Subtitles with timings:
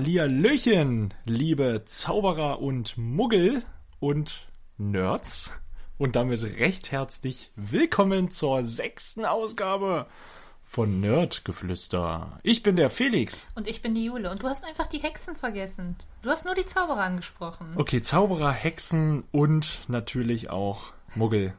[0.00, 3.64] Hallihallöchen, liebe Zauberer und Muggel
[3.98, 5.50] und Nerds.
[5.98, 10.06] Und damit recht herzlich willkommen zur sechsten Ausgabe
[10.64, 12.40] von Nerdgeflüster.
[12.42, 13.46] Ich bin der Felix.
[13.54, 14.30] Und ich bin die Jule.
[14.30, 15.96] Und du hast einfach die Hexen vergessen.
[16.22, 17.74] Du hast nur die Zauberer angesprochen.
[17.76, 21.52] Okay, Zauberer, Hexen und natürlich auch Muggel.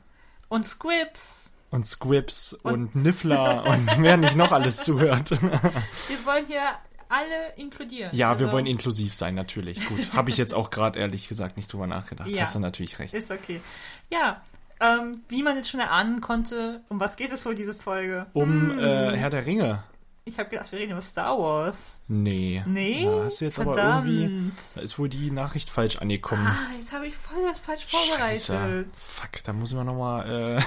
[0.49, 1.51] Und Squibs.
[1.69, 5.29] Und Squibs und, Niffler und wer nicht noch alles zuhört.
[5.31, 6.63] Wir wollen hier
[7.11, 8.09] alle inkludieren.
[8.13, 9.85] Ja, wir Also, wollen inklusiv sein, natürlich.
[9.87, 12.29] Gut, habe ich jetzt auch gerade ehrlich gesagt nicht drüber nachgedacht.
[12.35, 12.41] Ja.
[12.43, 13.13] Hast du natürlich recht.
[13.13, 13.61] Ist okay.
[14.09, 14.41] Ja,
[14.79, 18.25] ähm, wie man jetzt schon erahnen konnte, um was geht es wohl diese Folge?
[18.33, 19.83] Um äh, Herr der Ringe.
[20.23, 21.99] Ich habe gedacht, wir reden über Star Wars.
[22.07, 22.63] Nee.
[22.67, 23.05] Nee?
[23.05, 24.07] Da hast du jetzt aber Verdammt.
[24.07, 24.51] irgendwie.
[24.75, 26.45] Da ist wohl die Nachricht falsch angekommen.
[26.45, 28.43] Ah, jetzt habe ich voll das falsch vorbereitet.
[28.43, 28.85] Scheiße.
[28.93, 30.59] Fuck, da müssen wir nochmal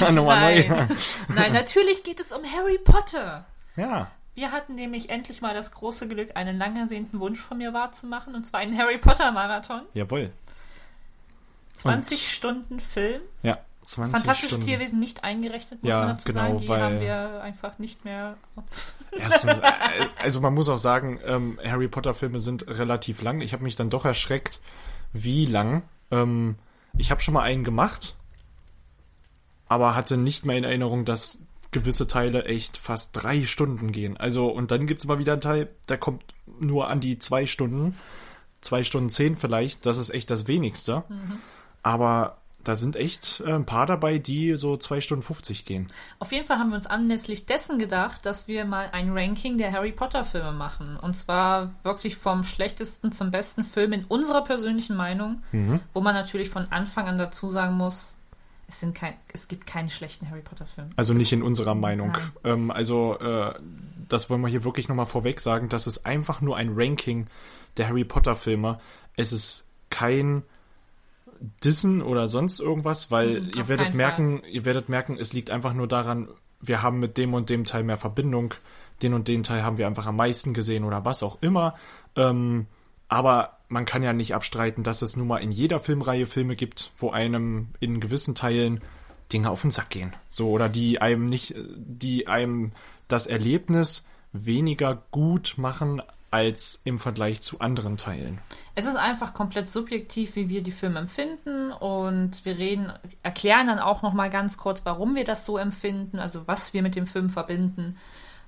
[0.00, 0.68] äh, noch mal neu.
[0.68, 0.96] Nein.
[1.28, 3.44] Nein, natürlich geht es um Harry Potter.
[3.76, 4.10] Ja.
[4.34, 8.34] Wir hatten nämlich endlich mal das große Glück, einen lang ersehnten Wunsch von mir wahrzumachen,
[8.34, 9.82] und zwar einen Harry Potter Marathon.
[9.94, 10.32] Jawohl.
[11.74, 13.22] 20 Und- Stunden Film.
[13.42, 13.58] Ja.
[13.82, 14.66] 20 Fantastische Stunden.
[14.66, 16.58] Tierwesen nicht eingerechnet, muss Ja, man dazu genau, sagen.
[16.58, 18.36] Die weil- haben wir einfach nicht mehr.
[19.12, 19.72] Erstens, äh,
[20.18, 23.42] also man muss auch sagen, ähm, Harry Potter Filme sind relativ lang.
[23.42, 24.60] Ich habe mich dann doch erschreckt,
[25.12, 25.82] wie lang.
[26.10, 26.56] Ähm,
[26.96, 28.16] ich habe schon mal einen gemacht,
[29.68, 31.40] aber hatte nicht mehr in Erinnerung, dass
[31.74, 34.16] gewisse Teile echt fast drei Stunden gehen.
[34.16, 36.22] Also, und dann gibt's mal wieder einen Teil, der kommt
[36.58, 37.94] nur an die zwei Stunden.
[38.62, 39.84] Zwei Stunden zehn vielleicht.
[39.84, 41.04] Das ist echt das wenigste.
[41.82, 45.88] Aber da sind echt äh, ein paar dabei, die so zwei Stunden 50 gehen.
[46.18, 49.70] Auf jeden Fall haben wir uns anlässlich dessen gedacht, dass wir mal ein Ranking der
[49.72, 50.96] Harry Potter Filme machen.
[50.96, 55.80] Und zwar wirklich vom schlechtesten zum besten Film in unserer persönlichen Meinung, Mhm.
[55.92, 58.16] wo man natürlich von Anfang an dazu sagen muss,
[58.66, 60.90] es, sind kein, es gibt keine schlechten Harry Potter Filme.
[60.96, 62.12] Also nicht in unserer Meinung.
[62.44, 63.54] Ähm, also äh,
[64.08, 65.68] das wollen wir hier wirklich nochmal vorweg sagen.
[65.68, 67.26] Das ist einfach nur ein Ranking
[67.76, 68.80] der Harry Potter Filme.
[69.16, 70.42] Es ist kein
[71.62, 75.50] Dissen oder sonst irgendwas, weil Mhm, ihr werdet keinen merken, ihr werdet merken, es liegt
[75.50, 76.28] einfach nur daran,
[76.60, 78.54] wir haben mit dem und dem Teil mehr Verbindung,
[79.02, 81.74] den und den Teil haben wir einfach am meisten gesehen oder was auch immer.
[82.16, 82.66] Ähm,
[83.08, 86.92] aber man kann ja nicht abstreiten, dass es nun mal in jeder Filmreihe Filme gibt,
[86.96, 88.80] wo einem in gewissen Teilen
[89.32, 90.12] Dinge auf den Sack gehen.
[90.30, 92.70] So, oder die einem nicht, die einem
[93.08, 98.38] das Erlebnis weniger gut machen als im Vergleich zu anderen Teilen.
[98.76, 102.92] Es ist einfach komplett subjektiv, wie wir die Filme empfinden und wir reden,
[103.24, 106.82] erklären dann auch noch mal ganz kurz, warum wir das so empfinden, also was wir
[106.82, 107.96] mit dem Film verbinden.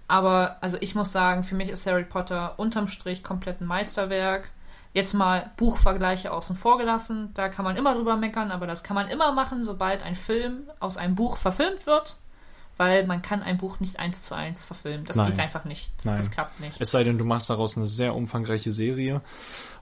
[0.06, 4.50] Aber also ich muss sagen, für mich ist Harry Potter unterm Strich komplett ein Meisterwerk.
[4.96, 8.94] Jetzt mal Buchvergleiche außen vor gelassen, da kann man immer drüber meckern, aber das kann
[8.94, 12.16] man immer machen, sobald ein Film aus einem Buch verfilmt wird,
[12.78, 15.04] weil man kann ein Buch nicht eins zu eins verfilmen.
[15.04, 15.26] Das Nein.
[15.26, 15.92] geht einfach nicht.
[15.98, 16.16] Das, Nein.
[16.16, 16.80] das klappt nicht.
[16.80, 19.20] Es sei denn, du machst daraus eine sehr umfangreiche Serie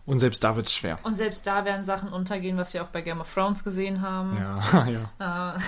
[0.04, 0.98] und selbst da wird's schwer.
[1.04, 4.36] Und selbst da werden Sachen untergehen, was wir auch bei Game of Thrones gesehen haben.
[4.36, 4.88] Ja,
[5.20, 5.54] ja.
[5.54, 5.60] Äh,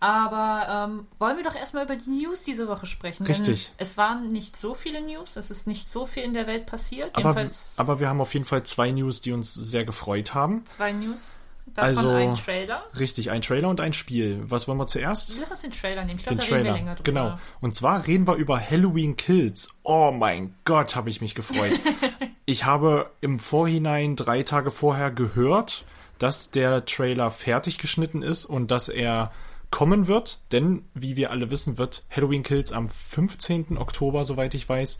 [0.00, 3.26] aber ähm, wollen wir doch erstmal über die News diese Woche sprechen.
[3.26, 3.72] Richtig.
[3.76, 7.14] Es waren nicht so viele News, es ist nicht so viel in der Welt passiert.
[7.16, 7.46] Aber,
[7.76, 10.64] aber wir haben auf jeden Fall zwei News, die uns sehr gefreut haben.
[10.64, 11.36] zwei News.
[11.74, 12.82] Davon Also- ein Trailer.
[12.98, 14.40] Richtig, ein Trailer und ein Spiel.
[14.44, 15.36] Was wollen wir zuerst?
[15.38, 16.18] Lass uns den Trailer nehmen.
[16.18, 16.76] Ich glaube, da reden wir Trailer.
[16.76, 17.04] länger drüber.
[17.04, 17.38] Genau.
[17.60, 19.68] Und zwar reden wir über Halloween Kills.
[19.84, 21.78] Oh mein Gott, habe ich mich gefreut.
[22.46, 25.84] ich habe im Vorhinein drei Tage vorher gehört,
[26.18, 29.30] dass der Trailer fertig geschnitten ist und dass er
[29.70, 30.40] kommen wird.
[30.52, 33.78] Denn, wie wir alle wissen, wird Halloween Kills am 15.
[33.78, 34.98] Oktober, soweit ich weiß,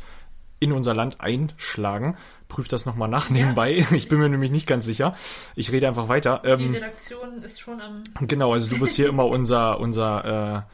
[0.60, 2.16] in unser Land einschlagen.
[2.48, 3.86] Prüft das nochmal nach nebenbei.
[3.92, 5.14] Ich bin mir nämlich nicht ganz sicher.
[5.56, 6.42] Ich rede einfach weiter.
[6.44, 10.72] Die Ähm, Redaktion ist schon am genau, also du bist hier immer unser, unser äh,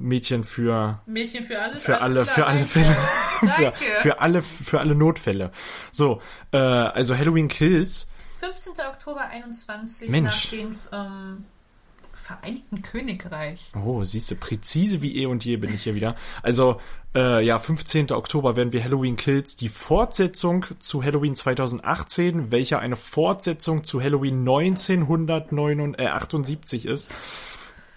[0.00, 1.82] Mädchen für Mädchen für alles.
[1.82, 2.70] für alles alle, klar, für alle danke.
[2.70, 2.96] Fälle,
[3.54, 3.84] für, Danke.
[4.02, 5.50] für alle, für alle Notfälle.
[5.90, 6.20] So,
[6.52, 8.08] äh, also Halloween Kills.
[8.38, 8.74] 15.
[8.86, 10.44] Oktober 21 Mensch.
[10.44, 11.44] nach dem ähm,
[12.28, 13.72] Vereinigten Königreich.
[13.74, 16.14] Oh, siehst du, präzise wie eh und je bin ich hier wieder.
[16.42, 16.78] Also,
[17.14, 18.12] äh, ja, 15.
[18.12, 24.40] Oktober werden wir Halloween Kills, die Fortsetzung zu Halloween 2018, welcher eine Fortsetzung zu Halloween
[24.40, 27.10] 1978 ist.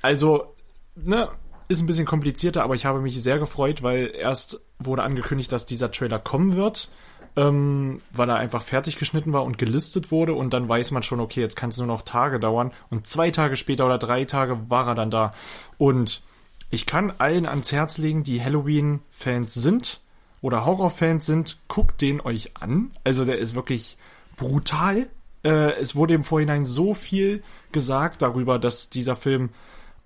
[0.01, 0.55] Also,
[0.95, 1.27] ne,
[1.67, 5.65] ist ein bisschen komplizierter, aber ich habe mich sehr gefreut, weil erst wurde angekündigt, dass
[5.65, 6.89] dieser Trailer kommen wird,
[7.35, 11.19] ähm, weil er einfach fertig geschnitten war und gelistet wurde und dann weiß man schon,
[11.19, 14.69] okay, jetzt kann es nur noch Tage dauern und zwei Tage später oder drei Tage
[14.69, 15.33] war er dann da
[15.77, 16.21] und
[16.69, 20.01] ich kann allen ans Herz legen, die Halloween-Fans sind
[20.41, 22.91] oder Horror-Fans sind, guckt den euch an.
[23.03, 23.97] Also der ist wirklich
[24.37, 25.07] brutal.
[25.43, 27.43] Äh, es wurde im Vorhinein so viel
[27.73, 29.49] gesagt darüber, dass dieser Film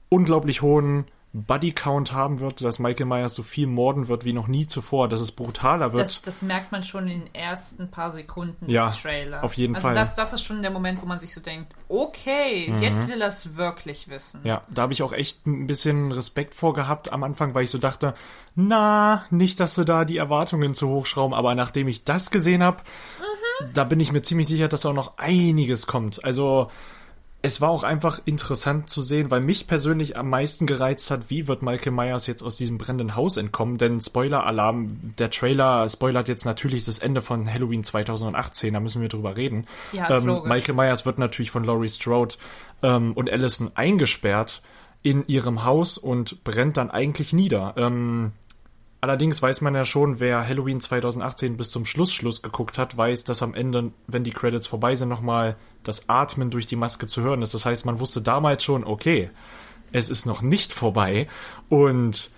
[0.09, 1.05] unglaublich hohen
[1.35, 5.19] Buddy-Count haben wird, dass Michael Myers so viel morden wird wie noch nie zuvor, dass
[5.19, 6.01] es brutaler wird.
[6.01, 9.43] Das, das merkt man schon in den ersten paar Sekunden des Ja, Trailers.
[9.43, 9.95] auf jeden also Fall.
[9.95, 13.27] Das, das ist schon der Moment, wo man sich so denkt, okay, jetzt will er
[13.27, 14.39] es wirklich wissen.
[14.41, 14.47] Mhm.
[14.47, 17.69] Ja, da habe ich auch echt ein bisschen Respekt vor gehabt am Anfang, weil ich
[17.69, 18.13] so dachte,
[18.55, 22.63] na, nicht, dass sie da die Erwartungen zu hoch schrauben, aber nachdem ich das gesehen
[22.63, 22.77] habe,
[23.73, 26.23] da bin ich mir ziemlich sicher, dass auch noch einiges kommt.
[26.23, 26.71] Also
[27.45, 31.47] es war auch einfach interessant zu sehen, weil mich persönlich am meisten gereizt hat, wie
[31.47, 36.45] wird Michael Myers jetzt aus diesem brennenden Haus entkommen, denn Spoiler-Alarm, der Trailer spoilert jetzt
[36.45, 39.67] natürlich das Ende von Halloween 2018, da müssen wir drüber reden.
[39.91, 40.49] Ja, ist ähm, logisch.
[40.49, 42.33] Michael Myers wird natürlich von Laurie Strode
[42.81, 44.63] ähm, und Allison eingesperrt
[45.03, 47.75] in ihrem Haus und brennt dann eigentlich nieder.
[47.77, 48.31] Ähm,
[49.05, 53.23] allerdings weiß man ja schon, wer Halloween 2018 bis zum Schluss Schluss geguckt hat, weiß,
[53.23, 57.21] dass am Ende, wenn die Credits vorbei sind, nochmal das Atmen durch die Maske zu
[57.21, 57.53] hören ist.
[57.53, 59.29] Das heißt, man wusste damals schon, okay,
[59.91, 61.27] es ist noch nicht vorbei
[61.69, 62.31] und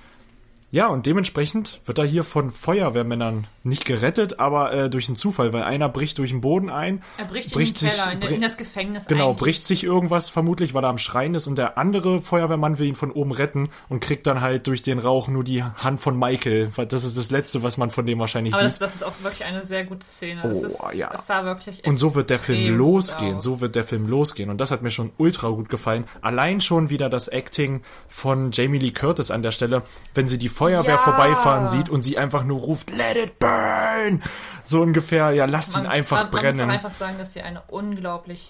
[0.77, 5.51] ja, und dementsprechend wird er hier von Feuerwehrmännern nicht gerettet, aber äh, durch einen Zufall,
[5.51, 7.03] weil einer bricht durch den Boden ein.
[7.17, 9.39] Er bricht, bricht in den Keller, in, bri- in das Gefängnis Genau, eigentlich.
[9.39, 12.95] bricht sich irgendwas vermutlich, weil er am Schreien ist und der andere Feuerwehrmann will ihn
[12.95, 16.69] von oben retten und kriegt dann halt durch den Rauch nur die Hand von Michael.
[16.87, 18.81] Das ist das Letzte, was man von dem wahrscheinlich Aber das, sieht.
[18.83, 20.41] das ist auch wirklich eine sehr gute Szene.
[20.43, 21.09] Das Oh, ist, ja.
[21.13, 23.41] Es sah wirklich Und so wird der Film losgehen.
[23.41, 24.49] So wird der Film losgehen.
[24.51, 26.05] Und das hat mir schon ultra gut gefallen.
[26.21, 29.81] Allein schon wieder das Acting von Jamie Lee Curtis an der Stelle,
[30.13, 30.97] wenn sie die Feuerwehr Ja.
[30.97, 34.21] vorbeifahren sieht und sie einfach nur ruft, let it burn!
[34.63, 36.57] So ungefähr, ja, lasst ihn einfach man, man brennen.
[36.57, 38.49] muss auch einfach sagen, dass sie eine unglaublich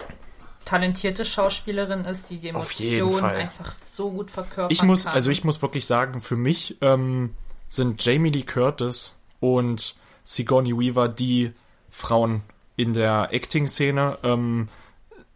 [0.65, 5.13] talentierte Schauspielerin ist, die die Emotionen einfach so gut verkörpern Ich muss, kann.
[5.13, 7.33] also ich muss wirklich sagen, für mich ähm,
[7.69, 11.53] sind Jamie Lee Curtis und Sigourney Weaver die
[11.89, 12.41] Frauen
[12.75, 14.17] in der Acting-Szene.
[14.23, 14.67] Ähm,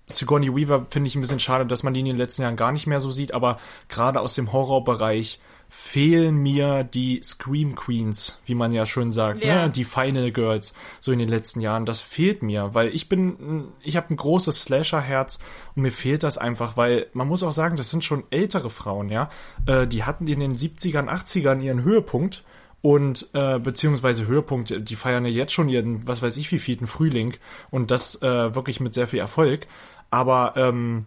[0.07, 2.73] Sigourney Weaver finde ich ein bisschen schade, dass man die in den letzten Jahren gar
[2.73, 3.57] nicht mehr so sieht, aber
[3.87, 5.39] gerade aus dem Horrorbereich
[5.73, 9.63] fehlen mir die Scream Queens, wie man ja schön sagt, Ja.
[9.63, 9.69] ne?
[9.69, 11.85] die Final Girls, so in den letzten Jahren.
[11.85, 15.39] Das fehlt mir, weil ich bin, ich habe ein großes Slasher-Herz
[15.73, 19.07] und mir fehlt das einfach, weil man muss auch sagen, das sind schon ältere Frauen,
[19.07, 19.29] ja.
[19.65, 22.43] Äh, die hatten in den 70ern, 80ern ihren Höhepunkt
[22.81, 26.85] und äh, beziehungsweise Höhepunkt, die feiern ja jetzt schon ihren, was weiß ich, wie vierten
[26.85, 27.35] Frühling
[27.69, 29.67] und das äh, wirklich mit sehr viel Erfolg.
[30.09, 31.05] Aber ähm,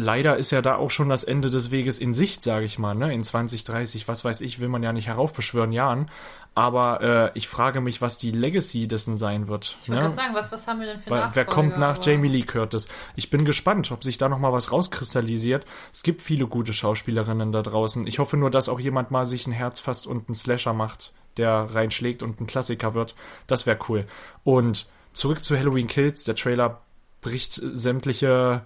[0.00, 2.94] leider ist ja da auch schon das Ende des Weges in Sicht, sage ich mal,
[2.94, 3.12] ne?
[3.12, 6.06] In 20, 30, was weiß ich, will man ja nicht heraufbeschwören Jahren.
[6.54, 9.76] Aber äh, ich frage mich, was die Legacy dessen sein wird.
[9.82, 10.06] ich wollte ne?
[10.06, 12.42] gerade sagen, was, was haben wir denn für Weil, wer kommt nach Aber- Jamie Lee
[12.42, 12.88] Curtis?
[13.14, 15.64] Ich bin gespannt, ob sich da noch mal was rauskristallisiert.
[15.92, 18.06] Es gibt viele gute Schauspielerinnen da draußen.
[18.06, 21.12] Ich hoffe nur, dass auch jemand mal sich ein Herz fasst und einen Slasher macht,
[21.36, 23.14] der reinschlägt und ein Klassiker wird.
[23.46, 24.06] Das wäre cool.
[24.42, 26.24] Und zurück zu Halloween Kills.
[26.24, 26.80] Der Trailer
[27.20, 28.64] bricht sämtliche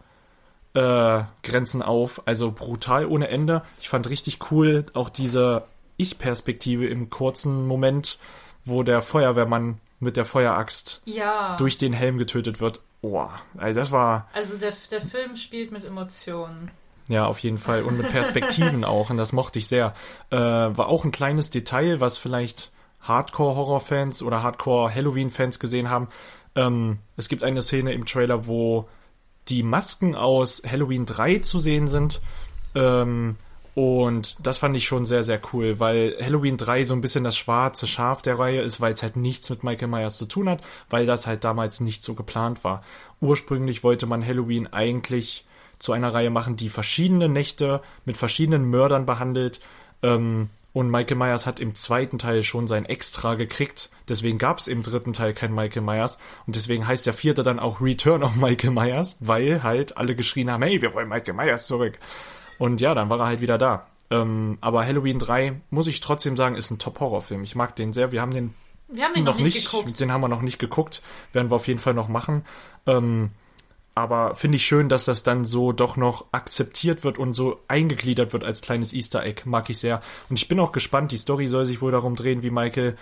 [0.75, 2.23] äh, Grenzen auf.
[2.27, 3.63] Also brutal ohne Ende.
[3.81, 5.65] Ich fand richtig cool auch diese
[5.97, 8.19] Ich-Perspektive im kurzen Moment,
[8.65, 12.81] wo der Feuerwehrmann mit der Feueraxt Ja, durch den Helm getötet wird.
[13.01, 16.71] Boah, also das war also der, der Film spielt mit Emotionen.
[17.09, 19.95] ja auf jeden Fall und mit Perspektiven auch und das mochte ich sehr.
[20.31, 22.71] Äh, war auch ein kleines Detail, was vielleicht
[23.03, 26.09] Hardcore-Horror-Fans oder Hardcore-Halloween-Fans gesehen haben.
[26.57, 28.89] Ähm, es gibt eine Szene im Trailer, wo
[29.49, 32.21] die Masken aus Halloween 3 zu sehen sind.
[32.75, 33.37] Ähm,
[33.75, 37.37] und das fand ich schon sehr, sehr cool, weil Halloween 3 so ein bisschen das
[37.37, 40.63] schwarze Schaf der Reihe ist, weil es halt nichts mit Michael Myers zu tun hat,
[40.89, 42.85] weil das halt damals nicht so geplant war.
[43.21, 45.45] Ursprünglich wollte man Halloween eigentlich
[45.81, 49.61] zu einer Reihe machen, die verschiedene Nächte mit verschiedenen Mördern behandelt.
[50.03, 53.91] Ähm, und Michael Myers hat im zweiten Teil schon sein Extra gekriegt.
[54.09, 56.19] Deswegen gab es im dritten Teil kein Michael Myers.
[56.49, 60.51] Und deswegen heißt der vierte dann auch Return of Michael Myers, weil halt alle geschrien
[60.51, 62.01] haben, hey, wir wollen Michael Myers zurück.
[62.59, 63.87] Und ja, dann war er halt wieder da.
[64.11, 67.45] Ähm, aber Halloween 3, muss ich trotzdem sagen, ist ein Top-Horrorfilm.
[67.45, 68.11] Ich mag den sehr.
[68.11, 68.53] Wir haben den
[68.89, 70.01] Wir haben ihn noch, nicht geguckt.
[70.01, 71.03] den haben wir noch nicht geguckt.
[71.33, 72.45] Werden wir auf jeden Fall noch machen.
[72.87, 73.31] Ähm,
[73.95, 78.33] aber finde ich schön, dass das dann so doch noch akzeptiert wird und so eingegliedert
[78.33, 79.43] wird als kleines Easter Egg.
[79.45, 80.03] Mag ich sehr.
[80.29, 81.13] Und ich bin auch gespannt.
[81.13, 82.97] Die Story soll sich wohl darum drehen, wie Michael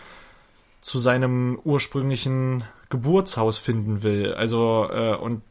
[0.83, 4.35] zu seinem ursprünglichen Geburtshaus finden will.
[4.35, 5.43] Also, äh, und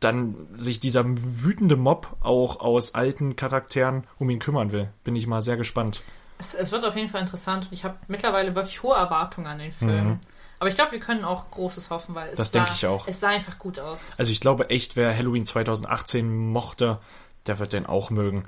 [0.00, 4.88] dann sich dieser wütende Mob auch aus alten Charakteren um ihn kümmern will.
[5.04, 6.02] Bin ich mal sehr gespannt.
[6.38, 9.58] Es, es wird auf jeden Fall interessant und ich habe mittlerweile wirklich hohe Erwartungen an
[9.58, 10.20] den Film.
[10.58, 12.36] Aber ich glaube, wir können auch Großes hoffen, weil es.
[12.36, 13.06] Das sah, denke ich auch.
[13.06, 14.14] es sah einfach gut aus.
[14.16, 16.98] Also ich glaube echt, wer Halloween 2018 mochte,
[17.46, 18.44] der wird den auch mögen.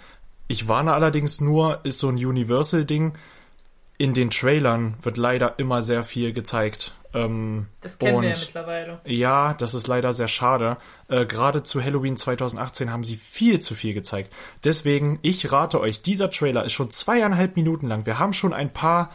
[0.47, 3.13] Ich warne allerdings nur, ist so ein Universal-Ding.
[3.99, 6.93] In den Trailern wird leider immer sehr viel gezeigt.
[7.13, 9.01] Ähm, Das kennen wir ja mittlerweile.
[9.05, 10.77] Ja, das ist leider sehr schade.
[11.09, 14.33] Äh, Gerade zu Halloween 2018 haben sie viel zu viel gezeigt.
[14.65, 18.07] Deswegen, ich rate euch, dieser Trailer ist schon zweieinhalb Minuten lang.
[18.07, 19.11] Wir haben schon ein paar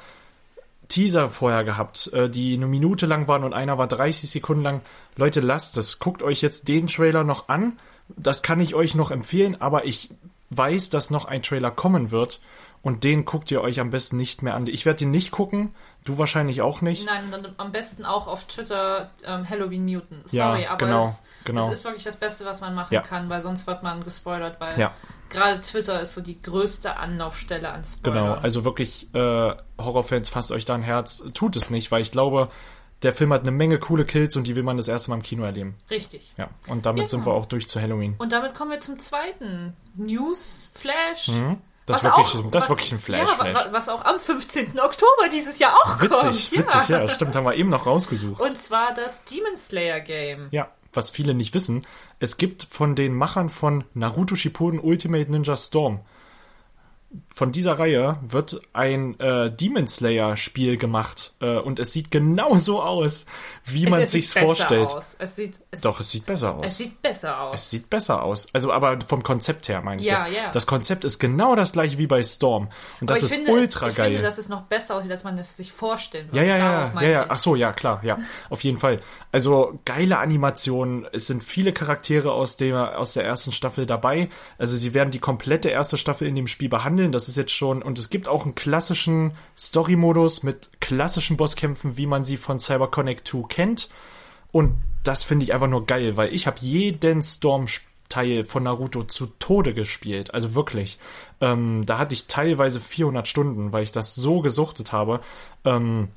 [0.87, 4.81] Teaser vorher gehabt, äh, die eine Minute lang waren und einer war 30 Sekunden lang.
[5.15, 5.99] Leute, lasst es.
[5.99, 7.79] Guckt euch jetzt den Trailer noch an.
[8.09, 10.09] Das kann ich euch noch empfehlen, aber ich
[10.49, 12.39] weiß, dass noch ein Trailer kommen wird.
[12.81, 14.67] Und den guckt ihr euch am besten nicht mehr an.
[14.67, 15.73] Ich werde den nicht gucken.
[16.03, 17.05] Du wahrscheinlich auch nicht.
[17.05, 20.21] Nein, dann am besten auch auf Twitter ähm, Halloween Muten.
[20.31, 21.67] Ja, Sorry, aber genau, es, genau.
[21.71, 23.01] es ist wirklich das Beste, was man machen Ja.
[23.01, 24.91] kann, weil sonst wird man gespoilert, weil Ja.
[25.33, 28.23] Gerade Twitter ist so die größte Anlaufstelle an Spoilern.
[28.25, 31.23] Genau, also wirklich, äh, Horrorfans, fasst euch da ein Herz.
[31.33, 32.49] Tut es nicht, weil ich glaube,
[33.01, 35.23] der Film hat eine Menge coole Kills und die will man das erste Mal im
[35.23, 35.75] Kino erleben.
[35.89, 36.31] Richtig.
[36.37, 37.07] Ja, und damit Ja.
[37.09, 38.15] sind wir auch durch zu Halloween.
[38.17, 41.27] Und damit kommen wir zum zweiten News Flash.
[41.29, 41.57] Mhm.
[41.85, 43.55] Das ist Was wirklich, auch- das ist was- wirklich ein Flash, ja, Flash.
[43.65, 44.79] wa- Was auch am 15.
[44.79, 46.51] Oktober dieses Jahr auch Witzig, kommt.
[46.53, 48.39] witzig, ja, stimmt, haben wir eben noch rausgesucht.
[48.41, 50.47] Und zwar das Demon Slayer Game.
[50.51, 51.85] Ja, was viele nicht wissen,
[52.19, 56.01] es gibt von den Machern von Naruto Shippuden Ultimate Ninja Storm
[57.35, 62.57] von dieser Reihe wird ein äh, Demon Slayer Spiel gemacht äh, und es sieht genau
[62.59, 63.25] so aus,
[63.65, 64.91] wie man es sich's vorstellt.
[64.91, 65.15] Aus.
[65.17, 66.65] Es sieht, es, Doch, es sieht besser aus.
[66.65, 67.55] es sieht besser aus.
[67.55, 68.47] Es sieht besser aus.
[68.53, 70.35] Also, aber vom Konzept her meine ich Ja, jetzt.
[70.35, 70.51] ja.
[70.51, 72.69] Das Konzept ist genau das gleiche wie bei Storm.
[73.01, 74.11] Und das ich ist finde, ultra es, ich geil.
[74.11, 76.47] finde, dass es noch besser aussieht, als man es sich vorstellen ja, würde.
[76.49, 77.23] ja, ja, ja, ja.
[77.25, 77.31] ich.
[77.31, 78.17] Ach so, ja, klar, ja.
[78.51, 78.99] Auf jeden Fall.
[79.31, 81.07] Also, geile Animationen.
[81.11, 84.29] Es sind viele Charaktere aus der, aus der ersten Staffel dabei.
[84.59, 87.11] Also, sie werden die komplette erste Staffel in dem Spiel behandeln.
[87.11, 92.07] Das ist jetzt schon, und es gibt auch einen klassischen Story-Modus mit klassischen Bosskämpfen, wie
[92.07, 93.89] man sie von CyberConnect 2 kennt.
[94.51, 99.27] Und das finde ich einfach nur geil, weil ich habe jeden Storm-Teil von Naruto zu
[99.39, 100.33] Tode gespielt.
[100.33, 100.99] Also wirklich.
[101.41, 105.21] Ähm, da hatte ich teilweise 400 Stunden, weil ich das so gesuchtet habe.
[105.65, 106.09] Ähm,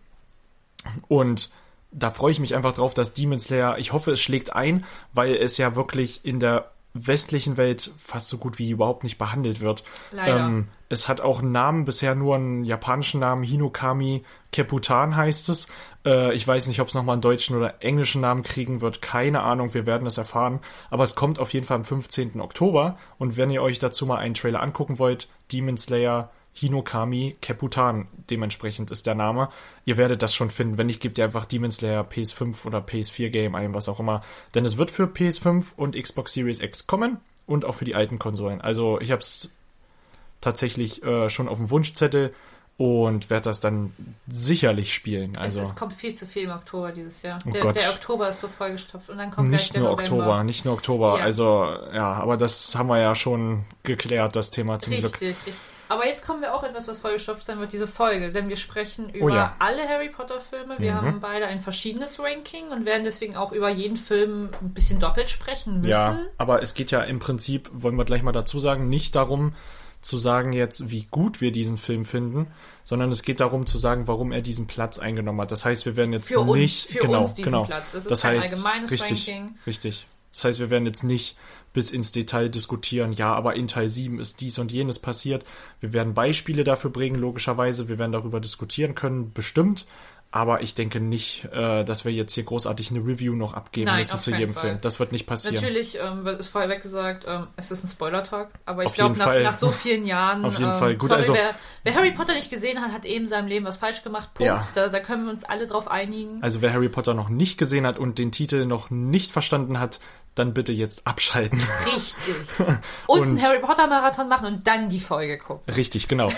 [1.09, 1.51] und
[1.93, 5.35] da freue ich mich einfach drauf, dass Demon Slayer, ich hoffe, es schlägt ein, weil
[5.35, 9.85] es ja wirklich in der westlichen Welt fast so gut wie überhaupt nicht behandelt wird.
[10.13, 10.47] Leider.
[10.47, 15.67] Ähm, es hat auch einen Namen, bisher nur einen japanischen Namen, Hinokami Keputan heißt es.
[16.05, 19.43] Äh, ich weiß nicht, ob es nochmal einen deutschen oder englischen Namen kriegen wird, keine
[19.43, 20.61] Ahnung, wir werden das erfahren.
[20.91, 22.41] Aber es kommt auf jeden Fall am 15.
[22.41, 28.09] Oktober und wenn ihr euch dazu mal einen Trailer angucken wollt, Demon Slayer Hinokami Keputan,
[28.31, 29.51] dementsprechend ist der Name.
[29.85, 30.79] Ihr werdet das schon finden.
[30.79, 34.23] Wenn nicht, gebt ihr einfach Demon Slayer PS5 oder PS4 Game ein, was auch immer.
[34.55, 38.19] Denn es wird für PS5 und Xbox Series X kommen und auch für die alten
[38.19, 38.63] Konsolen.
[38.63, 39.53] Also ich habe es
[40.41, 42.35] tatsächlich äh, schon auf dem Wunschzettel
[42.79, 43.93] und werde das dann
[44.29, 45.37] sicherlich spielen.
[45.39, 47.39] Also es, es kommt viel zu viel im Oktober dieses Jahr.
[47.47, 50.17] Oh der, der Oktober ist so vollgestopft und dann kommt gleich nicht der nur November.
[50.17, 51.19] Oktober, nicht nur Oktober.
[51.19, 51.25] Ja.
[51.25, 51.45] Also
[51.95, 55.31] ja, aber das haben wir ja schon geklärt, das Thema zum Richtig, Glück.
[55.31, 55.55] richtig.
[55.89, 58.33] Aber jetzt kommen wir auch etwas, was vollgestopft sein wird, diese Folge.
[58.33, 59.47] Denn wir sprechen über Oh ja.
[59.47, 59.53] Mhm.
[59.61, 60.75] alle Harry Potter-Filme.
[60.79, 64.99] Wir haben beide ein verschiedenes Ranking und werden deswegen auch über jeden Film ein bisschen
[64.99, 65.89] doppelt sprechen müssen.
[65.89, 69.55] Ja, aber es geht ja im Prinzip, wollen wir gleich mal dazu sagen, nicht darum
[70.01, 72.49] zu sagen jetzt, wie gut wir diesen Film finden,
[72.85, 75.51] sondern es geht darum zu sagen, warum er diesen Platz eingenommen hat.
[75.53, 77.65] Das heißt, wir werden jetzt Für uns- nicht für genau, uns diesen genau.
[77.65, 77.93] Platz.
[77.93, 79.55] Das ist kein allgemeines richtig, Ranking.
[79.67, 80.07] Richtig.
[80.33, 81.37] Das heißt, wir werden jetzt nicht
[81.73, 85.45] bis ins Detail diskutieren, ja, aber in Teil 7 ist dies und jenes passiert.
[85.81, 87.89] Wir werden Beispiele dafür bringen, logischerweise.
[87.89, 89.87] Wir werden darüber diskutieren können, bestimmt.
[90.37, 94.01] Aber ich denke nicht, äh, dass wir jetzt hier großartig eine Review noch abgeben Nein,
[94.01, 94.63] müssen zu jedem Fall.
[94.63, 94.79] Film.
[94.83, 95.55] Das wird nicht passieren.
[95.55, 99.41] Natürlich ähm, wird- ist vorher gesagt, ähm, es ist ein Spoiler-Talk, aber ich glaube, nach,
[99.41, 100.45] nach so vielen Jahren.
[100.45, 100.97] Auf jeden ähm, Fall.
[100.97, 103.65] Gut, sorry, also- wer, wer Harry Potter nicht gesehen hat, hat eben in seinem Leben
[103.65, 104.35] was falsch gemacht.
[104.35, 104.47] Punkt.
[104.47, 104.61] Ja.
[104.75, 106.43] Da, da können wir uns alle drauf einigen.
[106.43, 110.01] Also wer Harry Potter noch nicht gesehen hat und den Titel noch nicht verstanden hat,
[110.35, 111.63] dann bitte jetzt abschalten.
[111.87, 112.35] Richtig.
[113.07, 115.73] Und, einen Und- Harry Potter-Marathon machen und dann die Folge gucken.
[115.73, 116.31] Richtig, genau.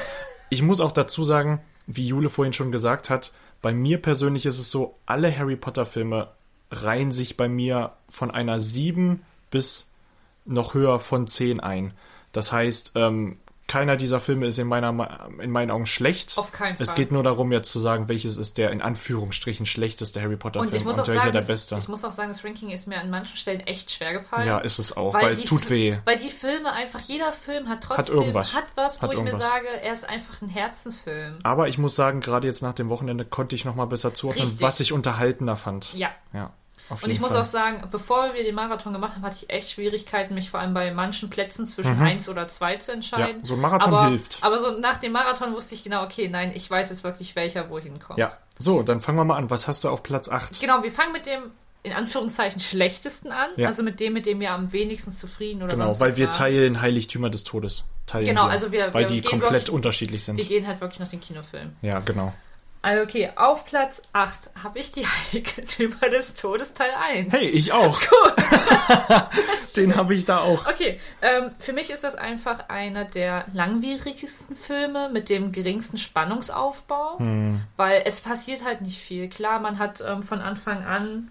[0.50, 4.58] Ich muss auch dazu sagen, wie Jule vorhin schon gesagt hat, bei mir persönlich ist
[4.58, 6.28] es so, alle Harry Potter Filme
[6.70, 9.90] reihen sich bei mir von einer 7 bis
[10.44, 11.94] noch höher von 10 ein.
[12.32, 13.38] Das heißt, ähm,
[13.68, 16.36] keiner dieser Filme ist in, meiner, in meinen Augen schlecht.
[16.36, 16.96] Auf keinen Es Fall.
[16.96, 20.66] geht nur darum, jetzt zu sagen, welches ist der in Anführungsstrichen schlechteste Harry Potter Und
[20.66, 21.76] und welcher sagen, der beste.
[21.76, 24.48] ich muss auch sagen, das Ranking ist mir an manchen Stellen echt schwer gefallen.
[24.48, 25.98] Ja, ist es auch, weil, es die tut weh.
[26.06, 28.54] Weil die Filme einfach, jeder Film hat trotzdem, irgendwas.
[28.54, 29.48] hat was, wo Hat ich mir irgendwas.
[29.48, 31.38] sage, er ist einfach ein Herzensfilm.
[31.42, 34.44] Aber ich muss sagen, gerade jetzt nach dem Wochenende konnte ich noch mal besser zuordnen,
[34.44, 34.62] Richtig.
[34.62, 35.92] was ich unterhaltener fand.
[35.92, 36.08] Ja.
[36.32, 36.52] Ja.
[36.90, 37.40] Auf Und ich muss Fall.
[37.42, 40.72] auch sagen, bevor wir den Marathon gemacht haben, hatte ich echt Schwierigkeiten, mich vor allem
[40.74, 42.02] bei manchen Plätzen zwischen Mhm.
[42.02, 43.40] eins oder zwei zu entscheiden.
[43.40, 44.38] Ja, so ein Marathon aber, hilft.
[44.40, 47.68] Aber so nach dem Marathon wusste ich genau, okay, nein, ich weiß jetzt wirklich, welcher
[47.70, 48.18] wohin kommt.
[48.18, 48.32] Ja.
[48.58, 49.50] So, dann fangen wir mal an.
[49.50, 50.60] Was hast du auf Platz 8?
[50.60, 51.42] Genau, wir fangen mit dem
[51.84, 53.68] in Anführungszeichen schlechtesten an, Ja.
[53.68, 56.32] also mit dem, mit dem wir am wenigsten zufrieden oder Genau, weil wir waren.
[56.34, 57.84] teilen Heiligtümer des Todes.
[58.06, 60.36] Teilen Genau, wir, also wir- weil wir die gehen komplett wirklich- unterschiedlich sind.
[60.38, 61.76] Wir gehen halt wirklich nach den Kinofilmen.
[61.82, 62.32] Ja, genau.
[62.80, 67.32] Also okay, auf Platz 8 habe ich die Heiligtümer des Todes Teil 1.
[67.32, 68.00] Hey, ich auch.
[69.76, 70.66] Den habe ich da auch.
[70.66, 77.18] Okay, ähm, für mich ist das einfach einer der langwierigsten Filme mit dem geringsten Spannungsaufbau,
[77.18, 77.60] Hm.
[77.76, 79.28] weil es passiert halt nicht viel.
[79.28, 81.30] Klar, man hat ähm, von Anfang an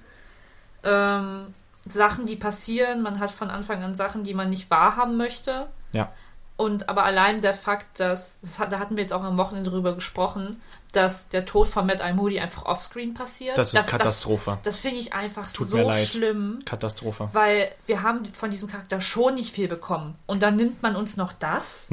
[0.83, 1.53] ähm,
[1.85, 5.67] Sachen, die passieren, man hat von Anfang an Sachen, die man nicht wahrhaben möchte.
[5.93, 6.11] Ja.
[6.57, 9.69] Und aber allein der Fakt, dass, das hat, da hatten wir jetzt auch am Wochenende
[9.69, 10.59] drüber gesprochen,
[10.93, 13.57] dass der Tod von Matt Eye Moody einfach offscreen passiert.
[13.57, 14.51] Das ist Katastrophe.
[14.63, 16.07] Das, das finde ich einfach Tut so mir leid.
[16.07, 17.29] schlimm Katastrophe.
[17.33, 20.15] weil wir haben von diesem Charakter schon nicht viel bekommen.
[20.25, 21.89] Und dann nimmt man uns noch das.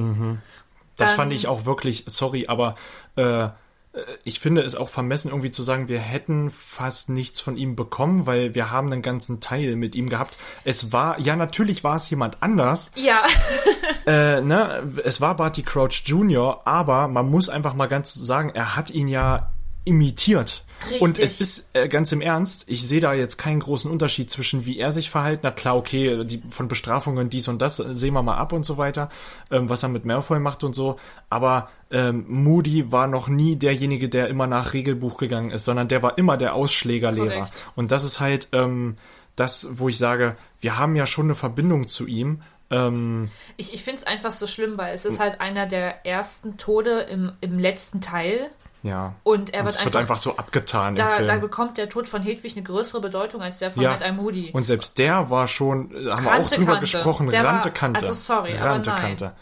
[0.96, 2.76] Das Dann- fand ich auch wirklich, sorry, aber
[3.16, 3.48] äh,
[4.24, 8.26] ich finde es auch vermessen, irgendwie zu sagen, wir hätten fast nichts von ihm bekommen,
[8.26, 10.36] weil wir haben einen ganzen Teil mit ihm gehabt.
[10.64, 13.24] Es war, ja, natürlich war es jemand anders, Ja,
[14.06, 18.76] äh, ne, es war Barty Crouch Jr., aber man muss einfach mal ganz sagen, er
[18.76, 19.50] hat ihn ja
[19.84, 20.63] imitiert.
[20.82, 21.00] Richtig.
[21.00, 24.66] Und es ist äh, ganz im Ernst, ich sehe da jetzt keinen großen Unterschied zwischen
[24.66, 25.56] wie er sich verhalten hat.
[25.56, 28.76] Klar, okay, die, von Bestrafungen dies und das äh, sehen wir mal ab und so
[28.76, 29.08] weiter,
[29.50, 30.96] ähm, was er mit Malfoy macht und so.
[31.30, 36.02] Aber ähm, Moody war noch nie derjenige, der immer nach Regelbuch gegangen ist, sondern der
[36.02, 37.34] war immer der Ausschlägerlehrer.
[37.34, 37.52] Korrekt.
[37.76, 38.96] Und das ist halt ähm,
[39.36, 42.42] das, wo ich sage, wir haben ja schon eine Verbindung zu ihm.
[42.70, 46.56] Ähm, ich, ich finde es einfach so schlimm, weil es ist halt einer der ersten
[46.56, 48.50] Tode im, im letzten Teil.
[48.84, 49.14] Ja.
[49.24, 52.08] Und er Und wird es wird einfach, einfach so abgetan da, da bekommt der Tod
[52.08, 53.90] von Hedwig eine größere Bedeutung als der von ja.
[53.98, 54.50] Matt Moody.
[54.52, 56.80] Und selbst der war schon, haben wir auch drüber Kante.
[56.82, 58.00] gesprochen, Der war- Rante Kante.
[58.06, 59.00] also sorry, aber Rante nein.
[59.02, 59.32] Kante.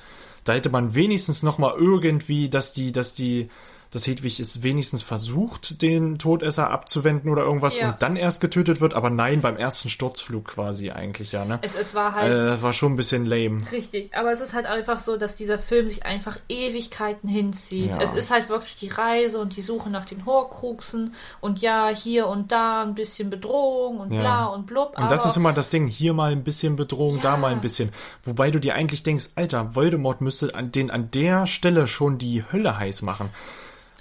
[0.45, 3.51] Da hätte man wenigstens noch mal irgendwie, dass die, dass die,
[3.93, 7.91] dass Hedwig es wenigstens versucht, den Todesser abzuwenden oder irgendwas Ja.
[7.93, 11.59] und dann erst getötet wird, aber nein, beim ersten Sturzflug quasi eigentlich ja, ne?
[11.63, 13.61] es, es war halt Äh, war schon ein bisschen lame.
[13.71, 17.95] Richtig, aber es ist halt einfach so, dass dieser Film sich einfach Ewigkeiten hinzieht.
[17.95, 18.01] Ja.
[18.03, 22.27] Es ist halt wirklich die Reise und die Suche nach den Horcruxen und ja, hier
[22.29, 24.21] und da ein bisschen Bedrohung und Ja.
[24.21, 24.95] bla und blub.
[24.99, 27.91] Und das ist immer das Ding, hier mal ein bisschen Bedrohung, da mal ein bisschen.
[28.25, 32.43] Wobei du dir eigentlich denkst, Alter, Voldemort müsste an den an der Stelle schon die
[32.51, 33.29] Hölle heiß machen.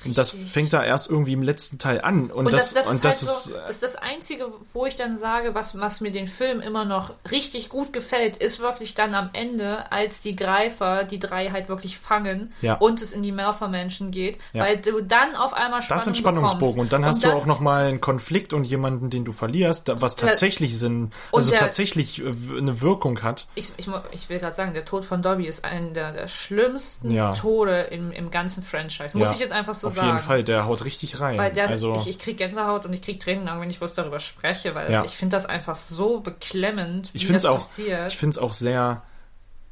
[0.06, 2.32] Und das fängt da erst irgendwie im letzten Teil an.
[2.32, 4.86] Und, und das, das, und ist das halt ist, so, das ist das Einzige, wo
[4.86, 8.94] ich dann sage, was, was mir den Film immer noch richtig gut gefällt, ist wirklich
[8.96, 12.76] dann am Ende, als die Greifer die drei halt wirklich fangen Ja.
[12.76, 14.64] und es in die Malfoy-Menschen geht, Ja.
[14.64, 16.60] weil du dann auf einmal Spannung Das ist ein Spannungsbogen.
[16.60, 16.80] bekommst.
[16.80, 20.16] Und dann hast du auch noch mal einen Konflikt und jemanden, den du verlierst, was
[20.16, 23.48] tatsächlich Sinn, und also der- tatsächlich äh, eine Wirkung hat.
[23.56, 27.12] ich, ich, ich will gerade sagen, der Tod von Dobby ist einer der, der schlimmsten
[27.12, 27.34] Ja.
[27.34, 29.18] Tode im, im ganzen Franchise.
[29.18, 30.08] Muss ich jetzt einfach so Auf sagen.
[30.08, 31.38] jeden Fall, der haut richtig rein.
[31.38, 34.20] Weil der, also, ich, ich krieg Gänsehaut und ich krieg Tränen, wenn ich bloß darüber
[34.20, 35.02] spreche, weil Ja.
[35.04, 38.12] das, ich finde das einfach so beklemmend, wie ich das auch, passiert.
[38.12, 39.04] ich finde es auch sehr,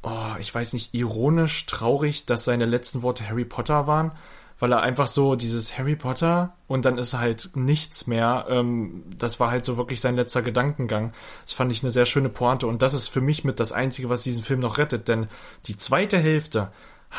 [0.02, 4.12] oh, ich weiß nicht, ironisch, traurig, dass seine letzten Worte Harry Potter waren,
[4.58, 8.44] weil er einfach so dieses Harry Potter und dann ist halt nichts mehr.
[8.50, 11.14] Ähm, das war halt so wirklich sein letzter Gedankengang.
[11.44, 14.10] Das fand ich eine sehr schöne Pointe und das ist für mich mit das Einzige,
[14.10, 15.28] was diesen Film noch rettet, denn
[15.66, 16.70] die zweite Hälfte,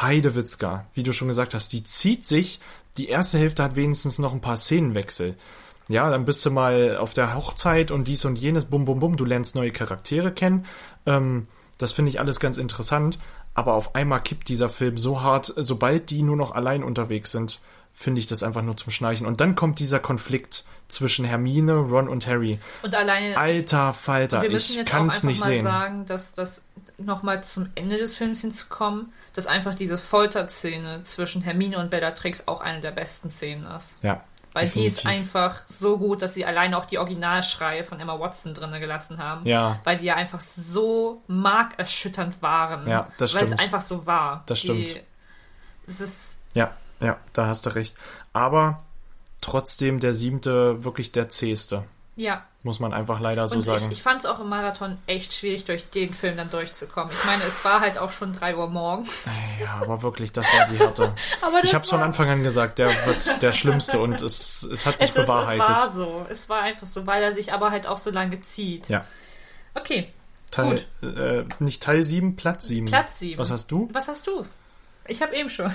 [0.02, 2.60] Heidewitzka, wie du schon gesagt hast, die zieht sich.
[2.98, 5.36] Die erste Hälfte hat wenigstens noch ein paar Szenenwechsel.
[5.88, 9.18] Ja, dann bist du mal auf der Hochzeit und dies und jenes, bum, bum, bum,
[9.18, 10.66] du lernst neue Charaktere kennen.
[11.06, 13.18] Ähm, das finde ich alles ganz interessant.
[13.62, 17.60] Aber auf einmal kippt dieser Film so hart, sobald die nur noch allein unterwegs sind,
[17.94, 19.28] finde ich das einfach nur zum Schnarchen.
[19.28, 22.58] Und dann kommt dieser Konflikt zwischen Hermine, Ron und Harry.
[22.82, 25.64] Und alleine, Alter Falter, wir müssen ich kann es nicht mal sehen.
[25.64, 26.64] sagen, dass das
[26.98, 32.62] nochmal zum Ende des Films hinzukommen, dass einfach diese Folterszene zwischen Hermine und Bellatrix auch
[32.62, 33.96] eine der besten Szenen ist.
[34.02, 35.06] Ja, Weil die ist definitiv.
[35.06, 39.46] einfach so gut, dass sie alleine auch die Originalschreie von Emma Watson drinne gelassen haben.
[39.48, 39.80] Ja.
[39.86, 42.88] Weil die ja einfach so markerschütternd waren.
[42.88, 43.62] Ja, das Weil es stimmt.
[43.62, 44.44] einfach so war.
[44.48, 45.04] Das die, stimmt.
[45.88, 47.96] Es ist, Ja, ja, da hast du recht.
[48.34, 48.84] Aber
[49.42, 51.86] trotzdem der siebte wirklich der zähste.
[52.16, 52.44] ja.
[52.64, 53.86] Muss man einfach leider so Und sagen.
[53.88, 57.12] ich, ich fand es auch im Marathon echt schwierig, durch den Film dann durchzukommen.
[57.12, 59.26] Ich meine, es war halt auch schon 3 Uhr morgens.
[59.60, 61.14] ja, aber wirklich, das war die Härte.
[61.64, 65.00] Ich habe es von Anfang an gesagt, der wird der Schlimmste und es, es hat
[65.00, 65.68] sich Es, ist, es bewahrheitet.
[65.68, 66.26] war so.
[66.30, 68.90] Es war einfach so, weil er sich aber halt auch so lange zieht.
[68.90, 69.06] Ja.
[69.74, 70.12] Okay,
[70.52, 72.86] Teil, äh, nicht Teil 7, Platz 7.
[72.88, 73.40] Platz 7.
[73.40, 73.90] Was hast du?
[73.94, 74.46] Was hast du?
[75.08, 75.74] Ich habe eben schon.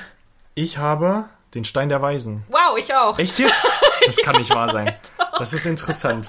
[0.54, 2.44] Ich habe den Stein der Weisen.
[2.48, 3.18] Wow, ich auch.
[3.18, 3.66] Echt jetzt?
[4.06, 4.94] Das kann nicht wahr sein.
[5.36, 6.28] Das ist interessant.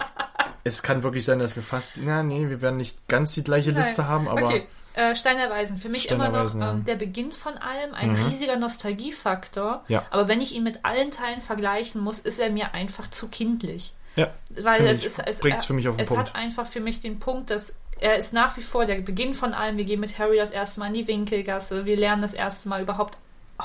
[0.67, 3.71] Es kann wirklich sein, dass wir fast, na nee, wir werden nicht ganz die gleiche
[3.71, 4.09] Liste Nein.
[4.11, 5.77] haben, aber Okay, äh, Stein der Weisen.
[5.77, 6.71] Für mich Stein immer noch Weisen, ja.
[6.71, 8.23] ähm, der Beginn von allem, ein Mhm.
[8.23, 9.83] riesiger Nostalgiefaktor.
[9.87, 10.05] Ja.
[10.09, 13.93] Aber wenn ich ihn mit allen Teilen vergleichen muss, ist er mir einfach zu kindlich.
[14.15, 16.29] ja, Weil es ist, es, bringt's für mich auf den es Punkt.
[16.29, 19.53] hat einfach für mich den Punkt, dass er ist nach wie vor der Beginn von
[19.53, 19.77] allem.
[19.77, 21.85] Wir gehen mit Harry das erste Mal in die Winkelgasse.
[21.85, 23.17] Wir lernen das erste Mal überhaupt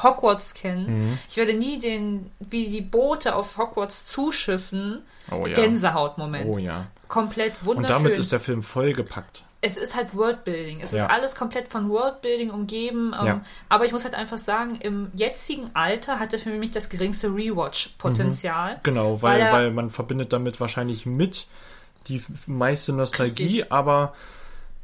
[0.02, 1.08] Hogwarts kennen.
[1.10, 1.18] Mhm.
[1.28, 5.02] Ich werde nie den, wie die Boote auf Hogwarts zuschiffen.
[5.30, 5.54] Oh ja.
[5.54, 6.54] Gänsehautmoment.
[6.54, 6.86] Oh ja.
[7.12, 8.02] Komplett Und wunderschön.
[8.04, 9.44] damit ist der Film vollgepackt.
[9.64, 10.80] es ist halt Worldbuilding.
[10.80, 11.04] Es Ja.
[11.04, 13.14] ist alles komplett von Worldbuilding umgeben.
[13.20, 13.40] Ähm, Ja.
[13.68, 17.28] Aber ich muss halt einfach sagen, im jetzigen Alter hat er für mich das geringste
[17.28, 18.80] Rewatch-Potenzial.
[18.82, 21.46] Genau, weil, Weil er- weil man verbindet damit wahrscheinlich mit
[22.08, 23.72] die meiste Nostalgie, Richtig.
[23.72, 24.14] aber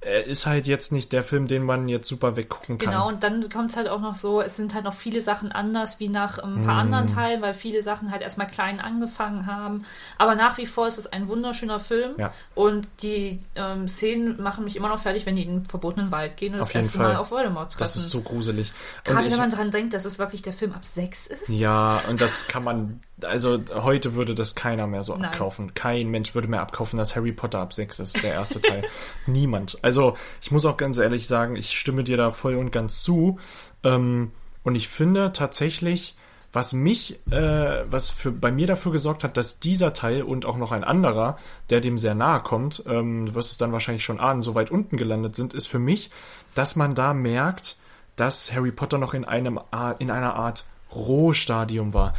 [0.01, 2.89] er ist halt jetzt nicht der Film, den man jetzt super weggucken kann.
[2.93, 5.51] Genau, und dann kommt es halt auch noch so, es sind halt noch viele Sachen
[5.51, 6.81] anders wie nach ein paar Mhm.
[6.93, 9.85] anderen Teilen, weil viele Sachen halt erstmal klein angefangen haben.
[10.17, 12.13] Aber nach wie vor ist es ein wunderschöner Film.
[12.17, 12.33] Ja.
[12.55, 16.37] Und die ähm, Szenen machen mich immer noch fertig, wenn die in den verbotenen Wald
[16.37, 17.09] gehen und Auf das erste Fall.
[17.15, 17.81] Mal auf Voldemort treffen.
[17.81, 18.73] Das ist so gruselig.
[19.05, 21.49] Gerade ich- wenn man dran denkt, dass es wirklich der Film ab sechs ist.
[21.49, 25.27] Ja, und das kann man, also heute würde das keiner mehr so Nein.
[25.27, 25.75] abkaufen.
[25.75, 28.85] Kein Mensch würde mehr abkaufen, dass Harry Potter ab 6 ist, der erste Teil.
[29.27, 29.79] Niemand.
[29.83, 33.39] Also ich muss auch ganz ehrlich sagen, ich stimme dir da voll und ganz zu.
[33.83, 36.17] Ähm, und ich finde tatsächlich,
[36.53, 40.57] was mich, äh, was für, bei mir dafür gesorgt hat, dass dieser Teil und auch
[40.57, 41.37] noch ein anderer,
[41.71, 44.71] der dem sehr nahe kommt, ähm, du wirst es dann wahrscheinlich schon ahnen, so weit
[44.71, 46.11] unten gelandet sind, ist für mich,
[46.55, 47.77] dass man da merkt,
[48.17, 49.61] dass Harry Potter noch in einem
[49.99, 52.15] in einer Art Rohstadium war.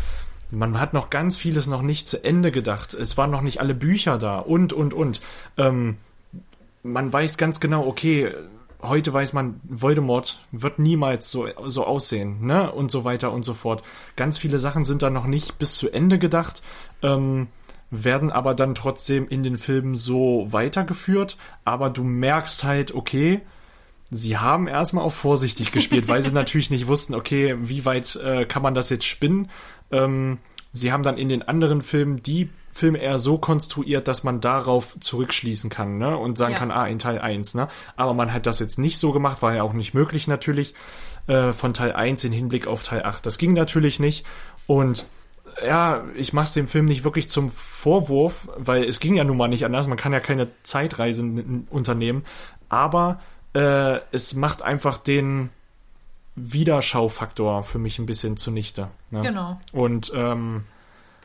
[0.51, 2.93] Man hat noch ganz vieles noch nicht zu Ende gedacht.
[2.93, 5.21] Es waren noch nicht alle Bücher da und, und, und.
[5.57, 5.97] Ähm,
[6.83, 8.33] man weiß ganz genau, okay,
[8.81, 12.71] heute weiß man, Voldemort wird niemals so, so aussehen, ne?
[12.71, 13.83] Und so weiter und so fort.
[14.15, 16.61] Ganz viele Sachen sind da noch nicht bis zu Ende gedacht,
[17.01, 17.47] ähm,
[17.91, 21.37] werden aber dann trotzdem in den Filmen so weitergeführt.
[21.65, 23.41] Aber du merkst halt, okay,
[24.11, 28.45] sie haben erstmal auf vorsichtig gespielt, weil sie natürlich nicht wussten, okay, wie weit äh,
[28.45, 29.49] kann man das jetzt spinnen.
[29.91, 30.39] Ähm,
[30.71, 34.95] sie haben dann in den anderen Filmen die Filme eher so konstruiert, dass man darauf
[34.99, 36.15] zurückschließen kann, ne?
[36.15, 36.59] Und sagen Ja.
[36.59, 37.67] kann, ah, in Teil 1, ne?
[37.95, 40.75] Aber man hat das jetzt nicht so gemacht, war ja auch nicht möglich natürlich,
[41.27, 43.25] äh, von Teil 1 in Hinblick auf Teil 8.
[43.25, 44.25] Das ging natürlich nicht.
[44.67, 45.07] Und
[45.65, 49.47] ja, ich mach's dem Film nicht wirklich zum Vorwurf, weil es ging ja nun mal
[49.49, 49.87] nicht anders.
[49.87, 51.23] Man kann ja keine Zeitreise
[51.69, 52.23] unternehmen.
[52.69, 53.19] Aber
[53.53, 55.49] äh, es macht einfach den
[56.35, 58.89] Wiederschaufaktor für mich ein bisschen zunichte.
[59.11, 59.21] Ne?
[59.21, 59.59] Genau.
[59.71, 60.63] Und ähm,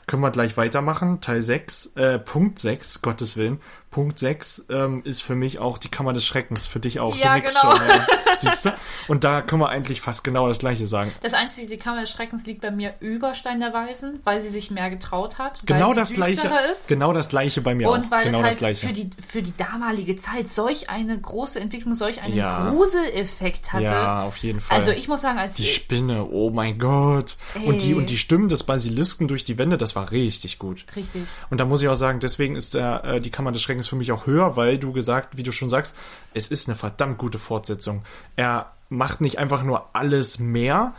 [0.06, 1.20] können wir gleich weitermachen.
[1.20, 3.60] Teil 6, äh, Punkt 6, Gottes Willen.
[3.94, 6.66] Punkt 6 ähm, ist für mich auch die Kammer des Schreckens.
[6.66, 7.14] Für dich auch.
[7.14, 7.60] Ja, du genau.
[7.76, 7.86] schon.
[7.88, 8.06] Ja.
[8.38, 8.70] Siehst du?
[9.06, 11.12] Und da können wir eigentlich fast genau das Gleiche sagen.
[11.22, 14.48] Das Einzige, die Kammer des Schreckens liegt bei mir über Stein der Weisen, weil sie
[14.48, 16.50] sich mehr getraut hat, Genau weil das sie Gleiche.
[16.72, 16.88] ist.
[16.88, 18.10] Genau das Gleiche bei mir Und auch.
[18.10, 22.20] weil genau es halt für die, für die damalige Zeit solch eine große Entwicklung, solch
[22.20, 22.70] einen Ja.
[22.70, 23.84] Gruseleffekt hatte.
[23.84, 24.76] ja, auf jeden Fall.
[24.76, 27.36] Also ich muss sagen, als Die Spinne, oh mein Gott.
[27.64, 30.84] Und die, und die Stimmen des Basilisken durch die Wände, das war richtig gut.
[30.96, 31.22] richtig.
[31.50, 34.12] Und da muss ich auch sagen, deswegen ist äh, die Kammer des Schreckens für mich
[34.12, 35.94] auch höher, weil du gesagt, wie du schon sagst,
[36.32, 38.02] es ist eine verdammt gute Fortsetzung.
[38.36, 40.94] Er macht nicht einfach nur alles mehr,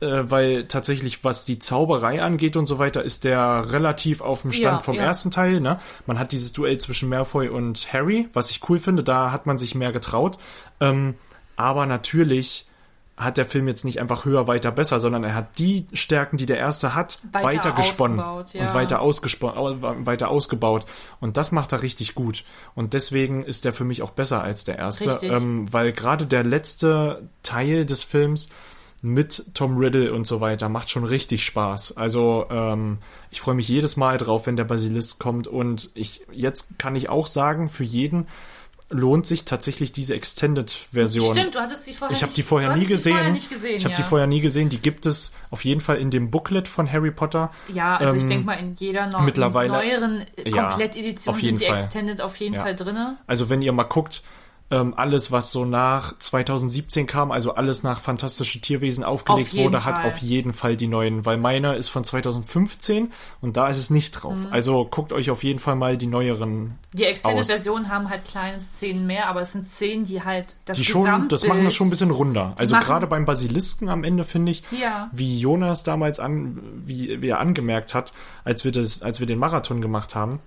[0.00, 4.52] äh, weil tatsächlich, was die Zauberei angeht und so weiter, ist der relativ auf dem
[4.52, 5.02] Stand Ja, vom ja.
[5.02, 5.60] ersten Teil.
[5.60, 5.80] Ne?
[6.06, 9.58] Man hat dieses Duell zwischen Malfoy und Harry, was ich cool finde, da hat man
[9.58, 10.38] sich mehr getraut.
[10.80, 11.14] Ähm,
[11.56, 12.67] aber natürlich
[13.18, 16.46] hat der Film jetzt nicht einfach höher, weiter, besser, sondern er hat die Stärken, die
[16.46, 18.68] der erste hat, Weiter weiter, gesponnen ja.
[18.68, 19.76] und weiter, ausgespo- au-
[20.06, 20.86] weiter ausgebaut.
[21.20, 22.44] Und das macht er richtig gut.
[22.74, 26.44] Und deswegen ist der für mich auch besser als der erste, ähm, weil gerade der
[26.44, 28.48] letzte Teil des Films
[29.00, 31.96] mit Tom Riddle und so weiter macht schon richtig Spaß.
[31.96, 32.98] Also ähm,
[33.30, 35.46] ich freue mich jedes Mal drauf, wenn der Basilisk kommt.
[35.46, 38.26] Und ich jetzt kann ich auch sagen, für jeden
[38.90, 41.36] lohnt sich tatsächlich diese Extended-Version.
[41.36, 43.12] Stimmt, du hattest die vorher Ich habe die vorher nie gesehen.
[43.14, 43.96] Vorher gesehen ich habe ja.
[43.98, 44.68] die vorher nie gesehen.
[44.70, 47.50] Die gibt es auf jeden Fall in dem Booklet von Harry Potter.
[47.72, 51.60] Ja, also ich Ähm, denke mal, in jeder neu mittlerweile- neueren Ja, Komplettedition jeden sind
[51.60, 51.74] die Fall.
[51.84, 52.62] Extended auf jeden Ja.
[52.62, 53.18] Fall drinne.
[53.26, 54.22] Also wenn ihr mal guckt,
[54.70, 59.84] ähm, alles, was so nach 2017 kam, also alles nach Fantastische Tierwesen aufgelegt Auf wurde,
[59.86, 60.06] hat Fall.
[60.06, 64.10] auf jeden Fall die neuen, weil meiner ist von 2015 und da ist es nicht
[64.12, 64.36] drauf.
[64.36, 64.48] Mhm.
[64.50, 67.10] Also guckt euch auf jeden Fall mal die neueren Die aus.
[67.12, 71.28] Extended-Versionen haben halt kleine Szenen mehr, aber es sind Szenen, die halt das Die schon,
[71.30, 72.52] das machen das schon ein bisschen runder.
[72.58, 75.08] Also gerade beim Basilisken am Ende finde ich, Ja.
[75.12, 78.12] wie Jonas damals an, wie, wie er angemerkt hat,
[78.44, 80.40] als wir das, als wir den Marathon gemacht haben,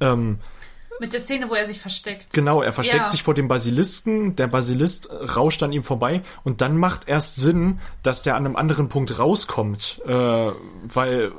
[0.00, 0.38] ähm,
[1.00, 2.34] Mit der Szene, wo er sich versteckt.
[2.34, 3.08] Genau, er versteckt Ja.
[3.08, 7.80] sich vor dem Basilisken, der Basilist rauscht an ihm vorbei und dann macht erst Sinn,
[8.02, 11.32] dass der an einem anderen Punkt rauskommt, äh, weil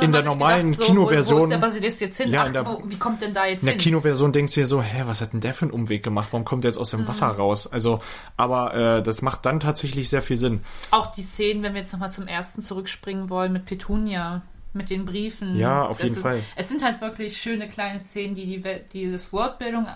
[0.00, 2.30] in der normalen gedacht, so, Kinoversion- Wo, wo ist der Basilisk jetzt hin?
[2.32, 3.80] Ja, Ach, in der- wo, wie kommt denn da jetzt in der hin?
[3.82, 6.26] Kinoversion denkst du dir so, hä, was hat denn der für einen Umweg gemacht?
[6.32, 6.98] Warum kommt der jetzt aus Mhm.
[6.98, 7.66] dem Wasser raus?
[7.66, 8.00] Also,
[8.36, 10.62] aber äh, das macht dann tatsächlich sehr viel Sinn.
[10.90, 14.42] Auch die Szenen, wenn wir jetzt nochmal zum ersten zurückspringen wollen, mit Petunia,
[14.76, 15.56] mit den Briefen.
[15.58, 16.40] Ja, auf Das jeden ist, Fall.
[16.54, 19.86] Es sind halt wirklich schöne kleine Szenen, die, die Welt- dieses Wortbildung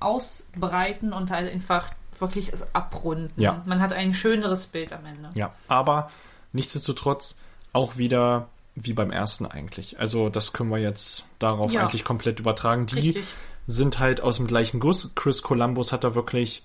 [0.00, 3.32] ausbreiten und halt einfach wirklich es abrunden.
[3.40, 3.62] Ja.
[3.66, 5.30] Man hat ein schöneres Bild am Ende.
[5.34, 6.10] Ja, aber
[6.52, 7.38] nichtsdestotrotz
[7.72, 9.98] auch wieder wie beim ersten eigentlich.
[10.00, 11.82] Also das können wir jetzt darauf Ja.
[11.82, 12.86] eigentlich komplett übertragen.
[12.86, 13.24] Die Richtig.
[13.66, 15.10] sind halt aus dem gleichen Guss.
[15.14, 16.62] Chris Columbus hat da wirklich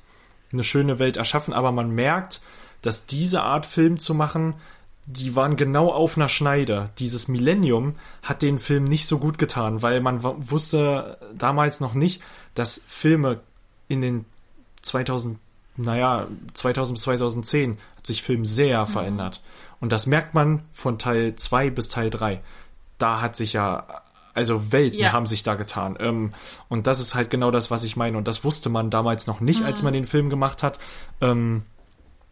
[0.51, 2.41] eine schöne Welt erschaffen, aber man merkt,
[2.81, 4.55] dass diese Art Film zu machen,
[5.05, 6.89] die waren genau auf einer Schneide.
[6.99, 12.21] Dieses Millennium hat den Film nicht so gut getan, weil man wusste damals noch nicht,
[12.55, 13.41] dass Filme
[13.89, 14.25] in den
[14.81, 15.39] 2000,
[15.75, 19.41] naja, 2000 bis 2010 hat sich Film sehr verändert.
[19.81, 22.41] Und das merkt man von Teil 2 bis Teil 3.
[22.97, 24.01] Da hat sich ja,
[24.33, 25.11] also Welten Ja.
[25.11, 25.97] haben sich da getan.
[25.99, 26.33] Ähm,
[26.69, 28.17] und das ist halt genau das, was ich meine.
[28.17, 30.79] Und das wusste man damals noch nicht, als man den Film gemacht hat.
[31.19, 31.63] Ähm,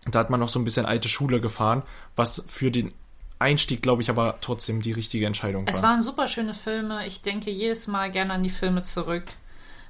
[0.10, 1.84] da hat man noch so ein bisschen alte Schule gefahren,
[2.16, 2.94] was für den
[3.40, 5.90] Einstieg, glaube ich, aber trotzdem die richtige Entscheidung Es war.
[5.92, 7.06] waren super schöne Filme.
[7.08, 9.24] Ich denke jedes Mal gerne an die Filme zurück.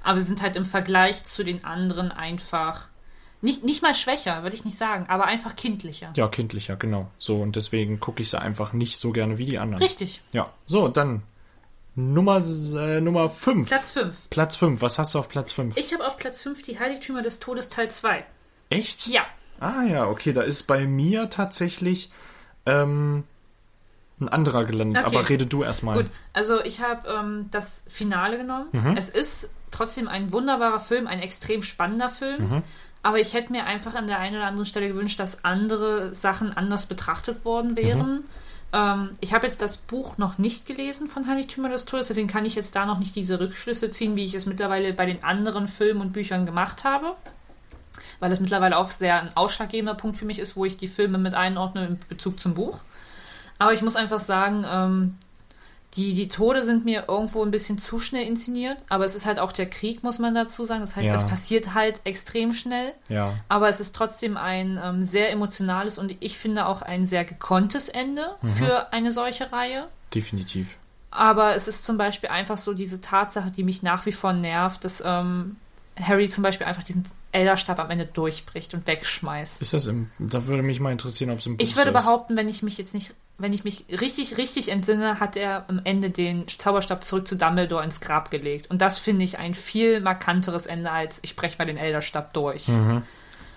[0.03, 2.87] Aber sie sind halt im Vergleich zu den anderen einfach
[3.41, 6.11] nicht, nicht mal schwächer, würde ich nicht sagen, aber einfach kindlicher.
[6.15, 7.09] Ja, kindlicher, genau.
[7.17, 9.81] So, und deswegen gucke ich sie einfach nicht so gerne wie die anderen.
[9.81, 10.21] Richtig.
[10.31, 11.23] Ja, so, dann
[11.95, 13.67] Nummer, s- äh, Nummer 5.
[13.67, 14.29] Platz 5.
[14.29, 14.81] Platz 5.
[14.81, 15.75] Was hast du auf Platz 5?
[15.77, 18.23] Ich habe auf Platz 5 die Heiligtümer des Todes Teil 2.
[18.69, 19.07] Echt?
[19.07, 19.23] Ja.
[19.61, 22.11] Ah ja, okay, da ist bei mir tatsächlich
[22.65, 23.23] ähm,
[24.19, 25.15] ein anderer gelandet, Okay.
[25.15, 25.97] aber rede du erstmal.
[25.97, 28.67] Gut, also ich habe ähm, das Finale genommen.
[28.71, 28.97] Mhm.
[28.97, 32.49] Es ist trotzdem ein wunderbarer Film, ein extrem spannender Film.
[32.49, 32.63] Mhm.
[33.03, 36.55] Aber ich hätte mir einfach an der einen oder anderen Stelle gewünscht, dass andere Sachen
[36.55, 38.11] anders betrachtet worden wären.
[38.11, 38.23] Mhm.
[38.73, 42.45] Ähm, ich habe jetzt das Buch noch nicht gelesen von Heiligtümer des Todes, deswegen kann
[42.45, 45.67] ich jetzt da noch nicht diese Rückschlüsse ziehen, wie ich es mittlerweile bei den anderen
[45.67, 47.15] Filmen und Büchern gemacht habe.
[48.19, 51.17] Weil das mittlerweile auch sehr ein ausschlaggebender Punkt für mich ist, wo ich die Filme
[51.17, 52.79] mit einordne in Bezug zum Buch.
[53.59, 55.17] Aber ich muss einfach sagen, ähm,
[55.95, 59.39] die, die Tode sind mir irgendwo ein bisschen zu schnell inszeniert, aber es ist halt
[59.39, 60.79] auch der Krieg, muss man dazu sagen.
[60.79, 61.15] Das heißt, Ja.
[61.15, 66.15] es passiert halt extrem schnell, Ja, aber es ist trotzdem ein ähm, sehr emotionales und
[66.21, 68.47] ich finde auch ein sehr gekonntes Ende Mhm.
[68.47, 69.87] für eine solche Reihe.
[70.15, 70.77] definitiv.
[71.13, 74.85] Aber es ist zum Beispiel einfach so diese Tatsache, die mich nach wie vor nervt,
[74.85, 75.57] dass ähm,
[76.01, 79.61] Harry zum Beispiel einfach diesen Elderstab am Ende durchbricht und wegschmeißt.
[79.61, 82.35] Ist das im, da würde mich mal interessieren, ob es im Buch Ich würde behaupten,
[82.37, 86.09] wenn ich mich jetzt nicht, wenn ich mich richtig, richtig entsinne, hat er am Ende
[86.09, 88.69] den Zauberstab zurück zu Dumbledore ins Grab gelegt.
[88.69, 92.67] Und das finde ich ein viel markanteres Ende als ich breche mal den Elderstab durch.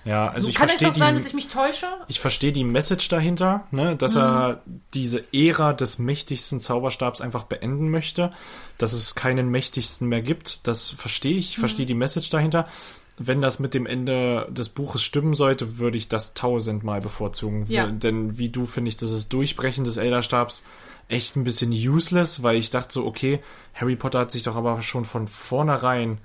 [0.05, 1.87] Ja, also ich Kann es auch sein, dass ich mich täusche?
[2.09, 7.89] ich verstehe die Message dahinter, ne, dass er diese Ära des mächtigsten Zauberstabs einfach beenden
[7.89, 8.31] möchte,
[8.77, 10.67] dass es keinen mächtigsten mehr gibt.
[10.67, 11.51] Das verstehe ich.
[11.51, 12.69] Ich verstehe die Message dahinter.
[13.17, 17.65] Wenn das mit dem Ende des Buches stimmen sollte, würde ich das tausendmal bevorzugen.
[17.69, 17.87] Ja.
[17.87, 20.65] Denn wie du finde ich dieses Durchbrechen des Elderstabs
[21.09, 23.41] echt ein bisschen useless, weil ich dachte so, okay,
[23.75, 26.19] Harry Potter hat sich doch aber schon von vornherein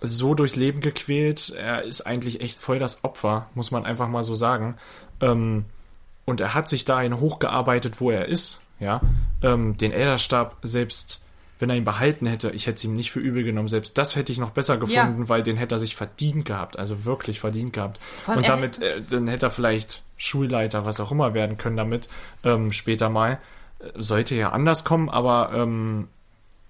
[0.00, 1.50] so durchs Leben gequält.
[1.50, 4.76] Er ist eigentlich echt voll das Opfer, muss man einfach mal so sagen.
[5.20, 5.66] Ähm,
[6.24, 8.60] und er hat sich dahin hochgearbeitet, wo er ist.
[8.78, 9.02] Ja,
[9.42, 11.22] ähm, den Elderstab selbst,
[11.60, 13.68] wenn er ihn behalten hätte, ich hätte es ihm nicht für übel genommen.
[13.68, 17.04] Selbst das hätte ich noch besser gefunden, weil den hätte er sich verdient gehabt, also
[17.04, 18.00] wirklich verdient gehabt.
[18.26, 22.08] Allem Und damit, äh, dann hätte er vielleicht Schulleiter, was auch immer werden können damit
[22.44, 23.38] ähm, später mal.
[23.78, 26.08] Äh, Sollte ja anders kommen, aber ähm,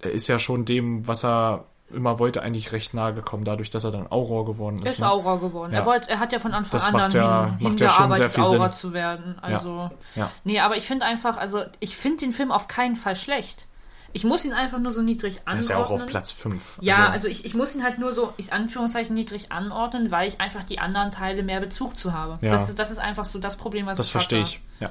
[0.01, 3.83] er ist ja schon dem, was er immer wollte, eigentlich recht nahe gekommen, dadurch, dass
[3.83, 4.93] er dann Auror geworden ist.
[4.93, 5.11] Ist ne?
[5.11, 5.73] Aura geworden.
[5.73, 5.81] Ja.
[5.81, 7.89] Er, wollte, er hat ja von Anfang Das an macht dann ja- hin, macht ja
[7.89, 8.73] schon sehr viel Aura Sinn.
[8.81, 9.39] zu werden.
[9.43, 10.31] Also, Ja.
[10.45, 13.67] nee, aber ich finde einfach, also ich finde den Film auf keinen Fall schlecht.
[14.13, 15.61] Ich muss ihn einfach nur so niedrig Er anordnen.
[15.61, 16.79] ist ja auch auf Platz 5.
[16.81, 20.41] Ja, also, ich, ich muss ihn halt nur so, ich Anführungszeichen, niedrig anordnen, weil ich
[20.41, 22.35] einfach die anderen Teile mehr Bezug zu habe.
[22.45, 22.51] Ja.
[22.53, 24.51] Das, ist- das ist einfach so das Problem, was Das ich verstehe hatte.
[24.51, 24.61] ich.
[24.81, 24.91] Ja.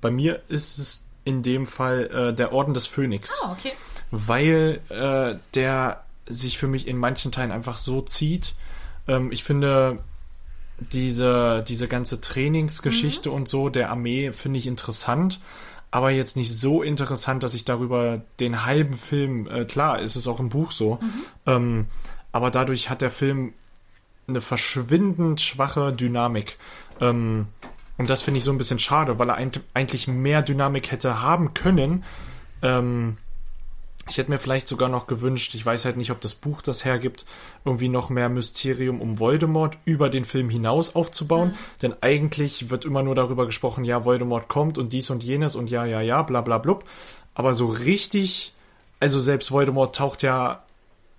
[0.00, 3.72] Bei mir ist es in dem Fall äh, der Orden des Phönix, Ah, okay.
[4.10, 8.54] weil äh, der sich für mich in manchen Teilen einfach so zieht.
[9.06, 9.98] Ähm, ich finde
[10.78, 15.40] diese, diese ganze Trainingsgeschichte und so der Armee finde ich interessant,
[15.90, 20.28] aber jetzt nicht so interessant, dass ich darüber den halben Film, äh, klar, ist es
[20.28, 20.98] auch im Buch so,
[21.46, 21.86] ähm,
[22.32, 23.52] aber dadurch hat der Film
[24.28, 26.56] eine verschwindend schwache Dynamik.
[27.00, 27.48] Ähm,
[27.98, 29.36] und das finde ich so ein bisschen schade, weil er
[29.74, 32.04] eigentlich mehr Dynamik hätte haben können,
[32.62, 33.16] ähm,
[34.10, 36.84] Ich hätte mir vielleicht sogar noch gewünscht, ich weiß halt nicht, ob das Buch das
[36.84, 37.24] hergibt,
[37.64, 41.54] irgendwie noch mehr Mysterium um Voldemort über den Film hinaus aufzubauen.
[41.80, 45.70] Denn eigentlich wird immer nur darüber gesprochen, ja, Voldemort kommt und dies und jenes und
[45.70, 46.84] ja, ja, ja, bla bla blub.
[47.34, 48.52] Aber so richtig,
[48.98, 50.64] also selbst Voldemort taucht ja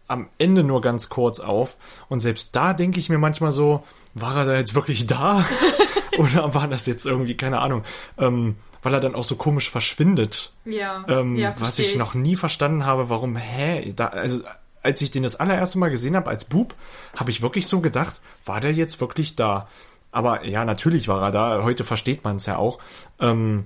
[0.09, 1.77] am Ende nur ganz kurz auf.
[2.09, 5.45] Und selbst da denke ich mir manchmal so, war er da jetzt wirklich da?
[6.17, 7.83] Oder war das jetzt irgendwie, keine Ahnung,
[8.17, 10.51] ähm, weil er dann auch so komisch verschwindet.
[10.65, 13.93] Ja, Ähm, ja was versteh ich noch nie verstanden habe, warum, hä?
[13.95, 14.41] Da, also,
[14.81, 16.73] als ich den das allererste Mal gesehen habe als Bub,
[17.15, 19.67] habe ich wirklich so gedacht, war der jetzt wirklich da?
[20.11, 21.63] Aber ja, natürlich war er da.
[21.63, 22.79] Heute versteht man es ja auch.
[23.19, 23.65] Ähm,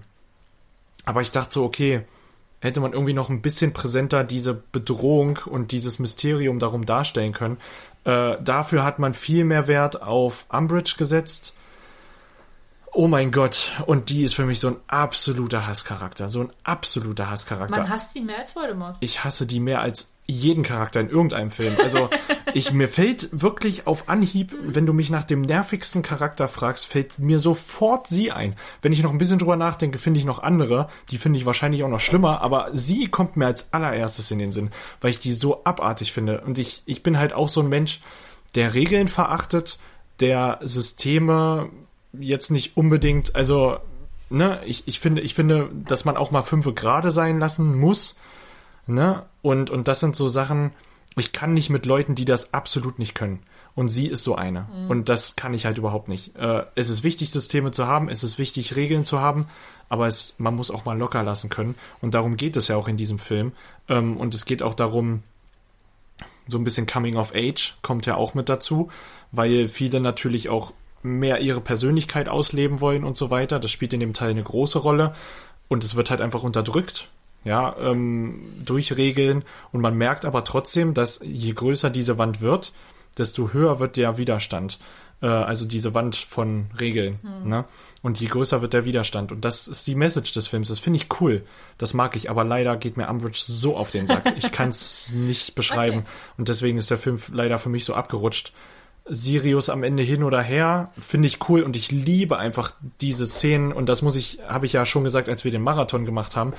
[1.05, 2.01] aber ich dachte so, okay,
[2.59, 7.57] hätte man irgendwie noch ein bisschen präsenter diese Bedrohung und dieses Mysterium darum darstellen können.
[8.03, 11.53] Äh, dafür hat man viel mehr Wert auf Umbridge gesetzt.
[12.97, 17.29] Oh mein Gott, und die ist für mich so ein absoluter Hasscharakter, so ein absoluter
[17.29, 17.81] Hasscharakter.
[17.81, 18.95] Man hasst ihn mehr als Voldemort.
[19.01, 21.75] ich hasse die mehr als jeden Charakter in irgendeinem Film.
[21.83, 22.09] Also
[22.53, 27.19] ich mir fällt wirklich auf Anhieb, wenn du mich nach dem nervigsten Charakter fragst, fällt
[27.19, 28.55] mir sofort sie ein.
[28.81, 31.83] Wenn ich noch ein bisschen drüber nachdenke, finde ich noch andere, die finde ich wahrscheinlich
[31.83, 35.33] auch noch schlimmer, aber sie kommt mir als allererstes in den Sinn, weil ich die
[35.33, 36.39] so abartig finde.
[36.41, 37.99] Und ich, ich bin halt auch so ein Mensch,
[38.55, 39.79] der Regeln verachtet,
[40.21, 41.69] der Systeme
[42.19, 43.77] jetzt nicht unbedingt, also,
[44.29, 48.17] ne, ich, ich finde, ich finde, dass man auch mal fünfe gerade sein lassen muss.
[48.87, 49.23] Ne?
[49.41, 50.71] Und, und das sind so Sachen,
[51.17, 53.39] ich kann nicht mit Leuten, die das absolut nicht können.
[53.73, 54.67] Und sie ist so eine.
[54.89, 56.35] Und das kann ich halt überhaupt nicht.
[56.37, 59.47] Äh, es ist wichtig, Systeme zu haben, es ist wichtig, Regeln zu haben,
[59.89, 61.75] aber es, man muss auch mal locker lassen können.
[62.01, 63.51] Und darum geht es ja auch in diesem Film.
[63.89, 65.23] Ähm, und es geht auch darum,
[66.47, 68.89] so ein bisschen Coming of Age kommt ja auch mit dazu,
[69.31, 70.73] weil viele natürlich auch
[71.05, 73.59] mehr ihre Persönlichkeit ausleben wollen und so weiter.
[73.59, 75.13] Das spielt in dem Teil eine große Rolle.
[75.67, 77.09] Und es wird halt einfach unterdrückt
[77.45, 79.43] ja, ähm, durch Regeln.
[79.71, 82.73] Und man merkt aber trotzdem, dass je größer diese Wand wird,
[83.17, 84.79] desto höher wird der Widerstand.
[85.21, 87.19] Äh, also diese Wand von Regeln.
[87.45, 87.65] Ne?
[88.01, 89.31] Und je größer wird der Widerstand.
[89.31, 90.67] Und das ist die Message des Films.
[90.67, 91.43] Das finde ich cool.
[91.77, 92.29] Das mag ich.
[92.29, 94.33] Aber leider geht mir Umbridge so auf den Sack.
[94.35, 95.99] Ich kann es nicht beschreiben.
[95.99, 96.07] Okay.
[96.37, 98.53] Und deswegen ist der Film leider für mich so abgerutscht.
[99.07, 103.71] Sirius am Ende hin oder her, finde ich cool und ich liebe einfach diese Szenen
[103.71, 106.53] und das muss ich, habe ich ja schon gesagt, als wir den Marathon gemacht haben.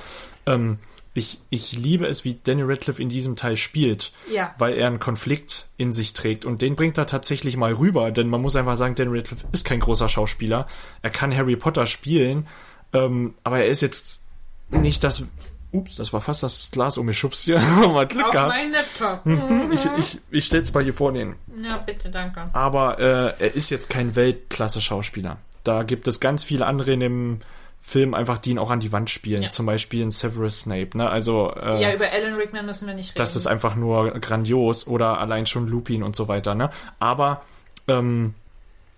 [0.45, 0.79] Ähm,
[1.13, 4.53] ich, ich liebe es, wie Danny Radcliffe in diesem Teil spielt, Ja.
[4.59, 8.27] weil er einen Konflikt in sich trägt und den bringt er tatsächlich mal rüber, denn
[8.29, 10.67] man muss einfach sagen, Danny Radcliffe ist kein großer Schauspieler.
[11.01, 12.47] Er kann Harry Potter spielen,
[12.93, 14.23] ähm, aber er ist jetzt
[14.69, 15.23] nicht das.
[15.77, 17.59] Ups, das war fast das Glas um mich schubst hier.
[17.93, 18.49] mal Glück Auf gehabt.
[18.49, 19.21] meinen Laptop.
[19.73, 22.49] Ich, ich, ich stell's mal hier vorne hin Ja, bitte, danke.
[22.53, 25.37] aber äh, er ist jetzt kein Weltklasse-Schauspieler.
[25.63, 27.39] Da gibt es ganz viele andere in dem
[27.79, 29.43] Film einfach, die ihn auch an die Wand spielen.
[29.43, 29.49] Ja.
[29.49, 30.97] Zum Beispiel in Severus Snape.
[30.97, 31.09] Ne?
[31.09, 33.17] Also äh, Ja, über Alan Rickman müssen wir nicht reden.
[33.17, 36.55] das ist einfach nur grandios oder allein schon Lupin und so weiter.
[36.55, 36.69] Ne?
[36.99, 37.43] Aber
[37.87, 38.33] ähm,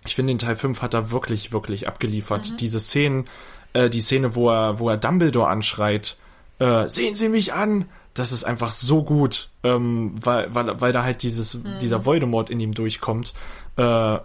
[0.06, 2.60] ich finde, in Teil 5 hat er wirklich, wirklich abgeliefert.
[2.60, 3.24] Diese Szenen,
[3.74, 6.16] äh, die Szene, wo er, wo er Dumbledore anschreit,
[6.60, 7.86] äh, sehen Sie mich an!
[8.14, 12.58] Das ist einfach so gut, ähm, weil, weil, weil da halt dieses, dieser Voldemort in
[12.58, 13.34] ihm durchkommt.
[13.76, 14.18] Äh,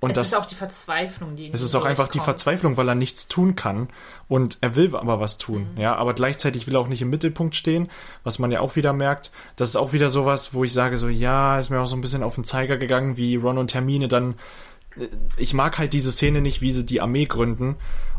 [0.00, 2.20] und es das, ist auch die Verzweiflung, die in es ist auch einfach die.
[2.20, 3.88] Verzweiflung, weil er nichts tun kann
[4.28, 5.80] und er will aber was tun, Mhm.
[5.80, 7.88] ja, aber gleichzeitig will er auch nicht im Mittelpunkt stehen,
[8.22, 9.32] was man ja auch wieder merkt.
[9.56, 12.00] Das ist auch wieder sowas, wo ich sage so, ja, ist mir auch so ein
[12.00, 14.34] bisschen auf den Zeiger gegangen, wie Ron und Hermine dann
[14.96, 17.76] äh, ich mag halt diese Szene nicht, wie sie die Armee gründen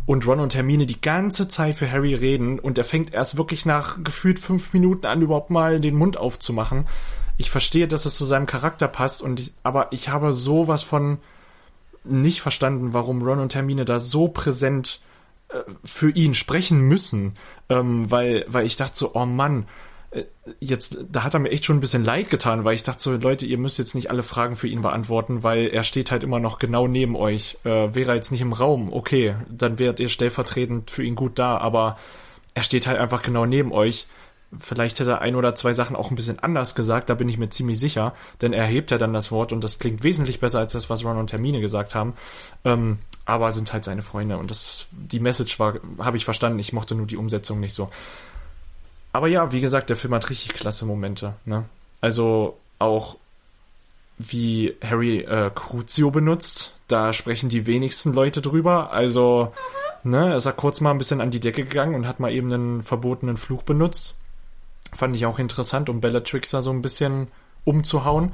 [0.10, 3.68] und Ron und Hermine die ganze Zeit für Harry reden und er fängt erst wirklich
[3.68, 6.88] nach gefühlt fünf Minuten an, überhaupt mal den Mund aufzumachen.
[7.38, 11.20] Ich verstehe, dass es zu seinem Charakter passt und ich, aber ich habe sowas von
[12.04, 15.00] nicht verstanden, warum Ron und Hermine da so präsent
[15.50, 17.36] äh, für ihn sprechen müssen,
[17.70, 19.68] ähm, weil, weil ich dachte so, oh Mann,
[20.60, 23.12] jetzt, da hat er mir echt schon ein bisschen leid getan, weil ich dachte so,
[23.16, 26.40] Leute, ihr müsst jetzt nicht alle Fragen für ihn beantworten, weil er steht halt immer
[26.40, 27.58] noch genau neben euch.
[27.64, 31.38] Äh, wäre er jetzt nicht im Raum, okay, dann wärt ihr stellvertretend für ihn gut
[31.38, 31.98] da, aber
[32.56, 34.08] er steht halt einfach genau neben euch.
[34.58, 37.38] Vielleicht hätte er ein oder zwei Sachen auch ein bisschen anders gesagt, da bin ich
[37.38, 40.58] mir ziemlich sicher, denn er hebt ja dann das Wort und das klingt wesentlich besser
[40.58, 42.14] als das, was Ron und Hermine gesagt haben.
[42.66, 46.74] Ähm, aber sind halt seine Freunde und das, die Message war, habe ich verstanden, ich
[46.74, 47.92] mochte nur die Umsetzung nicht so.
[49.12, 51.36] Aber ja, wie gesagt, der Film hat richtig klasse Momente.
[51.46, 51.66] Ne?
[52.02, 53.18] Also auch
[54.18, 58.92] wie Harry äh, Crucio benutzt, da sprechen die wenigsten Leute drüber.
[58.92, 59.54] Also,
[60.04, 62.32] ne, er ist ja kurz mal ein bisschen an die Decke gegangen und hat mal
[62.32, 64.18] eben einen verbotenen Fluch benutzt.
[64.92, 67.28] Fand ich auch interessant, um Bellatrix da so ein bisschen
[67.64, 68.34] umzuhauen.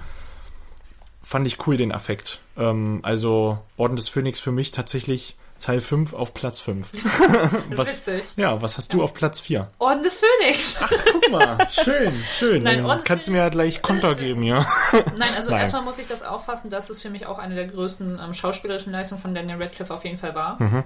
[1.21, 2.39] Fand ich cool, den Affekt.
[2.57, 5.36] Ähm, also, Orden des Phönix für mich tatsächlich,
[5.66, 6.91] Teil 5 auf Platz 5.
[7.76, 8.24] was, Witzig.
[8.36, 9.68] Ja, was hast du auf Platz 4?
[9.80, 10.86] Orden des Phönix.
[11.11, 12.61] Guck mal, schön, schön.
[12.61, 14.68] Nein, Orden kannst du mir ja gleich Konter geben, ja.
[14.93, 15.61] Nein, also Nein.
[15.61, 18.91] erstmal muss ich das auffassen, dass es für mich auch eine der größten ähm, schauspielerischen
[18.91, 20.61] Leistungen von Daniel Radcliffe auf jeden Fall war.
[20.61, 20.84] Mhm.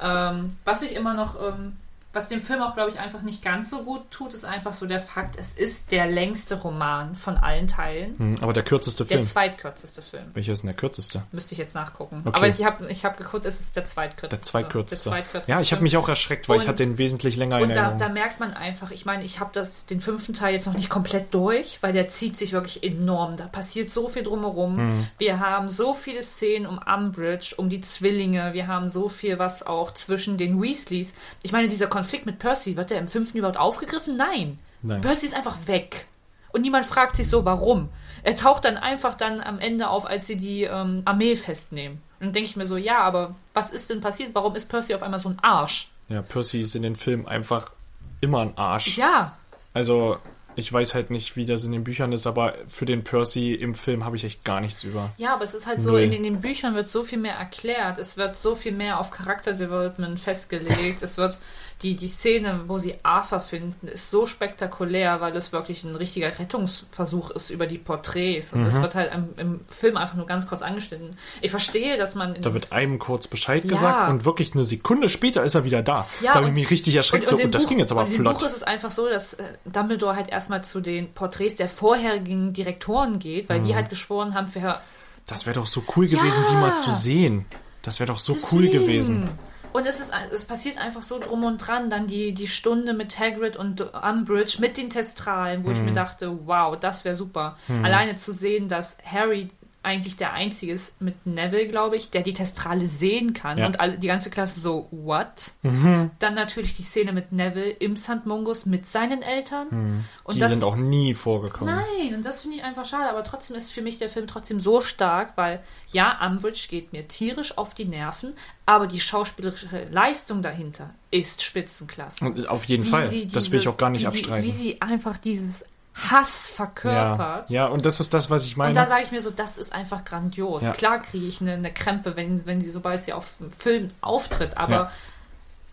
[0.00, 1.76] Ähm, was ich immer noch, ähm,
[2.16, 4.86] was dem Film auch, glaube ich, einfach nicht ganz so gut tut, ist einfach so
[4.86, 8.18] der Fakt, es ist der längste Roman von allen Teilen.
[8.18, 9.22] Hm, Aber der kürzeste Der Film.
[9.22, 10.24] zweitkürzeste Film.
[10.34, 11.22] Welcher ist denn der kürzeste?
[11.32, 12.22] Müsste ich jetzt nachgucken.
[12.24, 12.36] Okay.
[12.36, 14.36] Aber ich habe ich hab geguckt, es ist der zweitkürzeste.
[14.36, 15.10] Der zweitkürzeste.
[15.10, 17.58] Der zweitkürzeste Ja, ich habe mich auch erschreckt, weil ich Und- hatte den wesentlich länger
[17.58, 20.54] in Und da, da merkt man einfach, ich meine, ich habe das den fünften Teil
[20.54, 23.36] jetzt noch nicht komplett durch, weil der zieht sich wirklich enorm.
[23.36, 24.76] Da passiert so viel drumherum.
[24.76, 25.06] Mhm.
[25.18, 28.54] Wir haben so viele Szenen um Umbridge, um die Zwillinge.
[28.54, 31.14] Wir haben so viel, was auch zwischen den Weasleys.
[31.42, 34.16] Ich meine, dieser Konflikt mit Percy, wird der im fünften überhaupt aufgegriffen?
[34.16, 34.58] Nein.
[34.82, 35.00] Nein.
[35.00, 36.06] Percy ist einfach weg.
[36.52, 37.88] Und niemand fragt sich so, warum.
[38.22, 42.00] Er taucht dann einfach dann am Ende auf, als sie die ähm, Armee festnehmen.
[42.18, 44.30] Und dann denke ich mir so, ja, aber was ist denn passiert?
[44.34, 45.90] Warum ist Percy auf einmal so ein Arsch?
[46.08, 47.72] Ja, Percy ist in den Filmen einfach
[48.20, 48.96] immer ein Arsch.
[48.96, 49.36] Ja,
[49.74, 50.16] Also,
[50.54, 53.74] ich weiß halt nicht, wie das in den Büchern ist, aber für den Percy im
[53.74, 55.10] Film habe ich echt gar nichts über.
[55.18, 57.98] Ja, aber es ist halt so, in, in den Büchern wird so viel mehr erklärt.
[57.98, 61.02] Es wird so viel mehr auf Charakterdevelopment festgelegt.
[61.02, 61.38] es wird
[61.82, 66.38] die, die Szene, wo sie Arthur finden, ist so spektakulär, weil es wirklich ein richtiger
[66.38, 68.54] Rettungsversuch ist über die Porträts.
[68.54, 68.64] Und Mhm.
[68.64, 71.18] das wird halt im, im Film einfach nur ganz kurz angeschnitten.
[71.42, 73.70] Ich verstehe, dass man in Da wird einem kurz Bescheid Ja.
[73.70, 76.06] gesagt und wirklich eine Sekunde später ist er wieder da.
[76.22, 77.28] Ja, da habe ich und- mich richtig erschreckt.
[77.28, 78.38] so, im und das Buch- ging jetzt aber und Im flott.
[78.38, 82.54] Buch ist es einfach so, dass äh, Dumbledore halt erstmal zu den Porträts der vorherigen
[82.54, 83.76] Direktoren geht, weil die Mhm.
[83.76, 84.80] halt geschworen haben, für
[85.26, 87.44] Das wäre doch so cool gewesen, die mal zu sehen.
[87.82, 88.72] Das wäre doch so cool Deswegen.
[88.86, 89.28] gewesen.
[89.76, 91.90] Und es, ist, es passiert einfach so drum und dran.
[91.90, 95.84] Dann die, die Stunde mit Hagrid und Umbridge mit den Testralen, wo ich Mhm.
[95.84, 97.56] mir dachte, wow, das wäre super.
[97.82, 99.48] Alleine zu sehen, dass Harry
[99.86, 103.56] eigentlich der Einzige ist mit Neville, glaube ich, der die Testrale sehen kann.
[103.56, 103.66] Ja.
[103.66, 105.52] Und alle, die ganze Klasse so, what?
[105.62, 108.26] Dann natürlich die Szene mit Neville im St.
[108.26, 110.04] Mungus mit seinen Eltern.
[110.24, 111.74] Und Die das, sind auch nie vorgekommen.
[111.74, 113.08] Nein, und das finde ich einfach schade.
[113.08, 115.62] Aber trotzdem ist für mich der Film trotzdem so stark, weil
[115.92, 118.34] ja, Umbridge geht mir tierisch auf die Nerven,
[118.66, 122.24] aber die schauspielerische Leistung dahinter ist Spitzenklasse.
[122.24, 123.08] Und Auf jeden Wie Fall.
[123.32, 124.44] das will ich auch gar nicht wie, abstreiten.
[124.44, 125.64] Wie sie einfach dieses
[126.10, 126.54] Hass ja.
[126.56, 127.48] verkörpert.
[127.50, 128.68] ja, und das ist das, was ich meine.
[128.70, 130.62] Und da sage ich mir so, das ist einfach grandios.
[130.62, 130.72] Ja.
[130.72, 134.58] Klar kriege ich eine, eine Krempe, wenn, wenn sie, sobald sie auf dem Film auftritt,
[134.58, 134.90] aber Ja.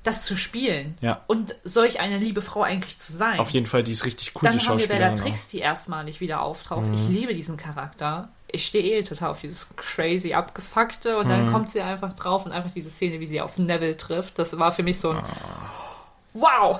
[0.04, 1.22] das zu spielen Ja.
[1.28, 3.38] und solch eine liebe Frau eigentlich zu sein.
[3.40, 5.14] Auf jeden Fall, die ist richtig cool, Dann die haben wir Schauspielerin.
[5.16, 6.86] Bellatrix, die erstmalig wieder auftaucht.
[6.88, 6.94] Mhm.
[6.94, 8.30] Ich liebe diesen Charakter.
[8.48, 11.30] Ich stehe eh total auf dieses crazy abgefuckte und Mhm.
[11.30, 14.40] dann kommt sie einfach drauf und einfach diese Szene, wie sie auf Neville trifft.
[14.40, 15.26] Das war für mich so ein Ah.
[16.34, 16.80] Wow!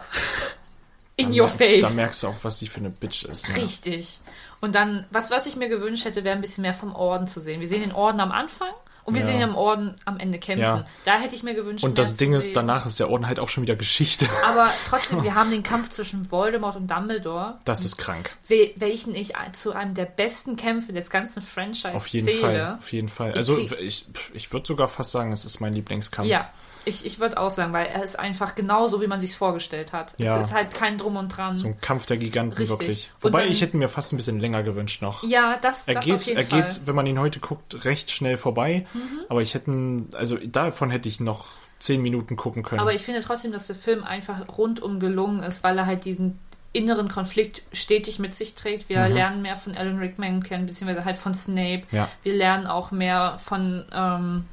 [1.16, 1.82] In Dann your face.
[1.82, 3.48] Da merkst du auch, was sie für eine Bitch ist.
[3.50, 3.58] Ne?
[3.58, 4.20] Richtig.
[4.62, 7.40] Und dann, was, was ich mir gewünscht hätte, wäre ein bisschen mehr vom Orden zu
[7.40, 7.60] sehen.
[7.60, 8.70] Wir sehen den Orden am Anfang
[9.04, 9.28] und wir Ja.
[9.28, 10.62] sehen den Orden am Ende kämpfen.
[10.64, 10.86] Ja.
[11.04, 12.54] Da hätte ich mir gewünscht, Und das Ding ist, sehen.
[12.56, 14.28] danach ist der Orden halt auch schon wieder Geschichte.
[14.46, 17.60] Aber trotzdem, wir haben den Kampf zwischen Voldemort und Dumbledore.
[17.66, 18.32] Das ist krank.
[18.48, 22.40] wel- welchen ich zu einem der besten Kämpfe des ganzen Franchise Auf jeden zähle.
[22.40, 22.78] Fall.
[22.80, 23.34] Auf jeden Fall.
[23.34, 26.28] Also krieg- ich, ich würde sogar fast sagen, es ist mein Lieblingskampf.
[26.30, 26.50] Ja,
[26.86, 30.14] ich, ich würde auch sagen, weil er ist einfach genauso, wie man sich vorgestellt hat.
[30.18, 30.38] Ja.
[30.38, 31.58] Es ist halt kein Drum und Dran.
[31.58, 32.70] So ein Kampf der Giganten Richtig.
[32.80, 33.12] wirklich.
[33.22, 35.24] Wobei dann- ich hätte mir fast ein bisschen länger gewünscht noch.
[35.24, 36.62] ja, das, Er das geht, auf jeden er Fall.
[36.62, 36.66] Mhm.
[36.68, 38.86] geht, wenn man ihn heute guckt, recht schnell vorbei.
[39.30, 39.72] Aber ich hätte,
[40.14, 41.48] also davon hätte ich noch
[41.80, 42.80] zehn Minuten gucken können.
[42.82, 46.40] Aber ich finde trotzdem, dass der Film einfach rundum gelungen ist, weil er halt diesen
[46.76, 48.90] inneren Konflikt stetig mit sich trägt.
[48.90, 51.84] Wir lernen mehr von Alan Rickman kennen, beziehungsweise halt von Snape.
[51.92, 51.98] Mhm.
[51.98, 52.10] Ja.
[52.24, 54.46] Wir lernen auch mehr von, ähm,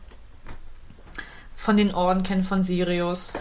[1.61, 3.35] von den Orden kennen, von Sirius.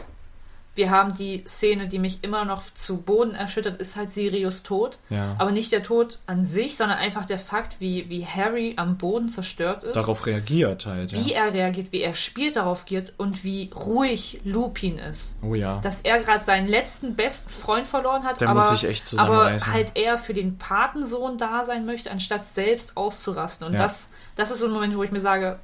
[0.76, 4.97] Wir haben die Szene, die mich immer noch zu Boden erschüttert, ist halt Sirius Tod.
[5.09, 5.36] Ja.
[5.38, 9.30] Aber nicht der Tod an sich, sondern einfach der Fakt, wie, wie Harry am Boden
[9.30, 9.95] zerstört ist.
[9.95, 11.11] Darauf reagiert halt.
[11.13, 11.45] wie Ja.
[11.45, 15.80] er reagiert, wie er spielt darauf geht und wie ruhig Lupin ist Oh ja.
[15.80, 19.57] dass er gerade seinen letzten besten Freund verloren hat, Der aber, muss sich echt aber
[19.72, 23.65] halt eher für den Patensohn da sein möchte, anstatt selbst auszurasten.
[23.67, 23.80] Und Ja.
[23.84, 25.59] das, das ist so ein Moment, wo ich mir sage,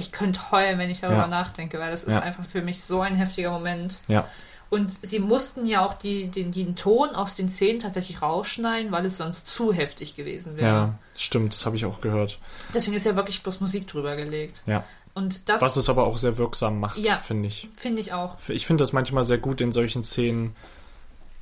[0.00, 1.26] ich könnte heulen, wenn ich darüber Ja.
[1.28, 2.20] nachdenke, weil das ist Ja.
[2.20, 4.00] einfach für mich so ein heftiger Moment.
[4.08, 4.26] ja.
[4.70, 9.04] Und sie mussten ja auch die, den, den Ton aus den Szenen tatsächlich rausschneiden, weil
[9.04, 10.68] es sonst zu heftig gewesen wäre.
[10.68, 12.38] Ja, stimmt, das habe ich auch gehört.
[12.72, 14.62] Deswegen ist ja wirklich bloß Musik drüber gelegt.
[14.66, 14.84] Ja.
[15.12, 17.16] Und das Was es aber auch sehr wirksam macht, Ja.
[17.16, 17.68] finde ich.
[17.76, 18.36] finde ich auch.
[18.46, 20.54] Ich finde das manchmal sehr gut, in solchen Szenen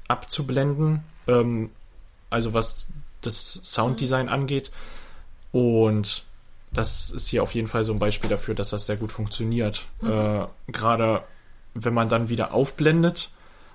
[0.09, 1.03] abzublenden.
[1.27, 1.71] Ähm,
[2.31, 2.87] also was
[3.21, 4.33] das Sounddesign Mhm.
[4.33, 4.71] angeht.
[5.53, 6.25] Und
[6.73, 9.87] das ist hier auf jeden Fall so ein Beispiel dafür, dass das sehr gut funktioniert.
[10.01, 10.11] Mhm.
[10.11, 11.23] Äh, Gerade
[11.75, 13.31] wenn man dann wieder aufblendet.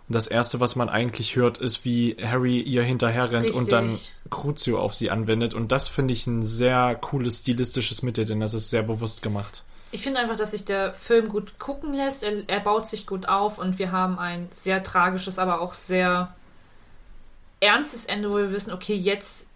[0.09, 3.97] Und das Erste, was man eigentlich hört, ist, wie Harry ihr hinterher rennt und dann.
[4.29, 5.53] Crucio auf sie anwendet.
[5.53, 9.63] Und das finde ich ein sehr cooles stilistisches Mittel, denn das ist sehr bewusst gemacht.
[9.91, 12.23] Ich finde einfach, dass sich der Film gut gucken lässt.
[12.23, 16.33] Er, er baut sich gut auf und wir haben ein sehr tragisches, aber auch sehr
[17.59, 19.47] ernstes Ende, wo wir wissen, okay, jetzt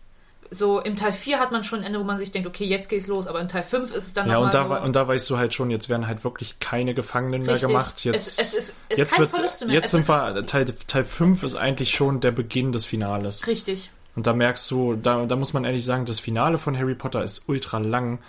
[0.51, 2.89] so im Teil 4 hat man schon ein Ende, wo man sich denkt, okay, jetzt
[2.89, 4.75] geht's los, aber in Teil 5 ist es dann Ja, und da, so.
[4.85, 7.67] und da weißt du halt schon, jetzt werden halt wirklich keine Gefangenen mehr Richtig.
[7.69, 8.03] gemacht.
[8.05, 9.17] Jetzt, Es- es ist- es jetzt
[9.65, 9.73] mehr.
[9.75, 13.45] Jetzt sind wir, Teil, Teil 5 ist eigentlich schon der Beginn des Finales.
[13.47, 13.91] Richtig.
[14.15, 17.23] Und da merkst du, da, da muss man ehrlich sagen, das Finale von Harry Potter
[17.23, 18.19] ist ultra lang,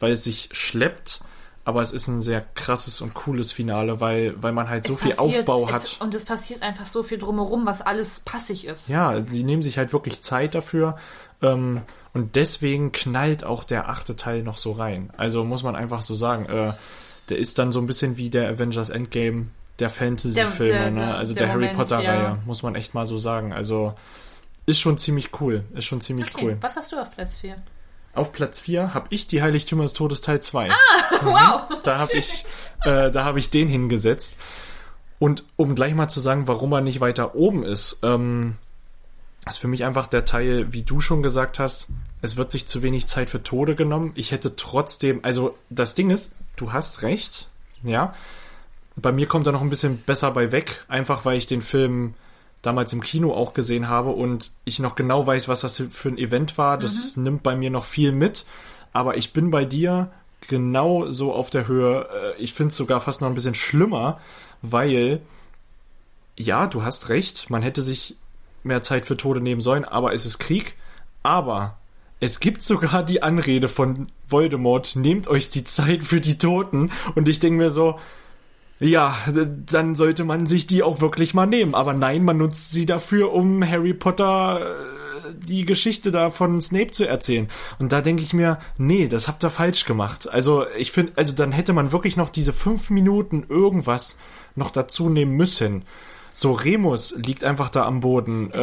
[0.00, 1.20] weil es sich schleppt,
[1.68, 5.00] aber es ist ein sehr krasses und cooles Finale, weil, weil man halt so Es
[5.00, 5.96] viel passiert- Aufbau es, hat.
[6.00, 8.88] Und es passiert einfach so viel drumherum, was alles passig ist.
[8.88, 10.96] Ja, die nehmen sich halt wirklich Zeit dafür.
[11.42, 11.82] Ähm,
[12.14, 15.10] und deswegen knallt auch der achte Teil noch so rein.
[15.18, 16.72] Also muss man einfach so sagen, äh,
[17.28, 19.48] der ist dann so ein bisschen wie der Avengers Endgame
[19.78, 21.14] der Fantasy-Filme, ne?
[21.16, 22.38] Also der der, Harry Potter-Reihe, ja.
[22.46, 23.52] muss man echt mal so sagen.
[23.52, 23.92] Also
[24.64, 25.64] ist schon ziemlich cool.
[25.74, 26.56] Ist schon ziemlich Okay, cool.
[26.62, 27.56] was hast du auf Platz 4?
[28.18, 30.70] Auf Platz 4 habe ich die Heiligtümer des Todes Teil 2.
[30.70, 30.74] Ah,
[31.22, 31.78] Wow!
[31.84, 32.44] Da habe ich,
[32.84, 34.38] äh, da habe ich den hingesetzt.
[35.18, 38.56] Und um gleich mal zu sagen, warum er nicht weiter oben ist, ähm,
[39.46, 41.88] ist für mich einfach der Teil, wie du schon gesagt hast,
[42.20, 44.12] es wird sich zu wenig Zeit für Tode genommen.
[44.14, 47.48] Ich hätte trotzdem, also das Ding ist, du hast recht,
[47.82, 48.14] ja.
[48.96, 52.14] Bei mir kommt er noch ein bisschen besser bei weg, einfach weil ich den Film
[52.62, 56.18] damals im Kino auch gesehen habe und ich noch genau weiß, was das für ein
[56.18, 56.78] Event war.
[56.78, 58.44] Das nimmt bei mir noch viel mit.
[58.92, 60.10] Aber ich bin bei dir
[60.48, 62.08] genau so auf der Höhe.
[62.36, 64.20] Äh, Ich finde es sogar fast noch ein bisschen schlimmer,
[64.62, 65.20] weil
[66.36, 68.16] ja, du hast recht, man hätte sich
[68.62, 70.74] mehr Zeit für Tode nehmen sollen, aber es ist Krieg.
[71.22, 71.76] Aber
[72.20, 76.90] es gibt sogar die Anrede von Voldemort, nehmt euch die Zeit für die Toten.
[77.14, 77.98] Und ich denke mir so,
[78.80, 79.16] ja,
[79.66, 81.74] dann sollte man sich die auch wirklich mal nehmen.
[81.74, 86.90] Aber nein, man nutzt sie dafür, um Harry Potter äh, die Geschichte da von Snape
[86.92, 87.48] zu erzählen.
[87.78, 90.28] Und da denke ich mir, nee, das habt ihr falsch gemacht.
[90.28, 94.16] Also ich finde, also dann hätte man wirklich noch diese fünf Minuten irgendwas
[94.54, 95.84] noch dazu nehmen müssen.
[96.32, 98.50] So, Remus liegt einfach da am Boden.
[98.52, 98.62] Es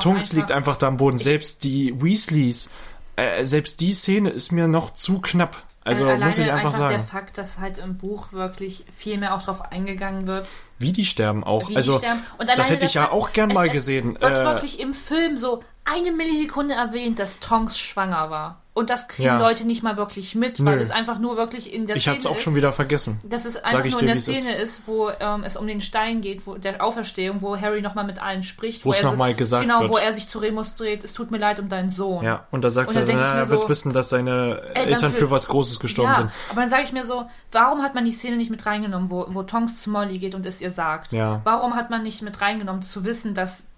[0.00, 1.18] Tunks einfach- liegt einfach da am Boden.
[1.18, 2.70] Selbst die Weasleys,
[3.16, 5.62] äh, selbst die Szene ist mir noch zu knapp.
[5.84, 7.02] Also alleine muss ich einfach, der sagen.
[7.02, 10.46] Fakt, dass halt im Buch wirklich viel mehr auch drauf eingegangen wird,
[10.78, 11.68] Wie die sterben auch.
[11.68, 12.22] wie also, die sterben.
[12.38, 14.14] Und das hätte der ich ja auch gern es, mal es gesehen.
[14.18, 18.63] wird Äh, wirklich im Film so eine Millisekunde erwähnt, dass Tonks schwanger war.
[18.76, 19.38] Und das kriegen Ja.
[19.38, 20.82] Leute nicht mal wirklich mit, weil Nö.
[20.82, 22.42] es einfach nur wirklich in der ich Szene hab's auch ist.
[22.42, 23.20] schon wieder vergessen.
[23.24, 24.36] dass es einfach ich nur dir, in der es ist.
[24.36, 28.04] Szene ist, wo ähm, es um den Stein geht, wo der Auferstehung, wo Harry nochmal
[28.04, 28.84] mit allen spricht.
[28.84, 29.92] Wo es er so- noch mal gesagt Genau, wird.
[29.92, 32.24] wo er sich zu Remus dreht, es tut mir leid um deinen Sohn.
[32.24, 34.76] Ja, und da sagt Und er, ich na, er wird so, wissen, dass seine Eltern,
[34.92, 36.30] Eltern für, für- was Großes gestorben Ja, sind.
[36.50, 39.24] aber dann sage ich mir so, warum hat man die Szene nicht mit reingenommen, wo,
[39.28, 41.12] wo Tonks zu Molly geht und es ihr sagt?
[41.12, 41.40] Ja.
[41.44, 43.68] Warum hat man nicht mit reingenommen, zu wissen, dass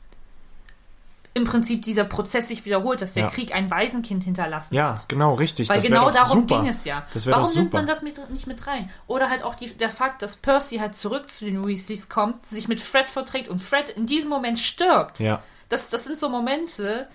[1.37, 3.29] im Prinzip dieser Prozess sich wiederholt, dass der Ja.
[3.29, 5.07] Krieg ein Waisenkind hinterlassen Ja, hat?
[5.07, 5.69] genau, richtig.
[5.69, 6.61] Weil das genau darum super.
[6.61, 7.07] ging es ja.
[7.27, 8.89] Warum nimmt man das mit, nicht mit rein?
[9.07, 12.69] Oder halt auch die, der Fakt, dass Percy halt zurück zu den Weasleys kommt, sich
[12.69, 15.21] mit Fred verträgt und Fred in diesem Moment stirbt.
[15.21, 15.43] Ja.
[15.69, 17.07] Das, das sind so Momente.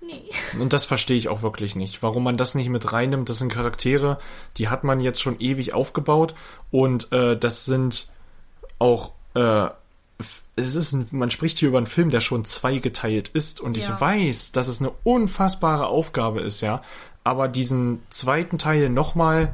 [0.00, 0.24] Nee.
[0.58, 2.02] Und das verstehe ich auch wirklich nicht.
[2.02, 4.18] Warum man das nicht mit reinnimmt, das sind Charaktere,
[4.56, 6.34] die hat man jetzt schon ewig aufgebaut
[6.72, 8.08] und äh, das sind
[8.80, 9.68] auch äh,
[10.56, 13.88] es ist ein, man spricht hier über einen Film, der schon zweigeteilt ist und ich
[13.88, 14.00] Ja.
[14.00, 16.82] weiß, dass es eine unfassbare Aufgabe ist, ja.
[17.24, 19.52] Aber diesen zweiten Teil nochmal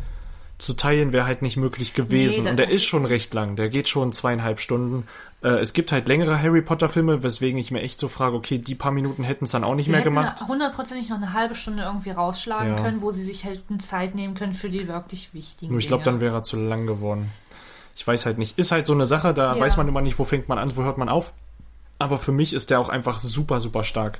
[0.58, 2.44] zu teilen wäre halt nicht möglich gewesen.
[2.44, 3.56] Nee, und der ist schon recht lang.
[3.56, 5.08] Der geht schon zweieinhalb Stunden.
[5.42, 8.58] Äh, es gibt halt längere Harry Potter Filme, weswegen ich mir echt so frage, okay,
[8.58, 10.40] die paar Minuten hätten es dann auch nicht Sie mehr gemacht.
[10.46, 12.80] hundertprozentig noch eine halbe Stunde irgendwie rausschlagen Ja.
[12.80, 16.04] können, wo sie sich hätten Zeit nehmen können für die wirklich wichtigen Nur ich glaube,
[16.04, 17.30] dann wäre er zu lang geworden.
[17.96, 18.58] Ich weiß halt nicht.
[18.58, 19.60] Ist halt so eine Sache, da Ja.
[19.60, 21.32] weiß man immer nicht, wo fängt man an, wo hört man auf.
[21.98, 24.18] Aber für mich ist der auch einfach super, super stark.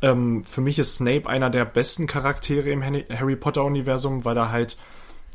[0.00, 4.76] Ähm, für mich ist Snape einer der besten Charaktere im Harry Potter-Universum, weil er halt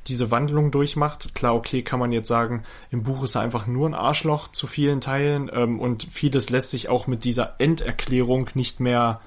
[0.07, 1.36] diese Wandlung durchmacht.
[1.36, 4.65] Klar, okay, kann man jetzt sagen, im Buch ist er einfach nur ein Arschloch zu
[4.67, 9.21] vielen Teilen ähm, und vieles lässt sich auch mit dieser Enderklärung nicht mehr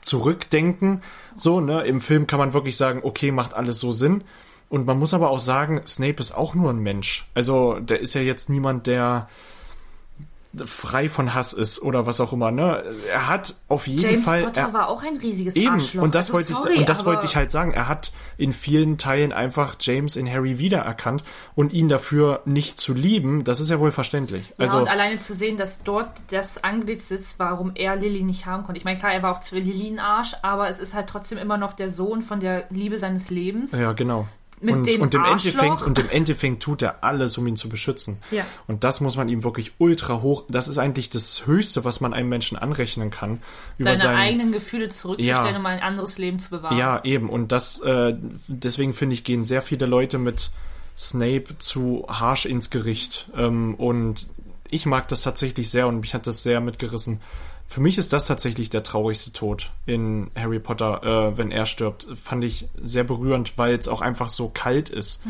[0.00, 1.02] zurückdenken.
[1.36, 4.22] So, ne, im Film kann man wirklich sagen, okay, macht alles so Sinn.
[4.68, 7.28] Und man muss aber auch sagen, Snape ist auch nur ein Mensch.
[7.34, 9.28] Also, der ist ja jetzt niemand, der
[10.64, 12.84] frei von Hass ist oder was auch immer, ne?
[13.12, 16.02] Er hat auf jeden James Fall Potter er, war auch ein riesiges Eben, Arschloch.
[16.02, 17.72] und das Also wollte sorry, ich und das wollte ich halt sagen.
[17.72, 22.94] Er hat in vielen Teilen einfach James in Harry wiedererkannt und ihn dafür nicht zu
[22.94, 24.48] lieben, das ist ja wohl verständlich.
[24.50, 28.46] Ja, also und alleine zu sehen, dass dort das Antlitz sitzt, warum er Lilly nicht
[28.46, 28.78] haben konnte.
[28.78, 31.38] Ich meine, klar, er war auch zwar Lilly ein Arsch, aber es ist halt trotzdem
[31.38, 33.72] immer noch der Sohn von der Liebe seines Lebens.
[33.72, 34.26] ja, genau.
[34.60, 35.52] Mit und, dem und im Arschloch.
[35.62, 38.16] Endeffekt und im Endeffekt tut er alles, um ihn zu beschützen.
[38.30, 38.44] Ja.
[38.66, 40.44] Und das muss man ihm wirklich ultra hoch.
[40.48, 43.42] Das ist eigentlich das Höchste, was man einem Menschen anrechnen kann.
[43.78, 45.58] seine seinen- eigenen Gefühle zurückzustellen, Ja.
[45.58, 46.76] um ein anderes Leben zu bewahren.
[46.78, 47.28] Ja, eben.
[47.28, 48.14] Und das, äh,
[48.48, 50.50] deswegen finde ich, gehen sehr viele Leute mit
[50.96, 53.28] Snape zu harsch ins Gericht.
[53.36, 54.26] Ähm, und
[54.70, 57.20] ich mag das tatsächlich sehr und mich hat das sehr mitgerissen.
[57.68, 61.02] Für mich ist das tatsächlich der traurigste Tod in Harry Potter,
[61.32, 62.06] äh, wenn er stirbt.
[62.14, 65.22] Fand ich sehr berührend, weil es auch einfach so kalt ist,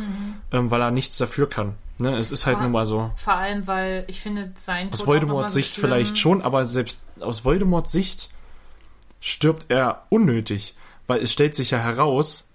[0.52, 1.74] ähm, weil er nichts dafür kann.
[1.98, 2.14] Ne?
[2.14, 3.10] Es ist halt Vor- nun mal so.
[3.16, 5.80] Vor allem, weil ich finde, sein Aus Tod mal Voldemorts Sicht schlimm.
[5.88, 8.28] vielleicht schon, aber selbst aus Voldemorts Sicht
[9.20, 10.74] stirbt er unnötig,
[11.06, 12.48] weil es stellt sich ja heraus,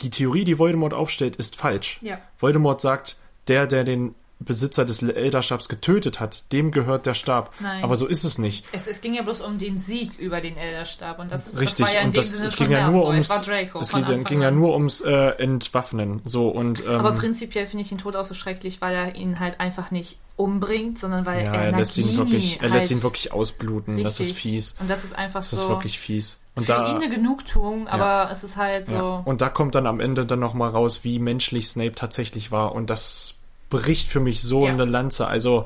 [0.00, 1.98] die Theorie, die Voldemort aufstellt, ist falsch.
[2.02, 2.18] Ja.
[2.38, 3.16] Voldemort sagt,
[3.48, 7.52] der, der den Besitzer des Elderstabs getötet hat, dem gehört der Stab.
[7.60, 7.84] Nein.
[7.84, 8.64] Aber so ist es nicht.
[8.72, 11.80] Es, es ging ja bloß um den Sieg über den Elderstab und das, Richtig, das
[11.88, 13.80] war ja in und dem das, Sinne es ging ja nur ums, Es war Draco
[13.80, 16.22] es ging, ja- ging ja nur ums äh, Entwaffnen.
[16.24, 19.38] So und ähm, Aber prinzipiell finde ich den Tod auch so schrecklich, weil er ihn
[19.40, 22.90] halt einfach nicht umbringt, sondern weil ja, er er lässt ihn wirklich, er halt lässt
[22.90, 24.02] ihn wirklich ausbluten.
[24.02, 24.74] Das ist richtig- fies.
[24.80, 26.38] Und das ist einfach Das so ist wirklich fies.
[26.54, 28.94] Und für da, ihn eine Genugtuung, aber es ist halt so.
[28.94, 29.22] Ja.
[29.24, 32.74] Und da kommt dann am Ende dann nochmal raus, wie menschlich Snape tatsächlich war.
[32.74, 33.34] Und das
[33.70, 34.72] bricht für mich so Ja.
[34.72, 35.26] eine Lanze.
[35.26, 35.64] Also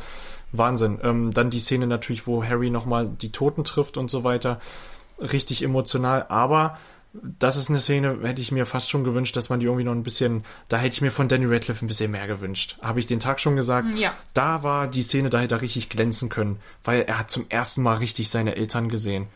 [0.52, 1.00] Wahnsinn.
[1.02, 4.61] Ähm, dann die Szene natürlich, wo Harry nochmal die Toten trifft und so weiter.
[5.18, 6.26] Richtig emotional.
[6.28, 6.78] Aber
[7.12, 9.92] das ist eine Szene, hätte ich mir fast schon gewünscht, dass man die irgendwie noch
[9.92, 12.76] ein bisschen, da hätte ich mir von Danny Radcliffe ein bisschen mehr gewünscht.
[12.82, 13.94] Habe ich den Tag schon gesagt.
[13.96, 14.12] Ja.
[14.32, 17.82] Da war die Szene, da hätte er richtig glänzen können, weil er hat zum ersten
[17.82, 19.28] Mal richtig seine Eltern gesehen.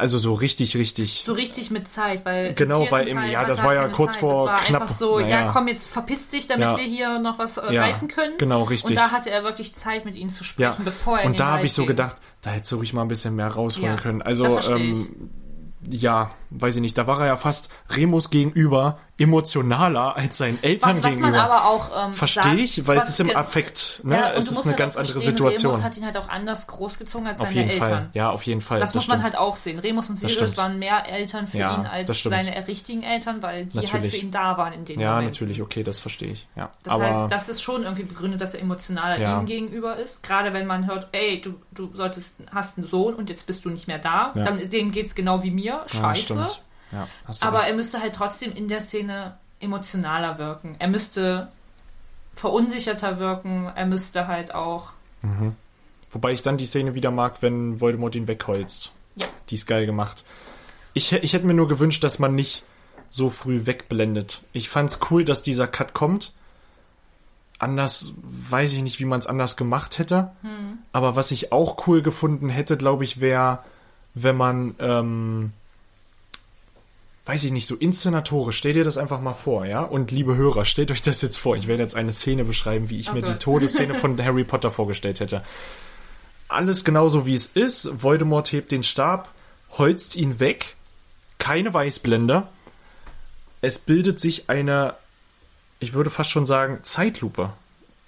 [0.00, 1.22] Also so richtig, richtig.
[1.24, 4.20] So richtig mit Zeit, weil Genau, weil im- Teil ja, das war ja kurz Zeit.
[4.20, 5.40] vor das war knapp, einfach so, naja.
[5.46, 6.76] ja komm, jetzt verpiss dich, damit Ja.
[6.76, 8.34] wir hier noch was äh, Ja, reißen können.
[8.38, 8.90] genau, richtig.
[8.90, 11.46] Und da hatte er wirklich Zeit, mit ihnen zu Ja, sprechen, bevor er und da
[11.52, 14.22] habe ich so gedacht, da hättest du ruhig mal ein bisschen mehr rausholen Ja, können.
[14.22, 15.30] Also, ähm,
[15.88, 20.90] ja, weiß ich nicht, da war er ja fast Remus gegenüber emotionaler als seinen Eltern
[20.96, 21.30] was, was gegenüber.
[21.30, 24.16] man aber auch ähm, Verstehe ich, weil es ist im Affekt, ne?
[24.16, 25.72] Ja, es ist eine halt ganz andere Situation.
[25.72, 27.88] Remus hat ihn halt auch anders großgezogen als Auf seine jeden Eltern.
[27.88, 28.80] Fall, ja, auf jeden Fall.
[28.80, 29.22] Das, muss man stimmt.
[29.24, 29.78] halt auch sehen.
[29.78, 33.66] Remus und Sirius waren mehr Eltern für Ja, ihn als das seine richtigen Eltern, weil
[33.66, 34.10] die halt Natürlich.
[34.14, 35.28] für ihn da waren in dem Ja, Moment.
[35.28, 36.48] natürlich, okay, das verstehe ich.
[36.56, 39.38] Ja, Das aber heißt, das ist schon irgendwie begründet, dass er emotionaler Ja.
[39.38, 40.22] ihm gegenüber ist.
[40.24, 43.70] Gerade wenn man hört, ey, du, du solltest, hast einen Sohn und jetzt bist du
[43.70, 45.82] nicht mehr da, dann dem geht's genau wie mir.
[45.86, 46.46] Scheiße.
[46.92, 47.08] Ja,
[47.40, 47.68] Aber recht.
[47.70, 50.76] er müsste halt trotzdem in der Szene emotionaler wirken.
[50.78, 51.48] Er müsste
[52.34, 53.70] verunsicherter wirken.
[53.74, 54.92] Er müsste halt auch.
[56.10, 58.92] Wobei ich dann die Szene wieder mag, wenn Voldemort ihn wegholzt.
[59.16, 59.26] Ja.
[59.48, 60.24] Die ist geil gemacht.
[60.92, 62.62] Ich, ich hätte mir nur gewünscht, dass man nicht
[63.08, 64.42] so früh wegblendet.
[64.52, 66.32] Ich fand's cool, dass dieser Cut kommt.
[67.58, 70.32] Anders weiß ich nicht, wie man es anders gemacht hätte.
[70.92, 73.60] Aber was ich auch cool gefunden hätte, glaube ich, wäre,
[74.14, 75.52] wenn man, ähm,
[77.26, 79.82] weiß ich nicht, so inszenatorisch, stell dir das einfach mal vor, ja?
[79.82, 81.56] Und liebe Hörer, stellt euch das jetzt vor.
[81.56, 83.34] Ich werde jetzt eine Szene beschreiben, wie ich Oh mir die.
[83.34, 85.42] Todesszene von Harry Potter vorgestellt hätte
[86.54, 88.02] alles genauso wie es ist.
[88.02, 89.30] Voldemort hebt den Stab,
[89.70, 90.76] holzt ihn weg.
[91.38, 92.46] Keine Weißblende.
[93.60, 94.94] Es bildet sich eine,
[95.80, 97.52] ich würde fast schon sagen, Zeitlupe.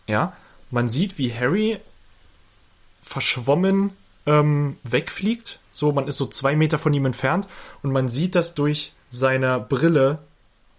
[0.06, 0.36] Ja,
[0.70, 1.80] man sieht, wie Harry
[3.02, 3.92] verschwommen
[4.26, 5.58] ähm, wegfliegt.
[5.72, 7.48] So, man ist so zwei Meter von ihm entfernt
[7.82, 10.18] und man sieht das durch seine Brille,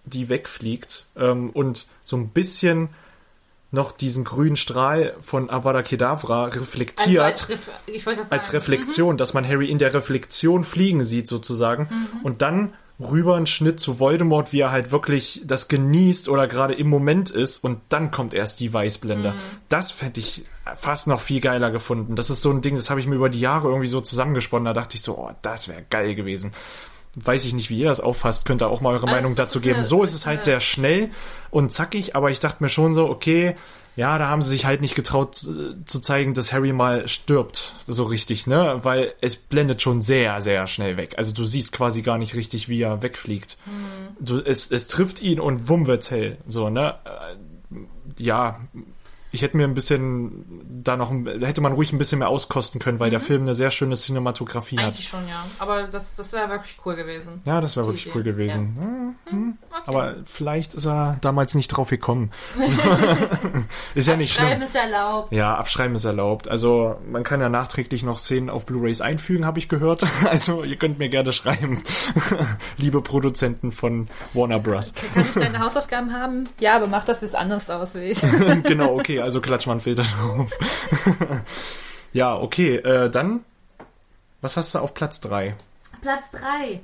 [0.05, 2.89] die wegfliegt ähm, und so ein bisschen
[3.69, 7.69] noch diesen grünen Strahl von Avada Kedavra reflektiert Also als, Ref
[8.31, 8.53] als.
[8.53, 11.89] Reflexion, dass man Harry in der Reflexion fliegen sieht sozusagen
[12.23, 16.73] und dann rüber ein Schnitt zu Voldemort, wie er halt wirklich das genießt oder gerade
[16.73, 19.35] im Moment ist und dann kommt erst die Weißblende.
[19.69, 20.43] Das fände ich
[20.75, 22.15] fast noch viel geiler gefunden.
[22.15, 24.65] Das ist so ein Ding, das habe ich mir über die Jahre irgendwie so zusammengesponnen.
[24.65, 26.53] Da dachte ich so, oh, das wäre geil gewesen.
[27.19, 29.59] Weiß ich nicht, wie ihr das auffasst, könnt ihr auch mal eure Also Meinung dazu
[29.59, 29.77] geben.
[29.77, 31.09] eine- So ist es halt sehr schnell
[31.49, 33.55] und zackig, aber ich dachte mir schon so, okay,
[33.95, 38.03] ja, da haben sie sich halt nicht getraut zu zeigen, dass Harry mal stirbt, so
[38.03, 38.79] richtig, ne?
[38.83, 41.15] Weil es blendet schon sehr, sehr schnell weg.
[41.17, 43.57] Also du siehst quasi gar nicht richtig, wie er wegfliegt.
[44.19, 46.93] Du, es, es trifft ihn und wumm wird's hell, so, ne?
[47.05, 47.35] Äh,
[48.19, 48.59] Ja,
[49.31, 52.99] ich hätte mir ein bisschen da noch, hätte man ruhig ein bisschen mehr auskosten können,
[52.99, 54.85] weil der Film eine sehr schöne Cinematografie hat.
[54.85, 55.45] Eigentlich schon, ja.
[55.59, 57.41] Aber das, das wäre wirklich cool gewesen.
[57.45, 58.15] Ja, das wäre wirklich Idee.
[58.15, 58.77] cool gewesen.
[58.79, 59.57] Hm, hm.
[59.69, 59.81] Okay.
[59.85, 62.31] Aber vielleicht ist er damals nicht drauf gekommen.
[63.95, 64.61] ist ja nicht schlimm.
[64.61, 65.31] ist erlaubt.
[65.33, 66.47] Ja, abschreiben ist erlaubt.
[66.47, 70.05] Also man kann ja nachträglich noch Szenen auf Blu-rays einfügen, habe ich gehört.
[70.27, 71.83] Also ihr könnt mir gerne schreiben,
[72.77, 74.93] liebe Produzenten von Warner Bros.
[75.13, 76.49] Kann ich deine Hausaufgaben haben?
[76.59, 78.21] Ja, aber mach das jetzt anders aus wie ich.
[78.63, 80.51] genau, okay, also klatsch mal einen Filter drauf.
[82.13, 83.43] ja, okay, äh, dann,
[84.41, 85.55] was hast du auf Platz 3?
[86.01, 86.79] Platz 3.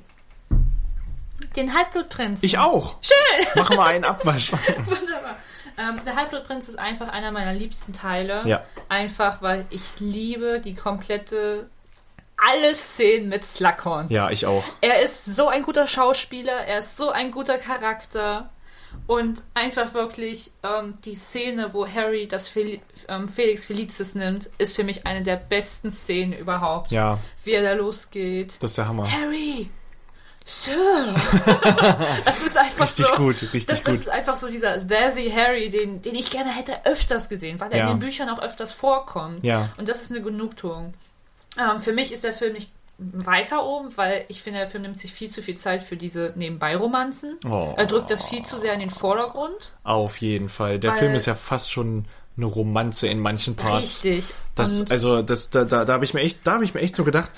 [1.56, 2.42] Den Halbblutprinz.
[2.42, 2.96] Ich auch.
[3.02, 3.46] Schön.
[3.56, 4.52] Machen wir einen Abwasch.
[4.84, 5.36] Wunderbar.
[5.76, 8.42] Ähm, der Halbblutprinz ist einfach einer meiner liebsten Teile.
[8.46, 8.64] Ja.
[8.88, 11.68] Einfach, weil ich liebe die komplette
[12.36, 14.08] alle Szenen mit Slughorn.
[14.10, 14.64] ja, ich auch.
[14.80, 18.50] Er ist so ein guter Schauspieler, er ist so ein guter Charakter.
[19.06, 24.74] Und einfach wirklich ähm, die Szene, wo Harry das Fel ähm, Felix Felicis nimmt, ist
[24.74, 26.90] für mich eine der besten Szenen überhaupt.
[26.90, 28.56] Ja, Wie er da losgeht.
[28.62, 29.10] das ist der Hammer.
[29.10, 29.68] Harry!
[30.46, 31.14] Sir!
[32.24, 33.14] das ist einfach Richtig so.
[33.14, 33.94] gut, richtig das gut.
[33.94, 37.78] ist einfach so dieser There's Harry, den, den ich gerne hätte öfters gesehen, weil er
[37.78, 37.84] Ja.
[37.90, 39.42] in den Büchern auch öfters vorkommt.
[39.42, 39.70] Ja.
[39.78, 40.92] Und das ist eine Genugtuung.
[41.58, 44.98] Ähm, für mich ist der Film nicht weiter oben, weil ich finde, der Film nimmt
[44.98, 47.38] sich viel zu viel Zeit für diese Nebenbei-Romanzen.
[47.44, 47.74] Oh.
[47.76, 49.72] Er drückt das viel zu sehr in den Vordergrund.
[49.82, 50.78] Auf jeden Fall.
[50.78, 54.04] Der Film ist ja fast schon eine Romanze in manchen Parts.
[54.04, 54.34] Richtig.
[54.54, 56.96] Das, also, das, da, da, da habe ich mir echt, da habe ich mir echt
[56.96, 57.30] so gedacht,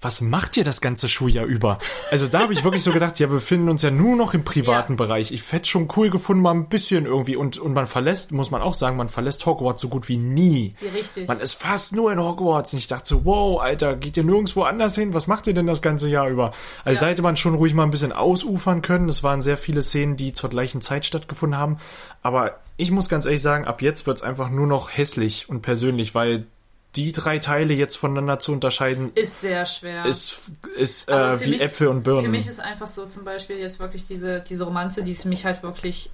[0.00, 1.78] was macht ihr das ganze Schuljahr über?
[2.10, 4.44] Also da habe ich wirklich so gedacht, ja, wir befinden uns ja nur noch im
[4.44, 4.96] privaten Ja.
[4.96, 5.32] Bereich.
[5.32, 7.34] Ich hätte schon cool gefunden, mal ein bisschen irgendwie.
[7.36, 10.74] Und, und man verlässt, muss man auch sagen, man verlässt Hogwarts so gut wie nie.
[10.80, 11.26] Ja, richtig.
[11.28, 12.72] Man ist fast nur in Hogwarts.
[12.74, 15.14] Und ich dachte so, wow, Alter, geht ihr nirgendwo anders hin?
[15.14, 16.52] Was macht ihr denn das ganze Jahr über?
[16.84, 17.00] Also Ja.
[17.00, 19.08] da hätte man schon ruhig mal ein bisschen ausufern können.
[19.08, 21.78] Es waren sehr viele Szenen, die zur gleichen Zeit stattgefunden haben.
[22.22, 26.14] Aber ich muss ganz ehrlich sagen, ab jetzt wird's einfach nur noch hässlich und persönlich,
[26.14, 26.46] weil
[26.96, 30.06] die drei Teile jetzt voneinander zu unterscheiden, ist sehr schwer.
[30.06, 30.36] ist,
[30.76, 32.24] ist äh, wie mich- Äpfel und Birnen.
[32.24, 35.44] Für mich ist einfach so zum Beispiel jetzt wirklich diese, diese Romanze, die es mich
[35.44, 36.10] halt wirklich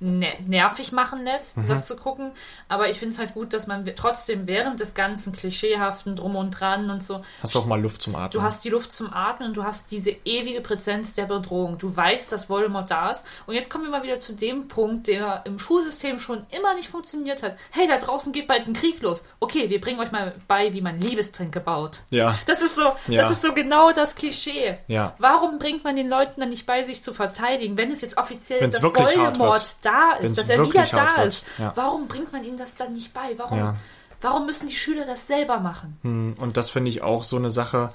[0.00, 1.68] nervig machen lässt, Mhm.
[1.68, 2.30] das zu gucken.
[2.68, 6.50] Aber ich finde es halt gut, dass man trotzdem während des ganzen Klischeehaften drum und
[6.52, 8.30] dran und so, Hast du auch mal Luft zum Atmen.
[8.30, 11.78] du hast die Luft zum Atmen und du hast diese ewige Präsenz der Bedrohung.
[11.78, 13.24] Du weißt, dass Voldemort da ist.
[13.46, 16.88] Und jetzt kommen wir mal wieder zu dem Punkt, der im Schulsystem schon immer nicht
[16.88, 17.56] funktioniert hat.
[17.70, 19.22] Hey, da draußen geht bald ein Krieg los.
[19.40, 22.00] Okay, wir bringen euch mal bei, wie man Liebestränke baut.
[22.10, 22.38] ja.
[22.46, 23.22] Das ist so, Ja.
[23.22, 24.78] das ist so genau das Klischee.
[24.86, 25.14] Ja.
[25.18, 28.60] Warum bringt man den Leuten dann nicht bei, sich zu verteidigen, wenn es jetzt offiziell
[28.60, 29.84] Wenn's ist, dass Voldemort wird.
[29.90, 31.26] Da ist, Wenn's dass er wieder da wird.
[31.26, 31.42] ist?
[31.58, 31.72] Ja.
[31.74, 33.34] Warum bringt man ihnen das dann nicht bei?
[33.36, 33.74] Warum, Ja.
[34.20, 35.98] warum müssen die Schüler das selber machen?
[36.02, 37.92] Hm, Und das finde ich auch so eine Sache,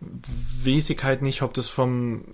[0.00, 2.24] weiß ich halt nicht, ob das vom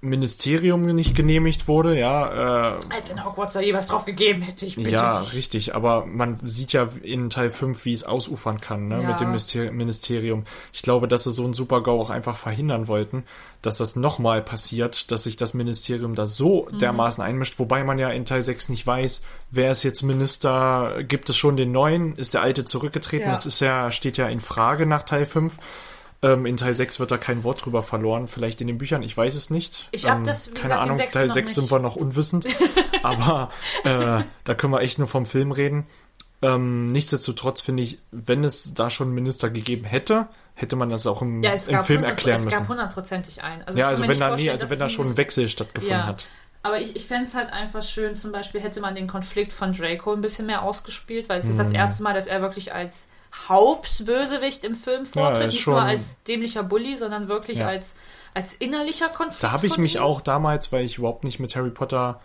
[0.00, 4.64] Ministerium nicht genehmigt wurde, ja, äh, Als wenn Hogwarts da je was drauf gegeben hätte,
[4.64, 5.34] ich bitte ja, dich.
[5.34, 9.08] richtig, aber man sieht ja in Teil 5, wie es ausufern kann, ne, Ja.
[9.08, 9.32] mit dem
[9.76, 10.44] Ministerium.
[10.72, 13.24] Ich glaube, dass sie so ein Super-GAU auch einfach verhindern wollten,
[13.62, 16.78] dass das nochmal passiert, dass sich das Ministerium da so Mhm.
[16.78, 21.28] dermaßen einmischt, wobei man ja in Teil 6 nicht weiß, wer ist jetzt Minister, gibt
[21.28, 23.32] es schon den neuen, ist der alte zurückgetreten, Ja.
[23.32, 25.56] das ist ja, steht ja in Frage nach Teil 5.
[26.20, 29.16] Ähm, in Teil 6 wird da kein Wort drüber verloren, vielleicht in den Büchern, ich
[29.16, 29.88] weiß es nicht.
[29.92, 32.46] Ich hab ähm, das, keine gesagt, Ahnung, sechsten Teil noch 6 sind wir noch unwissend,
[33.04, 33.50] aber
[33.84, 35.86] äh, da können wir echt nur vom Film reden.
[36.42, 41.06] Ähm, nichtsdestotrotz finde ich, wenn es da schon einen Minister gegeben hätte, hätte man das
[41.06, 42.58] auch im, Ja, es im Film 100 erklären es müssen.
[42.58, 43.62] gab hundertprozentig ein.
[43.66, 45.98] Also ja, also mir wenn da nie, also wenn da es schon ein Wechsel stattgefunden
[45.98, 46.06] Ja.
[46.06, 46.26] hat.
[46.64, 49.72] Aber ich, ich fände es halt einfach schön, zum Beispiel hätte man den Konflikt von
[49.72, 51.50] Draco ein bisschen mehr ausgespielt, weil es Mhm.
[51.52, 53.08] ist das erste Mal, dass er wirklich als
[53.48, 57.68] Hauptbösewicht im Film vortritt, ist nicht nur als dämlicher Bully, sondern wirklich Ja.
[57.68, 57.96] als,
[58.34, 59.42] als innerlicher Konflikt.
[59.42, 60.02] Da habe ich mich ihm.
[60.02, 62.20] auch damals, weil ich überhaupt nicht mit Harry Potter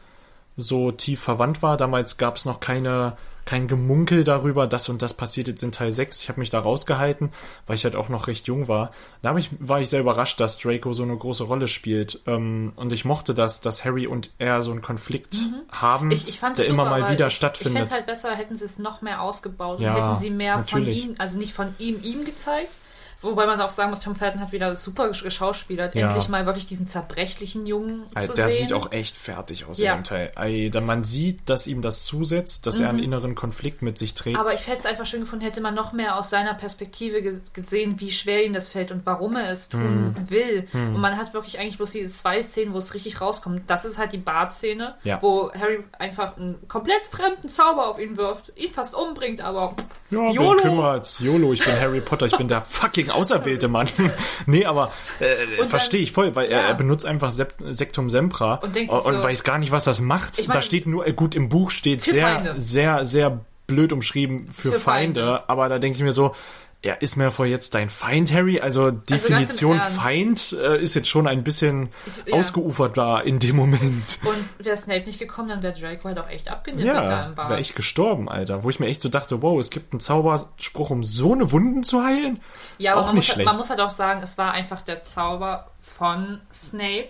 [0.57, 5.13] so tief verwandt war, damals gab es noch keine kein Gemunkel darüber, das und das
[5.13, 6.21] passiert jetzt in Teil 6.
[6.21, 7.31] Ich habe mich da rausgehalten,
[7.67, 8.91] weil ich halt auch noch recht jung war.
[9.21, 12.21] Da ich, war ich sehr überrascht, dass Draco so eine große Rolle spielt.
[12.25, 15.35] Ähm, und ich mochte das, dass Harry und er so einen Konflikt
[15.71, 16.11] haben, Mhm.
[16.11, 17.73] Ich, ich fand der es immer super, mal wieder ich, Ich stattfindet.
[17.73, 20.57] fände es halt besser, hätten sie es noch mehr ausgebaut Ja, und hätten sie mehr
[20.57, 21.01] natürlich.
[21.01, 22.75] von ihm, also nicht von ihm, ihm gezeigt.
[23.21, 26.07] Wobei man auch sagen muss, Tom Felton hat wieder super geschauspielert, Ja.
[26.07, 28.67] endlich mal wirklich diesen zerbrechlichen Jungen Also zu der sehen.
[28.67, 29.93] sieht auch echt fertig aus Ja.
[29.93, 30.69] in dem Teil.
[30.71, 34.35] Da man sieht, dass ihm das zusetzt, dass er einen inneren Konflikt mit sich trägt.
[34.35, 34.41] Mhm.
[34.41, 37.39] Aber ich hätte es einfach schön gefunden, hätte man noch mehr aus seiner Perspektive ge
[37.53, 40.29] gesehen, wie schwer ihm das fällt und warum er es tun Hm.
[40.29, 40.67] will.
[40.73, 43.63] Und man hat wirklich eigentlich bloß diese zwei Szenen, wo es richtig rauskommt.
[43.67, 45.21] Das ist halt die Bart-Szene, Ja.
[45.21, 49.75] wo Harry einfach einen komplett fremden Zauber auf ihn wirft, ihn fast umbringt, aber
[50.09, 50.61] Ja, wen YOLO!
[50.61, 51.19] kümmert's?
[51.19, 53.87] YOLO, ich bin Harry Potter, ich bin der fucking auserwählte Mann.
[54.45, 56.67] nee, aber äh, verstehe ich voll, weil er, ja.
[56.67, 60.39] er benutzt einfach Sep Sektum Sempra Und und, so- weiß gar nicht, was das macht.
[60.39, 62.55] Ich mein- da steht nur, äh, gut, im Buch steht sehr, Feinde.
[62.57, 65.43] sehr, sehr blöd umschrieben für, Für Feinde, Feinde.
[65.49, 66.35] aber da denke ich mir so,
[66.83, 68.59] ja, ist mir vor jetzt dein Feind, Harry?
[68.59, 69.95] Also Definition Ernst.
[69.97, 72.33] Feind äh, ist jetzt schon ein bisschen Ich- ja.
[72.37, 74.19] ausgeufert da in dem Moment.
[74.25, 77.49] und wäre Snape nicht gekommen, dann wäre Draco halt auch echt abgenippelt da Ja, Bart.
[77.49, 78.63] wäre ich gestorben, Alter.
[78.63, 81.83] Wo ich mir echt so dachte, wow, es gibt einen Zauberspruch, um so eine Wunden
[81.83, 82.41] zu heilen.
[82.77, 83.47] Ja, aber auch man, nicht muss, halt- schlecht.
[83.47, 87.09] man muss halt auch sagen, es war einfach der Zauber von Snape.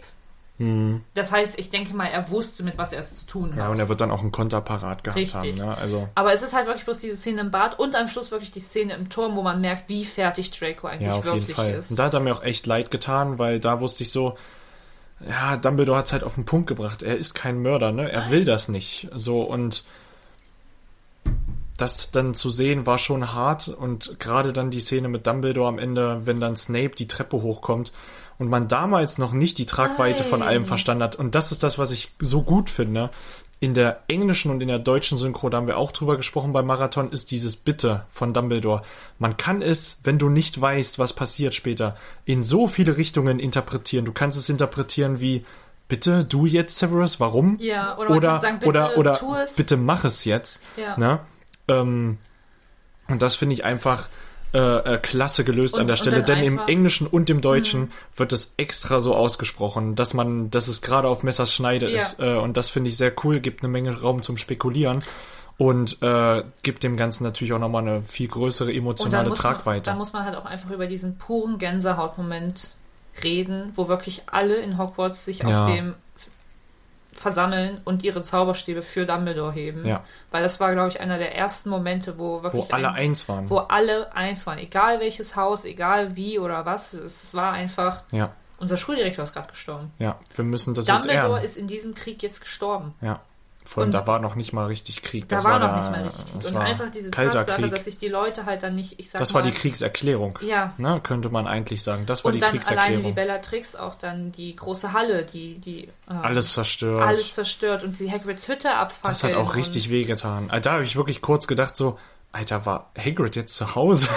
[0.59, 1.01] Hm.
[1.15, 3.57] Das heißt, ich denke mal, er wusste, mit was er es zu tun hat.
[3.57, 5.59] Ja, und er wird dann auch einen Konter parat gehabt Richtig.
[5.59, 5.69] haben.
[5.69, 5.75] Ne?
[5.77, 8.51] Also, Aber es ist halt wirklich bloß diese Szene im Bad und am Schluss wirklich
[8.51, 11.55] die Szene im Turm, wo man merkt, wie fertig Draco eigentlich ja, auf jeden wirklich
[11.55, 11.73] Fall.
[11.73, 11.91] ist.
[11.91, 14.37] Und da hat er mir auch echt leid getan, weil da wusste ich so,
[15.27, 17.01] ja, Dumbledore hat es halt auf den Punkt gebracht.
[17.01, 18.11] Er ist kein Mörder, ne?
[18.11, 19.09] Er will das nicht.
[19.13, 19.83] So, und
[21.77, 25.79] das dann zu sehen war schon hart und gerade dann die Szene mit Dumbledore am
[25.79, 27.91] Ende, wenn dann Snape die Treppe hochkommt
[28.43, 30.67] und man damals noch nicht die Tragweite von allem Nein.
[30.67, 31.15] verstanden hat.
[31.15, 33.09] Und das ist das, was ich so gut finde.
[33.61, 36.65] In der englischen und in der deutschen Synchro, da haben wir auch drüber gesprochen beim
[36.65, 38.81] Marathon, ist dieses Bitte von Dumbledore.
[39.17, 44.03] Man kann es, wenn du nicht weißt, was passiert später, in so viele Richtungen interpretieren.
[44.03, 45.45] Du kannst es interpretieren wie,
[45.87, 47.55] bitte, du jetzt, Severus, warum?
[47.61, 49.55] Ja, oder oder, sagen, bitte, oder, oder tu es.
[49.55, 50.61] bitte mach es jetzt.
[50.75, 50.97] Ja.
[50.97, 51.21] Ne?
[51.69, 52.17] Ähm,
[53.07, 54.09] und das finde ich einfach
[54.53, 54.59] äh,
[54.95, 56.61] äh, klasse gelöst Und- an der Stelle, denn im Mhm.
[56.67, 61.23] Englischen und im Deutschen wird es extra so ausgesprochen, dass man, dass es gerade auf
[61.23, 61.95] Messers Schneide Ja.
[61.97, 62.19] ist.
[62.19, 65.03] Äh, und das finde ich sehr cool, gibt eine Menge Raum zum Spekulieren
[65.57, 69.83] und äh, gibt dem Ganzen natürlich auch nochmal eine viel größere emotionale man, Tragweite.
[69.85, 72.75] dann muss man halt auch einfach über diesen puren Gänsehautmoment
[73.23, 75.63] reden, wo wirklich alle in Hogwarts sich Ja.
[75.63, 75.95] auf dem
[77.13, 79.85] versammeln und ihre Zauberstäbe für Dumbledore heben.
[79.87, 80.03] Ja.
[80.31, 83.27] Weil das war, glaube ich, einer der ersten Momente, wo wo wirklich alle ein, eins
[83.29, 83.49] waren.
[83.49, 84.57] wo alle eins waren.
[84.59, 86.93] Egal welches Haus, egal wie oder was.
[86.93, 89.91] Es war einfach, ja, unser Schuldirektor ist gerade gestorben.
[89.99, 91.43] ja, wir müssen das jetzt Dumbledore ehren.
[91.43, 92.93] ist in diesem Krieg jetzt gestorben.
[93.01, 93.21] Ja.
[93.65, 95.27] Vor allem, Und- da war noch nicht mal richtig Krieg.
[95.29, 96.33] Da Das war noch der- nicht mal richtig Krieg.
[96.37, 97.71] das Und war einfach diese Tatsache, Krieg.
[97.71, 100.37] dass sich die Leute halt dann nicht, ich sag Das mal, war die Kriegserklärung.
[100.41, 100.73] Ja.
[100.77, 102.05] Ne, könnte man eigentlich sagen.
[102.05, 103.05] Das war Und die dann alleine Kriegserklärung.
[103.05, 107.01] wie Bellatrix auch dann die große Halle, die, die äh, alles zerstört.
[107.01, 109.11] alles zerstört und die Hagrids Hütte abfackeln.
[109.11, 110.49] das hat auch richtig und, wehgetan.
[110.51, 111.97] Also, Da habe ich wirklich kurz gedacht so,
[112.33, 114.07] Alter, war Hagrid jetzt zu Hause?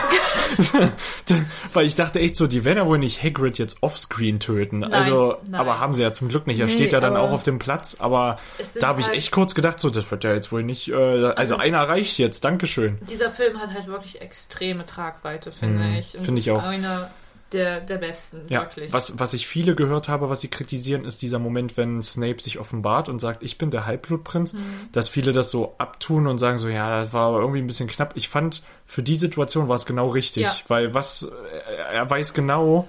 [1.73, 4.85] Weil ich dachte echt so, die werden ja wohl nicht Hagrid jetzt offscreen töten.
[4.85, 5.61] also, nein.
[5.61, 6.59] aber haben sie ja zum Glück nicht.
[6.61, 7.97] Er Nee, steht ja dann auch auf dem Platz.
[8.01, 8.39] Aber
[8.81, 10.95] da habe ich halt- echt kurz gedacht so, das wird ja jetzt wohl nicht, äh,
[10.95, 12.99] also, einer reicht jetzt, Dankeschön.
[13.09, 16.13] Dieser Film hat halt wirklich extreme Tragweite, finde Mhm, ich.
[16.13, 16.63] Finde ich auch.
[16.63, 17.11] einer
[17.57, 18.93] der, der besten, Ja, wirklich.
[18.93, 22.59] was, was ich viele gehört habe, was sie kritisieren, ist dieser Moment, wenn Snape sich
[22.59, 24.61] offenbart und sagt, ich bin der Halbblutprinz, Mhm.
[24.93, 27.89] dass viele das so abtun und sagen so, ja, das war aber irgendwie ein bisschen
[27.89, 28.13] knapp.
[28.17, 30.53] Ich fand, für die Situation war es genau richtig, Ja.
[30.69, 31.23] weil was,
[31.67, 32.87] er- er weiß genau,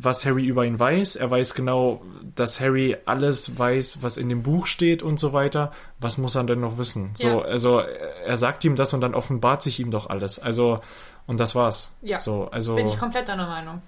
[0.00, 1.16] was Harry über ihn weiß.
[1.16, 2.02] Er weiß genau,
[2.36, 5.72] dass Harry alles weiß, was in dem Buch steht und so weiter.
[5.98, 7.10] Was muss er denn noch wissen?
[7.14, 7.38] So, Ja.
[7.40, 10.38] also er sagt ihm das und dann offenbart sich ihm doch alles.
[10.38, 10.80] Also
[11.28, 11.92] und das war's.
[12.02, 12.18] Ja.
[12.18, 13.80] So, also Bin ich komplett deiner Meinung.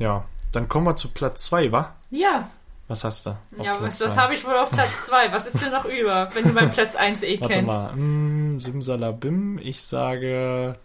[0.00, 0.24] ja.
[0.50, 1.94] Dann kommen wir zu Platz zwei, wa?
[2.10, 2.48] Ja,
[2.86, 3.36] Was hast du?
[3.60, 4.22] ja Platz was, zwei?
[4.22, 5.32] habe ich wohl auf Platz 2?
[5.32, 7.66] Was ist denn noch über, wenn du meinen Platz 1 eh Warte kennst?
[7.66, 7.92] mal.
[7.96, 9.58] Mm, Simsalabim.
[9.58, 10.76] Ich sage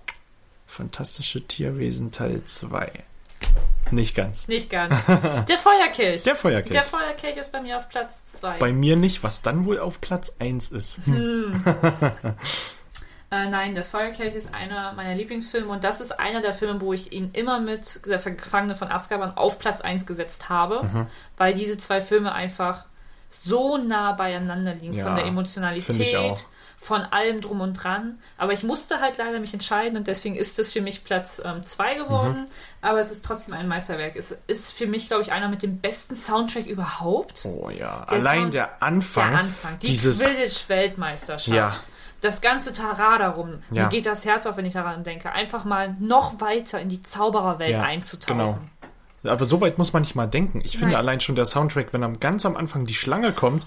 [0.66, 2.92] Fantastische Tierwesen Teil 2.
[3.92, 4.48] Nicht ganz.
[4.48, 5.06] Nicht ganz.
[5.48, 6.24] Der Feuerkelch.
[6.24, 6.72] Der Feuerkelch.
[6.72, 8.58] Der Feuerkelch ist bei mir auf Platz 2.
[8.58, 11.00] Bei mir nicht, was dann wohl auf Platz 1 ist.
[11.06, 11.64] Hm.
[13.32, 16.94] Äh, nein, der Feuerkelch ist einer meiner Lieblingsfilme und das ist einer der Filme, wo
[16.94, 21.08] ich ihn immer mit der Gefangene von Azkaban auf Platz 1 gesetzt habe, Mhm.
[21.38, 22.86] weil diese zwei Filme einfach
[23.30, 26.44] so nah beieinander liegen Ja, von der Emotionalität,
[26.78, 28.18] von allem drum und dran.
[28.38, 31.94] Aber ich musste halt leider mich entscheiden und deswegen ist es für mich Platz 2
[31.96, 32.42] geworden.
[32.42, 32.46] Mhm.
[32.82, 34.16] Aber es ist trotzdem ein Meisterwerk.
[34.16, 37.46] Es ist für mich, glaube ich, einer mit dem besten Soundtrack überhaupt.
[37.46, 38.08] Oh ja.
[38.10, 39.30] Der Allein Sound- der Anfang.
[39.30, 41.56] Der Anfang, die dieses, Quidditch-Weltmeisterschaft.
[41.56, 41.76] Ja.
[42.22, 43.60] Das ganze Tara darum.
[43.72, 43.84] Ja.
[43.84, 45.32] Mir geht das Herz auf, wenn ich daran denke.
[45.32, 48.38] Einfach mal noch weiter in die Zaubererwelt Ja, einzutauchen.
[48.38, 48.60] genau.
[49.24, 50.62] Aber so weit muss man nicht mal denken.
[50.64, 50.96] Ich finde Nein.
[51.02, 53.66] allein schon der Soundtrack, wenn am ganz am Anfang die Schlange kommt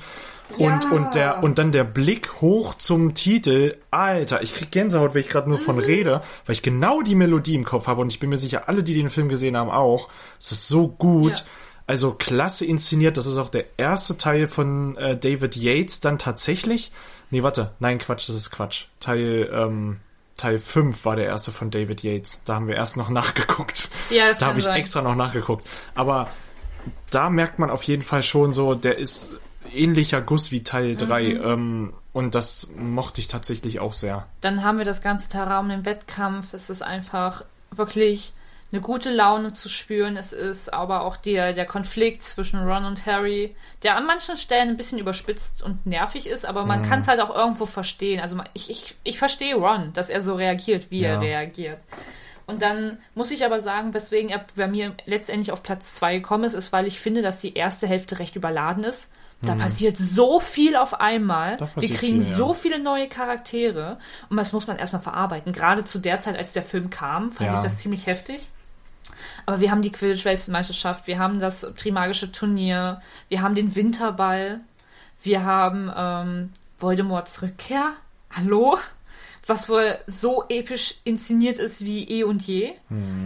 [0.57, 0.75] Ja.
[0.75, 3.77] und, und, der, und dann der Blick hoch zum Titel.
[3.91, 5.83] Alter, ich krieg Gänsehaut, wenn ich gerade nur von Mhm.
[5.83, 8.83] rede, weil ich genau die Melodie im Kopf habe und ich bin mir sicher, alle,
[8.83, 10.09] die den Film gesehen haben, auch.
[10.39, 11.39] Es ist so gut.
[11.39, 11.45] Ja.
[11.87, 13.17] Also klasse inszeniert.
[13.19, 16.93] Das ist auch der erste Teil von äh, David Yates dann tatsächlich.
[17.33, 17.73] Nee, warte.
[17.81, 18.85] Nein, Quatsch, das ist Quatsch.
[19.01, 19.97] Teil, ähm,
[20.37, 22.43] Teil 5 war der erste von David Yates.
[22.45, 23.89] Da haben wir erst noch nachgeguckt.
[24.11, 24.79] Ja, das Da habe ich sein.
[24.79, 25.67] extra noch nachgeguckt.
[25.95, 26.29] Aber
[27.11, 29.35] da merkt man auf jeden Fall schon so, der ist
[29.73, 31.23] ähnlicher Guss wie Teil 3.
[31.23, 31.41] Mhm.
[31.43, 34.27] Ähm, und das mochte ich tatsächlich auch sehr.
[34.43, 36.53] Dann haben wir das ganze Tara um den Wettkampf.
[36.53, 38.35] Es ist einfach wirklich
[38.73, 40.17] eine gute Laune zu spüren.
[40.17, 44.71] Es ist aber auch der, der Konflikt zwischen Ron und Harry, der an manchen Stellen
[44.71, 46.69] ein bisschen überspitzt und nervig ist, aber Mhm.
[46.69, 48.21] man kann es halt auch irgendwo verstehen.
[48.21, 51.11] Also ich, ich, ich verstehe Ron, dass er so reagiert, wie Ja.
[51.11, 51.79] er reagiert.
[52.47, 56.45] Und dann muss ich aber sagen, weswegen er bei mir letztendlich auf Platz 2 gekommen
[56.45, 59.09] ist, ist, weil ich finde, dass die erste Hälfte recht überladen ist.
[59.45, 61.57] Da passiert so viel auf einmal.
[61.57, 61.69] Mhm.
[61.83, 62.37] Wir kriegen viel, ja.
[62.37, 63.99] so viele neue Charaktere
[64.31, 65.53] und das muss man erstmal verarbeiten.
[65.53, 67.57] Gerade zu der Zeit, als der Film kam, fand Ja.
[67.57, 68.49] ich das ziemlich heftig.
[69.47, 74.61] Aber wir haben die Quidditch-Weltmeisterschaft, wir haben das Trimagische Turnier, wir haben den Winterball,
[75.23, 77.93] wir haben ähm, Voldemorts Rückkehr.
[78.35, 78.79] Hallo?
[79.47, 82.75] Was wohl so episch inszeniert ist wie eh und je.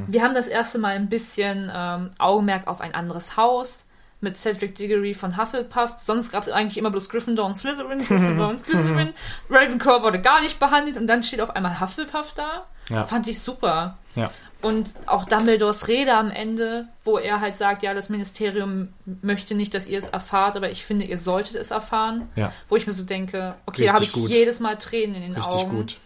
[0.08, 3.84] Wir haben das erste Mal ein bisschen ähm, Augenmerk auf ein anderes Haus.
[4.22, 6.00] mit Cedric Diggory von Hufflepuff.
[6.00, 9.12] Sonst gab es eigentlich immer bloß Gryffindor und Slytherin, Gryffindor und Slytherin.
[9.50, 12.64] Ravenclaw wurde gar nicht behandelt und dann steht auf einmal Hufflepuff da.
[12.88, 13.04] Ja.
[13.04, 13.98] Fand ich super.
[14.14, 14.30] Ja.
[14.62, 18.88] Und auch Dumbledores Rede am Ende, wo er halt sagt, ja, das Ministerium
[19.22, 22.28] möchte nicht, dass ihr es erfahrt, aber ich finde, ihr solltet es erfahren.
[22.36, 22.52] Ja.
[22.68, 24.30] Wo ich mir so denke, okay, Richtig da habe ich gut.
[24.30, 25.76] jedes Mal Tränen in den Richtig Augen.
[25.76, 25.96] gut.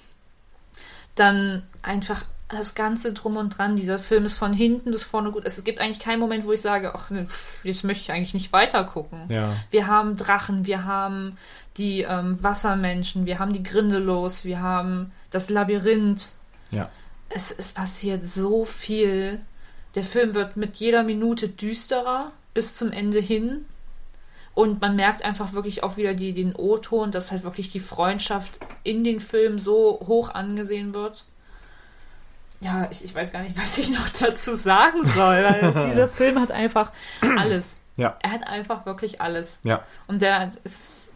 [1.15, 3.77] Dann einfach das Ganze drum und dran.
[3.77, 5.45] Dieser Film ist von hinten bis vorne gut.
[5.45, 7.09] Es gibt eigentlich keinen Moment, wo ich sage, ach,
[7.63, 9.21] jetzt möchte ich eigentlich nicht weiter gucken.
[9.29, 9.55] Ja.
[9.71, 11.37] Wir haben Drachen, wir haben
[11.77, 16.33] die ähm, Wassermenschen, wir haben die Grindelos, wir haben das Labyrinth.
[16.73, 16.91] Ja.
[17.31, 19.41] Es, es passiert so viel.
[19.95, 23.65] Der Film wird mit jeder Minute düsterer bis zum Ende hin.
[24.55, 28.59] Und man merkt einfach wirklich auch wieder die, den O-Ton, dass halt wirklich die Freundschaft
[28.83, 31.25] in den Filmen so hoch angesehen wird.
[32.61, 36.41] Ja, ich, ich weiß gar nicht, was ich noch dazu sagen soll, weil dieser Film
[36.41, 36.93] hat einfach
[37.39, 37.81] alles.
[37.97, 38.17] Ja.
[38.23, 39.61] Er hat einfach wirklich alles.
[39.63, 39.85] Ja.
[40.07, 41.10] Und der ist.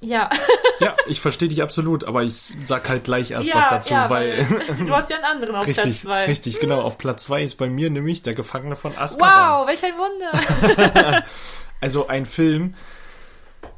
[0.00, 0.28] Ja.
[0.80, 4.08] Ja, ich verstehe dich absolut, aber ich sag halt gleich erst ja, was dazu, ja,
[4.08, 4.46] weil.
[4.86, 6.26] Du hast ja einen anderen auf Platz Richtig, 2.
[6.26, 6.82] richtig, genau.
[6.82, 9.62] Auf Platz zwei ist bei mir nämlich der Gefangene von Azkaban.
[9.62, 11.24] Wow, welch ein Wunder.
[11.80, 12.74] Also ein Film,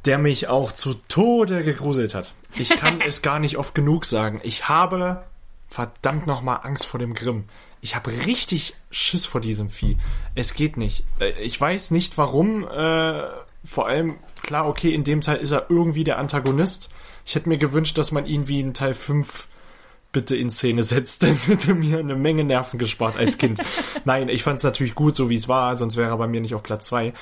[0.05, 2.33] der mich auch zu Tode gegruselt hat.
[2.55, 4.41] Ich kann es gar nicht oft genug sagen.
[4.43, 5.23] Ich habe
[5.67, 7.45] verdammt nochmal Angst vor dem Grimm.
[7.81, 9.97] Ich habe richtig Schiss vor diesem Vieh.
[10.35, 11.03] Es geht nicht.
[11.19, 12.67] Äh, Ich weiß nicht warum.
[12.67, 13.23] Äh,
[13.63, 16.89] vor allem, klar, okay, in dem Teil ist er irgendwie der Antagonist.
[17.25, 19.47] Ich hätte mir gewünscht, dass man ihn wie in Teil 5
[20.11, 21.23] bitte in Szene setzt.
[21.27, 23.61] Das hätte mir eine Menge Nerven gespart als Kind.
[24.05, 26.41] Nein, ich fand es natürlich gut, so wie es war, sonst wäre er bei mir
[26.41, 27.13] nicht auf Platz 2.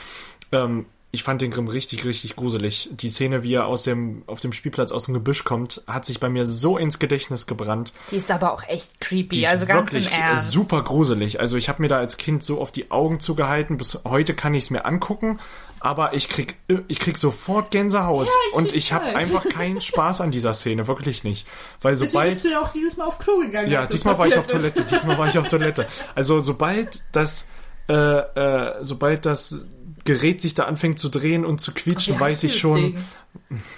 [0.52, 2.90] Ähm, ich fand den Grimm richtig, richtig gruselig.
[2.92, 6.20] Die Szene, wie er aus dem, auf dem Spielplatz aus dem Gebüsch kommt, hat sich
[6.20, 7.94] bei mir so ins Gedächtnis gebrannt.
[8.12, 10.52] Die ist aber auch echt creepy, Die ist also ganz im wirklich Ernst.
[10.52, 11.40] super gruselig.
[11.40, 13.78] Also ich habe mir da als Kind so auf die Augen zugehalten.
[13.78, 15.40] Bis heute kann ich es mir angucken,
[15.80, 16.58] aber ich krieg,
[16.88, 21.24] ich krieg sofort Gänsehaut ich- und ich habe einfach keinen Spaß an dieser Szene, wirklich
[21.24, 21.48] nicht.
[21.82, 23.70] Weil Deswegen sobald bist du ja auch dieses Mal auf Klo gegangen.
[23.70, 24.74] ja, diesmal war ich auf passiert ist.
[24.76, 24.96] Toilette.
[24.96, 25.88] Diesmal war ich auf Toilette.
[26.16, 27.48] Also sobald das,
[27.88, 29.68] äh, äh, sobald das
[30.06, 32.76] Gerät sich da anfängt zu drehen und zu quietschen, weiß ich schon.
[32.76, 33.06] Ding?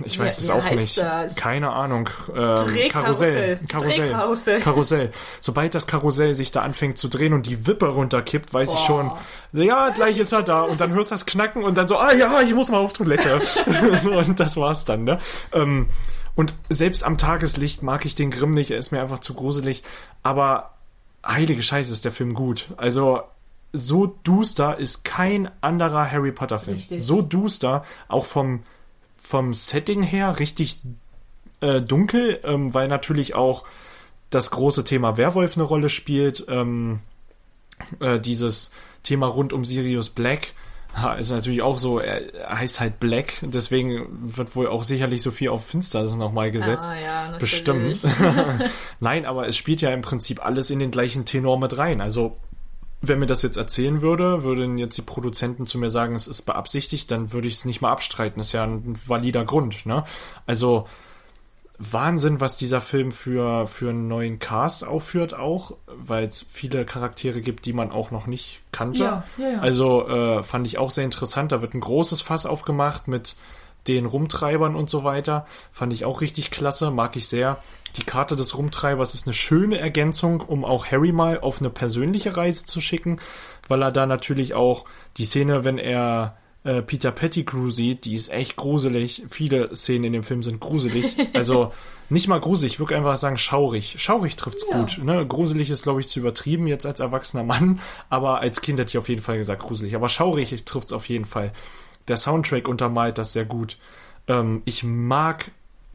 [0.04, 0.98] Ich weiß es auch nicht.
[0.98, 1.36] das?
[1.36, 2.10] Keine Ahnung.
[2.30, 2.90] Ähm.
[2.90, 2.90] Karussell.
[2.90, 3.60] Karussell.
[3.68, 4.60] Drehkarussell.
[4.60, 5.12] Karussell.
[5.40, 9.12] Sobald das Karussell sich da anfängt zu drehen und die Wippe runterkippt, weiß ich schon,
[9.54, 10.62] ja, gleich ist er da.
[10.62, 12.94] Und dann hörst du das Knacken und dann so, ah ja, ich muss mal auf
[12.94, 13.42] Toilette.
[13.98, 15.20] so, und das war's dann, ne?
[15.54, 15.90] Ähm,
[16.36, 19.84] und selbst am Tageslicht mag ich den Grimm nicht, er ist mir einfach zu gruselig.
[20.24, 20.74] Aber
[21.26, 22.70] heilige Scheiße ist der Film gut.
[22.78, 23.22] Also
[23.74, 26.76] so duster ist kein anderer Harry Potter Film.
[26.76, 27.04] Richtig.
[27.04, 28.64] So duster, auch vom,
[29.22, 30.80] vom Setting her richtig
[31.62, 33.64] äh, dunkel, ähm, weil natürlich auch
[34.30, 36.46] das große Thema Werwolf eine Rolle spielt.
[36.50, 37.00] Ähm,
[38.00, 38.72] äh, dieses
[39.04, 40.54] Thema rund um Sirius Black
[41.20, 44.08] ist natürlich auch so, er, heißt halt Black, deswegen
[44.38, 46.92] wird wohl auch sicherlich so viel auf Finsteres nochmal gesetzt.
[46.94, 47.40] Ah, ja, natürlich.
[47.40, 48.02] Bestimmt.
[49.00, 52.02] Nein, aber es spielt ja im Prinzip alles in den gleichen Tenor mit rein.
[52.02, 52.38] Also,
[53.02, 56.44] wenn mir das jetzt erzählen würde, würden jetzt die Produzenten zu mir sagen, es ist
[56.44, 58.40] beabsichtigt, dann würde ich es nicht mal abstreiten.
[58.40, 60.04] Das ist ja ein valider Grund, ne?
[60.46, 60.86] Also,
[61.84, 67.42] Wahnsinn, was dieser Film für, für einen neuen Cast aufführt auch, weil es viele Charaktere
[67.42, 69.04] gibt, die man auch noch nicht kannte.
[69.04, 69.60] Ja, ja, ja.
[69.60, 71.52] Also äh, fand ich auch sehr interessant.
[71.52, 73.36] Da wird ein großes Fass aufgemacht mit
[73.88, 75.48] den Rumtreibern und so weiter.
[75.72, 77.58] Fand ich auch richtig klasse, mag ich sehr.
[77.98, 82.38] Die Karte des Rumtreibers ist eine schöne Ergänzung, um auch Harry mal auf eine persönliche
[82.38, 83.20] Reise zu schicken,
[83.68, 84.86] weil er da natürlich auch
[85.18, 89.24] die Szene, wenn er äh, Peter Pettigrew sieht, die ist echt gruselig.
[89.30, 91.16] Viele Szenen in dem Film sind gruselig.
[91.34, 91.72] Also
[92.10, 93.96] nicht mal gruselig, ich würde einfach sagen schaurig.
[93.98, 94.80] Schaurig trifft's Ja.
[94.80, 95.00] gut.
[95.04, 95.26] Ne?
[95.26, 97.80] Gruselig ist, glaube ich, zu übertrieben jetzt als erwachsener Mann,
[98.10, 99.96] aber als Kind hätte ich auf jeden Fall gesagt gruselig.
[99.96, 101.52] Aber schaurig trifft's auf jeden Fall.
[102.08, 103.78] Der Soundtrack untermalt das sehr gut.
[104.28, 105.52] Ähm, ich mag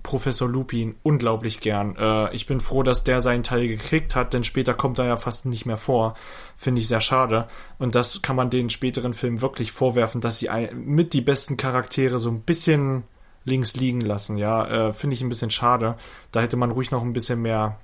[0.07, 1.97] Professor Lupin unglaublich gern.
[1.97, 5.17] Äh, ich bin froh, dass der seinen Teil gekriegt hat, denn später kommt er ja
[5.17, 6.15] fast nicht mehr vor.
[6.57, 7.49] Finde ich sehr schade.
[7.81, 12.21] Und das kann man den späteren Filmen wirklich vorwerfen, dass sie mit die besten Charaktere
[12.21, 13.03] so ein bisschen
[13.45, 14.39] links liegen lassen.
[14.39, 15.97] Ja, äh, finde ich ein bisschen schade.
[16.31, 17.81] Da hätte man ruhig noch ein bisschen mehr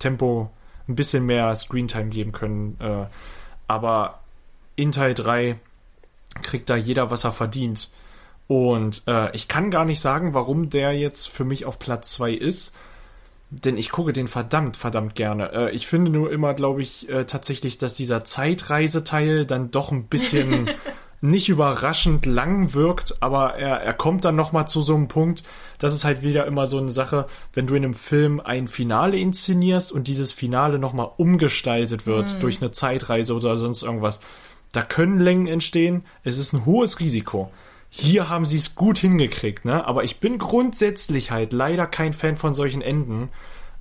[0.00, 0.50] Tempo,
[0.88, 2.76] ein bisschen mehr Screentime geben können.
[2.80, 3.06] Äh,
[3.68, 4.18] aber
[4.74, 5.56] in Teil 3
[6.42, 7.90] kriegt da jeder, was er verdient.
[8.46, 12.32] Und äh, ich kann gar nicht sagen, warum der jetzt für mich auf Platz 2
[12.32, 12.74] ist.
[13.50, 15.52] Denn ich gucke den verdammt, verdammt gerne.
[15.52, 20.04] Äh, ich finde nur immer, glaube ich, äh, tatsächlich, dass dieser Zeitreiseteil dann doch ein
[20.06, 20.70] bisschen
[21.20, 25.42] nicht überraschend lang wirkt, aber er, er kommt dann nochmal zu so einem Punkt,
[25.78, 29.16] das ist halt wieder immer so eine Sache, wenn du in einem Film ein Finale
[29.18, 34.20] inszenierst und dieses Finale nochmal umgestaltet wird durch eine Zeitreise oder sonst irgendwas,
[34.72, 36.04] Da können Längen entstehen.
[36.24, 37.50] Es ist ein hohes Risiko.
[37.96, 39.86] Hier haben sie es gut hingekriegt, ne?
[39.86, 43.28] Aber ich bin grundsätzlich halt leider kein Fan von solchen Enden.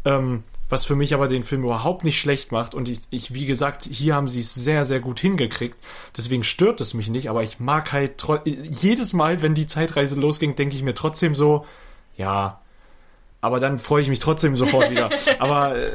[0.06, 2.76] Ähm, was für mich aber den Film überhaupt nicht schlecht macht.
[2.76, 5.80] Und ich, ich wie gesagt, hier haben sie es sehr, sehr gut hingekriegt.
[6.16, 10.54] Deswegen stört es mich nicht, aber ich mag halt jedes Mal, wenn die Zeitreise losging,
[10.56, 11.66] denke ich mir trotzdem so,
[12.16, 12.62] ja,
[13.42, 15.10] aber dann freue ich mich trotzdem sofort wieder.
[15.40, 15.92] aber äh,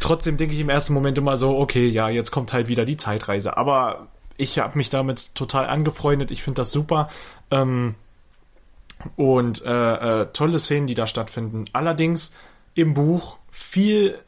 [0.00, 2.96] trotzdem denke ich im ersten Moment immer so, okay, ja, jetzt kommt halt wieder die
[2.96, 3.56] Zeitreise.
[3.56, 4.08] Aber
[4.40, 6.30] ich habe mich damit total angefreundet.
[6.30, 7.08] Ich finde das super.
[7.50, 7.94] Ähm,
[9.16, 11.66] und äh, äh, tolle Szenen, die da stattfinden.
[11.72, 12.32] Allerdings
[12.74, 14.18] im Buch viel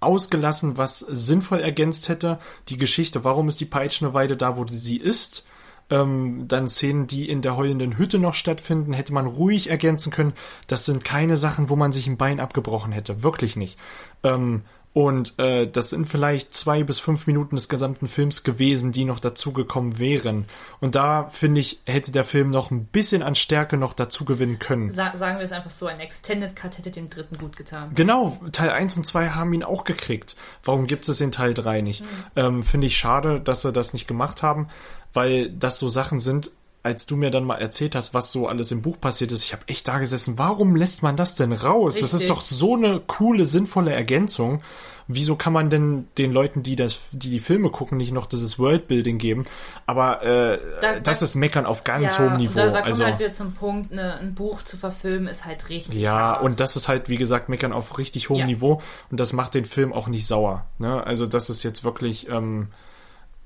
[0.00, 2.38] ausgelassen, was sinnvoll ergänzt hätte.
[2.68, 5.46] Die Geschichte, warum ist die peitschende Weide da, wo sie ist.
[5.90, 10.34] Ähm, dann Szenen, die in der heulenden Hütte noch stattfinden, hätte man ruhig ergänzen können.
[10.66, 13.22] Das sind keine Sachen, wo man sich ein Bein abgebrochen hätte.
[13.22, 13.78] Wirklich nicht.
[14.22, 14.62] Ähm,
[14.98, 19.20] und äh, das sind vielleicht zwei bis fünf Minuten des gesamten Films gewesen, die noch
[19.20, 20.42] dazugekommen wären.
[20.80, 24.58] Und da finde ich, hätte der Film noch ein bisschen an Stärke noch dazu gewinnen
[24.58, 24.90] können.
[24.90, 27.92] Sa sagen wir es einfach so, ein Extended Cut hätte dem dritten gut getan.
[27.94, 30.34] Genau, Teil 1 und 2 haben ihn auch gekriegt.
[30.64, 32.02] Warum gibt es in Teil 3 nicht?
[32.34, 34.66] Ähm, Finde ich schade, dass sie das nicht gemacht haben,
[35.12, 36.50] weil das so Sachen sind,
[36.82, 39.52] als du mir dann mal erzählt hast, was so alles im Buch passiert ist, ich
[39.52, 41.94] habe echt da gesessen, warum lässt man das denn raus?
[41.96, 42.28] Das ist Richtig.
[42.30, 44.62] doch so eine coole, sinnvolle Ergänzung.
[45.10, 48.58] Wieso kann man denn den Leuten, die das, die die Filme gucken, nicht noch dieses
[48.58, 49.44] Worldbuilding geben?
[49.86, 52.54] Aber äh, Da- das da- ist Meckern auf ganz ja, hohem Niveau.
[52.58, 55.70] Da, da kommen also halt wieder zum Punkt, ne, ein Buch zu verfilmen ist halt
[55.70, 56.42] richtig ja, hart.
[56.42, 58.46] und das ist halt, wie gesagt, Meckern auf richtig hohem Ja.
[58.46, 60.66] Niveau und das macht den Film auch nicht sauer.
[60.78, 61.02] Ne?
[61.06, 62.68] Also das ist jetzt wirklich, ähm,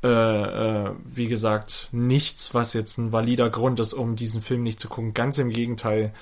[0.02, 4.80] äh, äh, wie gesagt, nichts, was jetzt ein valider Grund ist, um diesen Film nicht
[4.80, 5.14] zu gucken.
[5.14, 6.12] Ganz im Gegenteil.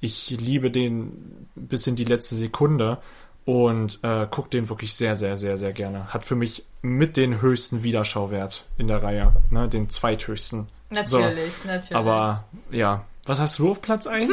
[0.00, 2.98] Ich liebe den bis in die letzte Sekunde
[3.44, 6.12] und äh, gucke den wirklich sehr, sehr, sehr, sehr gerne.
[6.12, 9.68] Hat für mich mit den höchsten Wiederschauwert in der Reihe, ne?
[9.68, 10.68] den zweithöchsten.
[10.90, 11.96] Natürlich, natürlich.
[11.96, 14.30] Aber ja, was hast du auf Platz 1?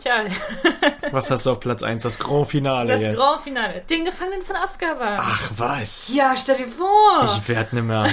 [0.00, 0.24] Tja,
[1.10, 2.02] Was hast du auf Platz 1?
[2.02, 3.18] Das Grand Finale das jetzt.
[3.18, 3.82] Grand Finale.
[3.90, 5.18] Den Gefangenen von Azkaban.
[5.20, 6.10] Ach was.
[6.14, 7.36] Ja, stell dir vor.
[7.36, 8.08] Ich werd nimmer.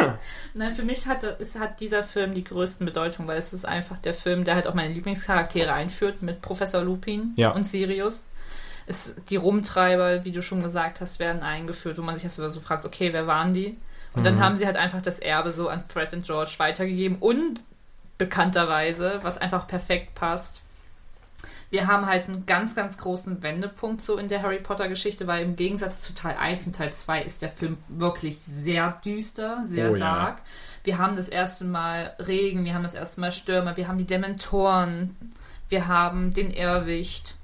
[0.54, 3.96] Nein, für mich hat, es hat dieser Film die größten Bedeutung, weil es ist einfach
[3.98, 7.50] der Film, der halt auch meine Lieblingscharaktere einführt mit Professor Lupin Ja.
[7.52, 8.26] und Sirius.
[8.86, 12.60] Es, die Rumtreiber, wie du schon gesagt hast, werden eingeführt, wo man sich erst so
[12.60, 13.78] fragt, okay, wer waren die?
[14.14, 19.20] Und dann haben sie halt einfach das Erbe so an Fred und George weitergegeben, unbekannterweise,
[19.22, 20.60] was einfach perfekt passt.
[21.72, 25.42] Wir haben halt einen ganz, ganz großen Wendepunkt so in der Harry Potter Geschichte, weil
[25.42, 29.90] im Gegensatz zu Teil 1 und Teil 2 ist der Film wirklich sehr düster, sehr
[29.90, 29.98] Oh ja.
[29.98, 30.42] dark.
[30.84, 34.04] Wir haben das erste Mal Regen, wir haben das erste Mal Stürme, wir haben die
[34.04, 35.16] Dementoren,
[35.70, 37.36] wir haben den Irrwicht.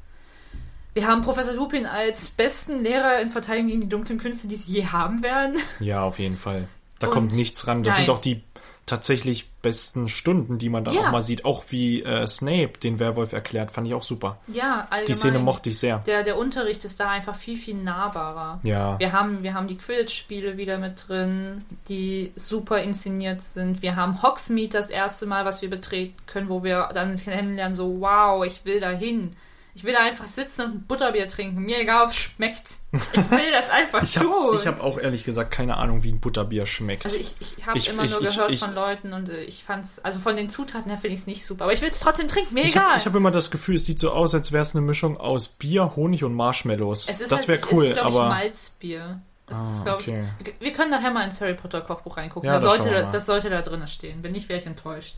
[0.93, 4.73] Wir haben Professor Lupin als besten Lehrer in Verteidigung gegen die dunklen Künste, die sie
[4.75, 5.57] je haben werden.
[5.81, 6.69] Ja, auf jeden Fall.
[6.99, 7.83] Da Und- kommt nichts ran.
[7.85, 7.97] Das Nein.
[8.05, 8.43] sind doch die
[8.89, 11.07] tatsächlich besten Stunden, die man dann Ja.
[11.07, 11.45] auch mal sieht.
[11.45, 14.39] Auch wie äh, Snape den Werwolf erklärt, fand ich auch super.
[14.49, 15.05] Ja, allgemein.
[15.07, 15.99] Die Szene mochte ich sehr.
[16.07, 18.61] Der, der Unterricht ist da einfach viel, viel nahbarer.
[18.65, 18.99] Ja.
[18.99, 23.83] Wir haben, wir haben die Quidditch-Spiele wieder mit drin, die super inszeniert sind.
[23.83, 28.01] Wir haben Hogsmeade das erste Mal, was wir betreten können, wo wir dann kennenlernen, so,
[28.01, 29.31] wow, ich will da hin.
[29.79, 31.63] Ich will da einfach sitzen und ein Butterbier trinken.
[31.63, 32.79] Mir egal, ob es schmeckt.
[32.93, 33.01] Ich
[33.31, 34.25] will das einfach Ich tun.
[34.59, 37.05] habe hab auch ehrlich gesagt keine Ahnung, wie ein Butterbier schmeckt.
[37.05, 39.45] also ich, ich habe Ich- immer ich- nur ich- gehört ich- von Leuten und äh,
[39.45, 41.63] ich fand's, also von den Zutaten her finde ich es nicht super.
[41.63, 42.95] Aber ich will es trotzdem trinken, mir ich egal.
[42.95, 45.47] habe hab immer das Gefühl, es sieht so aus, als wäre es eine Mischung aus
[45.47, 47.07] Bier, Honig und Marshmallows.
[47.09, 49.21] Es ist das halt, wäre es cool, ist, aber ich, Malzbier.
[49.51, 50.25] Ah, ist, glaub okay.
[50.45, 52.47] ich, wir können nachher mal ins Harry Potter Kochbuch reingucken.
[52.49, 54.23] Ja, da das sollte, das sollte da drinnen stehen.
[54.23, 55.17] Wenn nicht, wäre ich enttäuscht.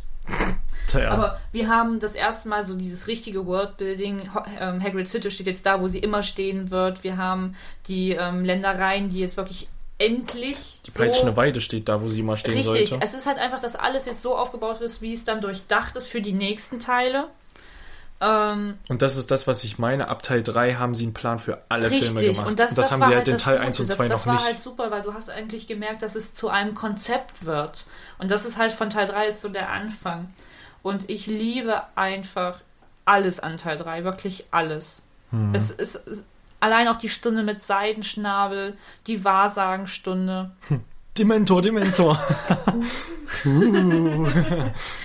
[0.86, 4.28] tja, Aber wir haben das erste Mal so dieses richtige Worldbuilding.
[4.58, 7.02] Ähm, Hagrid's Hütte steht jetzt da, wo sie immer stehen wird.
[7.04, 7.56] Wir haben
[7.88, 9.68] die ähm, Ländereien, die jetzt wirklich
[9.98, 13.04] endlich die so peitschende Weide steht da, wo sie immer stehen Richtig, sollte.
[13.04, 16.06] es ist halt einfach, dass alles jetzt so aufgebaut ist, wie es dann durchdacht ist
[16.06, 17.28] für die nächsten Teile.
[18.20, 20.08] Ähm, Und das ist das, was ich meine.
[20.08, 22.48] Ab Teil 3 haben sie einen Plan für alle Filme richtig, gemacht.
[22.48, 23.66] und das, das, haben war sie halt halt in das Teil Gute.
[23.66, 24.44] 1 und das, 2 das noch war nicht.
[24.44, 27.86] halt super, weil du hast eigentlich gemerkt, dass es zu einem Konzept wird.
[28.18, 30.28] Und das ist halt von Teil 3 ist so der Anfang.
[30.82, 32.58] Und ich liebe einfach
[33.06, 35.02] alles an Teil 3, wirklich alles.
[35.30, 35.54] Hm.
[35.54, 36.24] Es ist
[36.60, 38.76] allein auch die Stunde mit Seidenschnabel,
[39.06, 40.50] die Wahrsagenstunde.
[41.20, 42.18] Dementor, Dementor.
[43.44, 44.26] uh,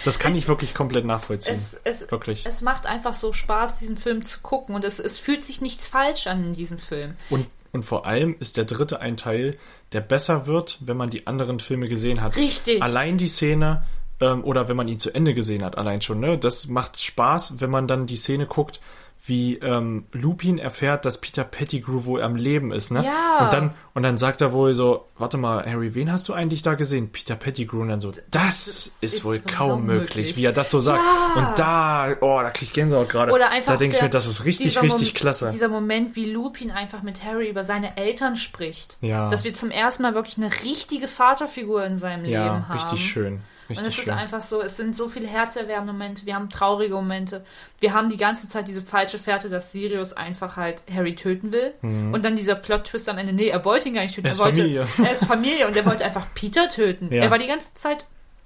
[0.06, 1.54] das kann ich wirklich komplett nachvollziehen.
[1.54, 2.46] Es, es, wirklich.
[2.46, 4.76] es macht einfach so Spaß, diesen Film zu gucken.
[4.76, 7.16] Und es, es fühlt sich nichts falsch an in diesem Film.
[7.30, 9.58] Und, und vor allem ist der dritte ein Teil,
[9.92, 12.38] der besser wird, wenn man die anderen Filme gesehen hat.
[12.38, 12.82] Richtig.
[12.82, 13.84] Allein die Szene,
[14.22, 16.38] ähm, oder wenn man ihn zu Ende gesehen hat, allein schon, ne?
[16.38, 18.80] Das macht Spaß, wenn man dann die Szene guckt,
[19.28, 23.04] wie ähm, Lupin erfährt, dass Peter Pettigrew wohl am Leben ist, ne?
[23.04, 23.46] Ja.
[23.46, 26.62] Und dann, und dann sagt er wohl so, warte mal, Harry, wen hast du eigentlich
[26.62, 27.10] da gesehen?
[27.12, 27.82] Peter Pettigrew.
[27.82, 30.38] Und dann so, das, ist, ist wohl kaum möglich, möglich.
[30.38, 31.02] wie er das so sagt.
[31.02, 31.50] Ja.
[31.50, 33.32] Und da, oh, da krieg ich Gänsehaut gerade.
[33.32, 35.50] Oder einfach Da denke ich mir, das ist richtig, richtig Mom- klasse.
[35.52, 38.98] Dieser Moment, wie Lupin einfach mit Harry über seine Eltern spricht.
[39.02, 39.30] Ja.
[39.30, 42.78] Dass wir zum ersten Mal wirklich eine richtige Vaterfigur in seinem Ja, Leben haben.
[42.78, 43.42] richtig schön.
[43.70, 44.04] Richtig Und es schön.
[44.04, 47.44] ist einfach so, es sind so viele herzerwärmende Momente, wir haben traurige Momente.
[47.80, 51.74] Wir haben die ganze Zeit diese falsche Fährte, dass Sirius einfach halt Harry töten will.
[51.82, 54.28] Und dann dieser Plot-Twist am Ende, nee, er wollte ihn gar nicht töten.
[54.28, 54.30] Mhm.
[54.30, 54.88] Er ist wollte, Familie.
[55.06, 57.14] Er ist Familie und er wollte einfach Peter töten.
[57.14, 57.24] Ja.
[57.24, 58.06] Er war die ganze Zeit,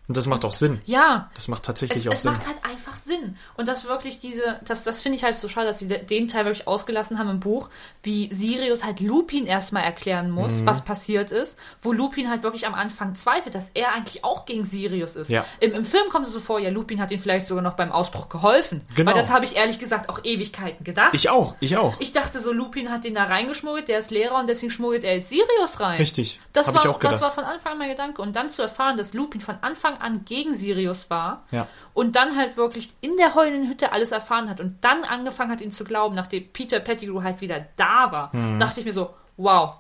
[0.10, 0.82] Und das macht auch Sinn.
[0.86, 2.34] ja, Das macht tatsächlich es, auch es Sinn.
[2.34, 3.38] macht halt einfach Sinn.
[3.56, 6.28] Und das wirklich diese, das, das finde ich halt so schade, dass sie de- den
[6.28, 7.70] Teil wirklich ausgelassen haben im Buch,
[8.04, 10.34] wie Sirius halt Lupin erstmal erklären Mhm.
[10.36, 14.46] muss, was passiert ist, wo Lupin halt wirklich am Anfang zweifelt, dass er eigentlich auch
[14.46, 15.30] gegen Sirius ist.
[15.30, 15.46] Ja.
[15.60, 17.92] Im, Im Film kommt es so vor, ja, Lupin hat ihm vielleicht sogar noch beim
[17.92, 18.82] Ausbruch geholfen.
[18.96, 19.12] Genau.
[19.12, 21.14] Weil das habe ich ehrlich gesagt auch Ewigkeiten gedacht.
[21.14, 21.94] ich auch, ich auch.
[22.00, 25.14] Ich dachte so, Lupin hat den da reingeschmuggelt, der ist Lehrer und deswegen schmuggelt er
[25.14, 25.98] jetzt Sirius rein.
[25.98, 26.40] Richtig.
[26.52, 27.14] Das war, ich auch gedacht.
[27.14, 28.22] das war von Anfang an mein Gedanke.
[28.24, 31.68] Und dann zu erfahren, dass Lupin von Anfang an gegen Sirius war Ja.
[31.94, 35.62] und dann halt wirklich in der heulenden Hütte alles erfahren hat und dann angefangen hat,
[35.62, 39.76] ihn zu glauben, nachdem Peter Pettigrew halt wieder da war, dachte ich mir so, wow,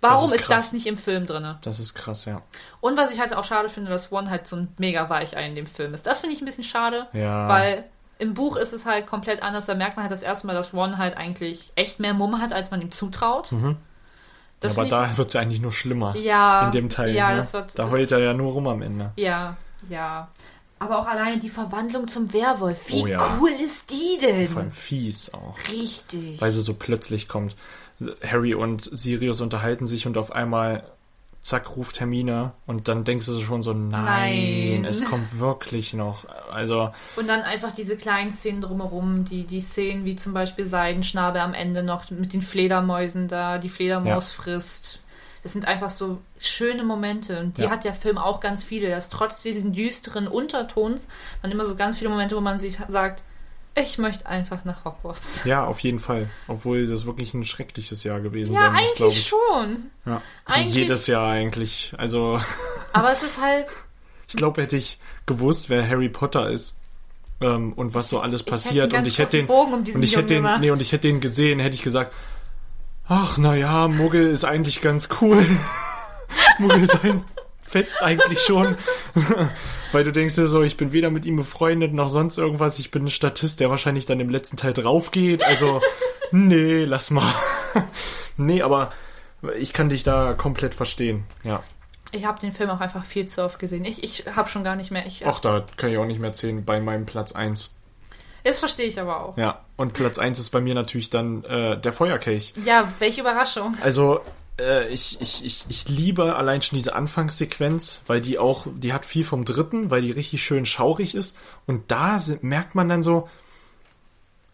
[0.00, 0.34] warum Hm.
[0.34, 1.54] ist ist, das nicht im Film drin?
[1.62, 2.42] Das ist krass, ja.
[2.80, 5.54] Und was ich halt auch schade finde, dass One halt so ein mega Weichei in
[5.54, 6.06] dem Film ist.
[6.06, 7.48] Das finde ich ein bisschen schade, Ja.
[7.48, 7.84] weil
[8.18, 9.66] im Buch ist es halt komplett anders.
[9.66, 12.52] Da merkt man halt das erste Mal, dass One halt eigentlich echt mehr Mumme hat,
[12.52, 13.50] als man ihm zutraut.
[14.60, 16.16] Das Aber da wird es ja eigentlich nur schlimmer.
[16.16, 17.14] Ja, In dem Teil.
[17.14, 17.36] ja, ne?
[17.36, 19.10] das wird- da das- heult er ja nur rum am Ende.
[19.16, 19.56] Ja,
[19.88, 20.28] ja.
[20.78, 22.88] Aber auch alleine die Verwandlung zum Werwolf.
[22.88, 23.38] Wie Oh ja.
[23.40, 24.48] cool ist die denn?
[24.48, 25.56] Vor allem fies auch.
[25.72, 26.40] Richtig.
[26.40, 27.56] Weil sie so plötzlich kommt.
[28.22, 30.82] Harry und Sirius unterhalten sich und auf einmal,
[31.40, 34.84] zack, ruft Hermine und dann denkst du schon so, nein, Nein.
[34.84, 36.26] es kommt wirklich noch.
[36.52, 41.40] Also, Und dann einfach diese kleinen Szenen drumherum, die, die Szenen wie zum Beispiel Seidenschnabel
[41.40, 45.00] am Ende noch mit den Fledermäusen da, die Fledermaus frisst.
[45.44, 47.38] Das sind einfach so schöne Momente.
[47.38, 47.70] Und die Ja.
[47.70, 51.06] hat der Film auch ganz viele, dass trotz diesen düsteren Untertons
[51.42, 53.22] man immer so ganz viele Momente, wo man sich sagt,
[53.76, 55.42] ich möchte einfach nach Hogwarts.
[55.44, 56.28] ja, auf jeden Fall.
[56.48, 59.28] Obwohl das wirklich ein schreckliches Jahr gewesen Ja, sein muss, glaube eigentlich ich.
[59.28, 59.76] schon.
[60.06, 60.22] Ja.
[60.46, 61.92] Eigentlich- jedes Jahr eigentlich.
[61.98, 62.40] Also,
[62.92, 63.76] Aber es ist halt,
[64.28, 66.78] ich glaube, hätte ich gewusst, wer Harry Potter ist
[67.42, 70.04] ähm, und was so alles passiert und ich hätte den großen Bogen um diesen und
[70.04, 70.78] ich hätte Jungen den nee, gemacht.
[70.78, 72.14] und ich hätte den gesehen, hätte ich gesagt,
[73.08, 75.44] ach na ja, Muggel ist eigentlich ganz cool.
[76.58, 77.24] Muggel sein
[77.74, 78.76] fetzt eigentlich schon,
[79.92, 82.78] weil du denkst dir so, ich bin weder mit ihm befreundet noch sonst irgendwas.
[82.78, 85.42] Ich bin ein Statist, der wahrscheinlich dann im letzten Teil drauf geht.
[85.44, 85.80] Also
[86.30, 87.34] nee, lass mal.
[88.36, 88.92] nee, aber
[89.58, 91.24] ich kann dich da komplett verstehen.
[91.42, 91.64] Ja.
[92.12, 93.84] ich habe den Film auch einfach viel zu oft gesehen.
[93.84, 95.04] Ich, ich habe schon gar nicht mehr.
[95.06, 97.73] Ich, Ach, da kann ich auch nicht mehr zählen bei meinem Platz 1.
[98.44, 99.36] Das verstehe ich aber auch.
[99.36, 102.52] Ja, und Platz 1 ist bei mir natürlich dann äh, der Feuerkelch.
[102.64, 103.74] Ja, welche Überraschung.
[103.82, 104.20] Also,
[104.60, 109.06] äh, ich, ich, ich, ich liebe allein schon diese Anfangssequenz, weil die auch, die hat
[109.06, 111.38] viel vom dritten, weil die richtig schön schaurig ist.
[111.66, 113.28] Und da sind, merkt man dann so,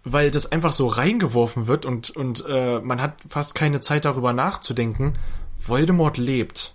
[0.05, 4.33] weil das einfach so reingeworfen wird und, und äh, man hat fast keine Zeit darüber
[4.33, 5.15] nachzudenken.
[5.57, 6.75] Voldemort lebt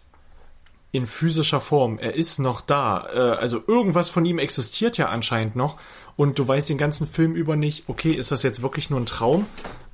[0.95, 1.99] in physischer Form.
[1.99, 3.07] Er ist noch da.
[3.13, 5.77] Äh, also irgendwas von ihm existiert ja anscheinend noch.
[6.15, 9.05] Und du weißt den ganzen Film über nicht, okay, ist das jetzt wirklich nur ein
[9.05, 9.45] Traum?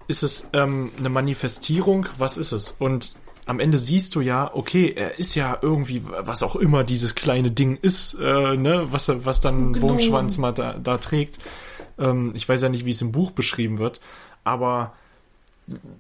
[0.08, 2.06] Ist es ähm, eine Manifestierung?
[2.18, 2.72] Was ist es?
[2.72, 3.14] Und
[3.46, 7.52] am Ende siehst du ja, okay, er ist ja irgendwie, was auch immer dieses kleine
[7.52, 9.82] Ding ist, äh, ne, was, was dann Gnom.
[9.82, 11.40] Wurmschwanz mal da, da trägt.
[11.98, 14.00] Ähm, ich weiß ja nicht, wie es im Buch beschrieben wird,
[14.44, 14.94] aber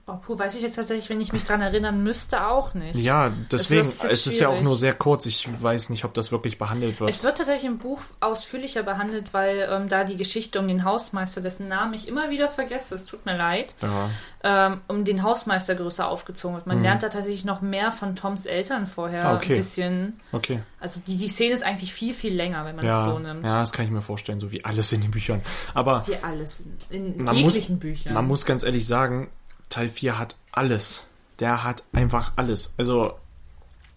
[0.05, 2.95] Oh, puh, weiß ich jetzt tatsächlich, wenn ich mich dran erinnern müsste, auch nicht.
[2.95, 5.25] ja, deswegen, ist es ist ja auch nur sehr kurz.
[5.27, 7.09] Ich weiß nicht, ob das wirklich behandelt wird.
[7.09, 11.39] Es wird tatsächlich im Buch ausführlicher behandelt, weil ähm, da die Geschichte um den Hausmeister,
[11.39, 14.09] dessen Namen ich immer wieder vergesse, es tut mir leid, ja.
[14.43, 16.67] ähm, um den Hausmeister größer aufgezogen wird.
[16.67, 19.21] Man lernt da tatsächlich noch mehr von Toms Eltern vorher.
[19.23, 19.27] Mhm.
[19.29, 19.53] Ah, okay.
[19.53, 20.19] Ein bisschen.
[20.33, 20.59] Okay.
[20.81, 23.45] Also die, die Szene ist eigentlich viel, viel länger, wenn man Ja, es so nimmt.
[23.45, 25.41] ja, das kann ich mir vorstellen, so wie alles in den Büchern.
[25.73, 28.13] Aber Wie alles in, in man muss, jeglichen Büchern.
[28.15, 29.29] man muss ganz ehrlich sagen,
[29.71, 31.05] Teil 4 hat alles.
[31.39, 32.75] Der hat einfach alles.
[32.77, 33.15] Also,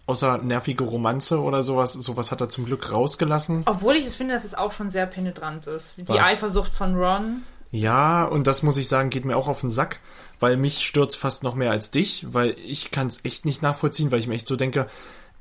[0.07, 3.63] außer nervige Romanze oder sowas, sowas hat er zum Glück rausgelassen.
[3.65, 5.97] Obwohl ich es finde, dass es auch schon sehr penetrant ist.
[5.97, 6.25] Die Was?
[6.25, 7.43] Eifersucht von Ron.
[7.71, 9.99] Ja, und das muss ich sagen, geht mir auch auf den Sack,
[10.39, 14.11] weil mich stürzt fast noch mehr als dich, weil ich kann es echt nicht nachvollziehen,
[14.11, 14.87] weil ich mir echt so denke,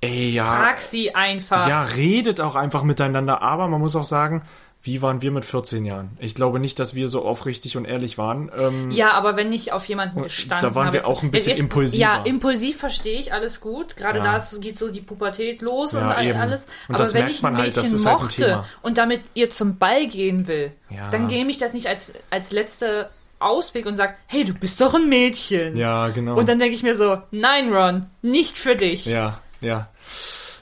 [0.00, 1.68] ey, ja, Frag sie einfach.
[1.68, 4.42] ja, redet auch einfach miteinander, aber man muss auch sagen,
[4.84, 6.16] wie waren wir mit 14 Jahren?
[6.20, 8.50] Ich glaube nicht, dass wir so aufrichtig und ehrlich waren.
[8.56, 11.56] Ähm, Ja, aber wenn ich auf jemanden gestanden da waren wir habe, auch ein bisschen
[11.56, 12.00] impulsiver.
[12.02, 13.96] Ja, impulsiv verstehe ich, alles gut.
[13.96, 14.24] Gerade Ja.
[14.24, 16.38] da ist- geht so die Pubertät los Ja, und eben.
[16.38, 16.66] alles.
[16.88, 19.48] Und aber wenn ich ein halt, Mädchen das ist halt ein mochte und damit ihr
[19.50, 21.08] zum Ball gehen will, Ja.
[21.10, 23.08] dann nehme ich das nicht als, als letzte
[23.38, 25.76] Ausweg und sagt, hey, du bist doch ein Mädchen.
[25.76, 26.36] Ja, genau.
[26.36, 29.06] Und dann denke ich mir so, nein, Ron, nicht für dich.
[29.06, 29.88] Ja, ja.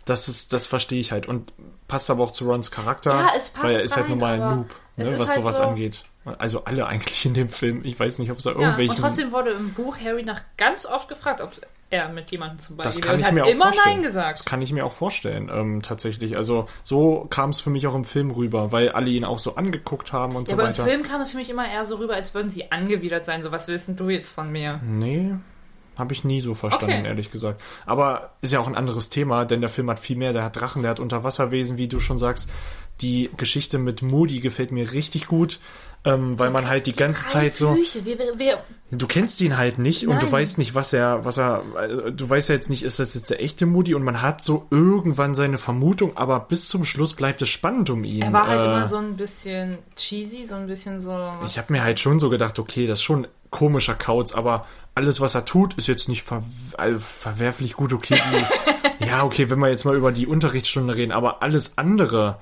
[0.04, 1.26] Das ist, das verstehe ich halt.
[1.28, 1.52] Und
[1.92, 3.10] passt aber auch zu Rons Charakter.
[3.10, 5.28] Ja, es passt Weil er ist halt rein, nun mal ein aber Noob, ne, was
[5.28, 6.04] halt sowas so- angeht.
[6.38, 7.82] Also alle eigentlich in dem Film.
[7.84, 8.92] Ich weiß nicht, ob es da Ja, irgendwelche.
[8.92, 11.50] und trotzdem wurde im Buch Harry nach ganz oft gefragt, ob
[11.90, 13.94] er mit jemandem zum das Beispiel kann und ich hat mir auch immer vorstellen.
[13.96, 14.46] Nein Das gesagt.
[14.46, 16.36] kann ich mir auch vorstellen, ähm, tatsächlich.
[16.38, 19.56] Also so kam es für mich auch im Film rüber, weil alle ihn auch so
[19.56, 20.86] angeguckt haben und Ja, so aber im weiter.
[20.88, 23.42] Film kam es für mich immer eher so rüber, als würden sie angewidert sein.
[23.42, 24.80] So, was willst denn du jetzt von mir?
[24.82, 25.34] Nee,
[25.98, 27.06] habe ich nie so verstanden, Okay.
[27.08, 27.60] ehrlich gesagt.
[27.86, 30.32] Aber ist ja auch ein anderes Thema, denn der Film hat viel mehr.
[30.32, 32.48] Der hat Drachen, der hat Unterwasserwesen, wie du schon sagst.
[33.00, 35.58] Die Geschichte mit Moody gefällt mir richtig gut,
[36.04, 37.74] ähm, weil man halt die ganze Drei Zeit so.
[37.74, 38.04] Flüche.
[38.04, 38.58] Wir, wir, wir,
[38.90, 40.32] Du kennst ihn halt nicht und du Nein.
[40.32, 43.30] weißt nicht, was er, was er, äh, du weißt ja jetzt nicht, ist das jetzt
[43.30, 47.40] der echte Moody und man hat so irgendwann seine Vermutung, aber bis zum Schluss bleibt
[47.40, 48.20] es spannend um ihn.
[48.22, 51.32] er war halt Äh, immer so ein bisschen cheesy, so ein bisschen so.
[51.46, 55.20] Ich habe mir halt schon so gedacht, okay, das ist schon komischer Kauz, aber alles,
[55.20, 56.42] was er tut, ist jetzt nicht ver
[56.78, 58.16] äh, verwerflich gut, okay.
[59.00, 62.38] Die, ja, okay, wenn wir jetzt mal über die Unterrichtsstunde reden, aber alles andere,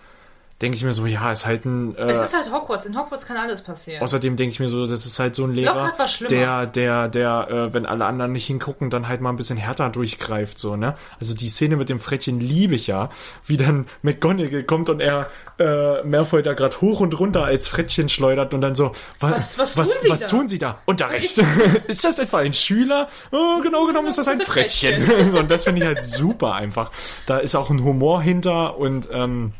[0.63, 1.97] denke ich mir so, ja, ist halt ein.
[1.97, 2.85] Äh, es ist halt Hogwarts.
[2.87, 4.03] In Hogwarts kann alles passieren.
[4.03, 7.49] Außerdem denke ich mir so, das ist halt so ein Lehrer, war der, der, der,
[7.51, 10.97] äh, wenn alle anderen nicht hingucken, dann halt mal ein bisschen härter durchgreift, so, ne?
[11.19, 13.09] Also die Szene mit dem Frettchen liebe ich ja,
[13.47, 15.29] wie dann McGonagall kommt und er
[15.59, 19.75] äh, Malfoy da gerade hoch und runter als Frettchen schleudert und dann so, Was- was
[19.75, 20.27] tun was, Sie was da?
[20.27, 20.79] tun Sie da?
[20.87, 21.39] Unterricht.
[21.87, 23.09] ist das etwa ein Schüler?
[23.33, 25.09] Oh, genau genommen ist das ein Frettchen.
[25.35, 26.91] Und das finde ich halt super einfach.
[27.27, 29.53] Da ist auch ein Humor hinter und ähm,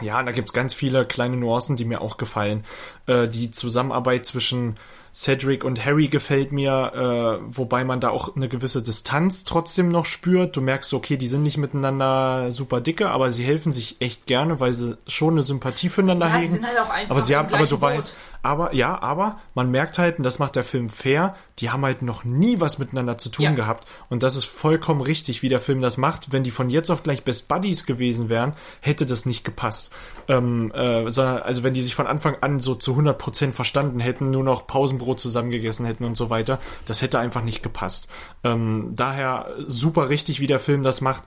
[0.00, 2.64] ja, da gibt's ganz viele kleine Nuancen, die mir auch gefallen.
[3.06, 4.76] Äh, die Zusammenarbeit zwischen
[5.14, 6.92] Cedric und Harry gefällt mir,
[7.40, 10.54] äh, wobei man da auch eine gewisse Distanz trotzdem noch spürt.
[10.54, 14.60] Du merkst, okay, die sind nicht miteinander super dicke, aber sie helfen sich echt gerne,
[14.60, 16.52] weil sie schon eine Sympathie füreinander Ja, hegen.
[16.52, 18.14] sind halt aber sie haben, aber du weißt.
[18.46, 22.02] Aber ja, aber man merkt halt, und das macht der Film fair, die haben halt
[22.02, 23.50] noch nie was miteinander zu tun Ja.
[23.52, 23.86] gehabt.
[24.08, 26.32] Und das ist vollkommen richtig, wie der Film das macht.
[26.32, 29.92] Wenn die von jetzt auf gleich Best Buddies gewesen wären, hätte das nicht gepasst.
[30.28, 34.30] Ähm, äh, sondern, also wenn die sich von Anfang an so zu 100% verstanden hätten,
[34.30, 38.08] nur noch Pausenbrot zusammengegessen hätten und so weiter, das hätte einfach nicht gepasst.
[38.44, 41.24] Ähm, daher super richtig, wie der Film das macht.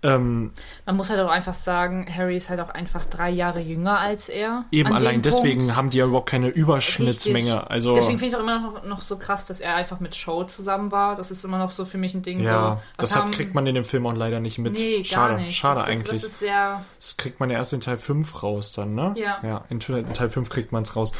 [0.00, 0.50] Ähm,
[0.86, 4.28] Man muss halt auch einfach sagen, Harry ist halt auch einfach drei Jahre jünger als
[4.28, 4.64] er.
[4.70, 5.76] eben allein deswegen Punkt.
[5.76, 7.54] haben die ja überhaupt keine Überschnittsmenge.
[7.56, 7.70] Richtig.
[7.70, 10.44] Also Deswegen finde ich auch immer noch, noch so krass, dass er einfach mit Show
[10.44, 11.16] zusammen war.
[11.16, 12.40] Das ist immer noch so für mich ein Ding.
[12.40, 14.74] Ja, so, das haben- kriegt man in dem Film auch leider nicht mit.
[14.74, 15.56] Nee, schade, gar nicht.
[15.56, 16.06] schade das, eigentlich.
[16.08, 16.84] Das, das ist sehr.
[16.98, 19.14] Das kriegt man ja erst in Teil 5 raus dann, ne?
[19.16, 19.38] Ja.
[19.42, 21.12] Ja, in, in Teil 5 kriegt man es raus.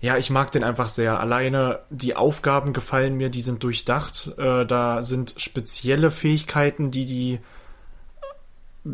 [0.00, 1.18] Ja, ich mag den einfach sehr.
[1.20, 4.32] Alleine die Aufgaben gefallen mir, die sind durchdacht.
[4.38, 7.40] Äh, da sind spezielle Fähigkeiten, die die,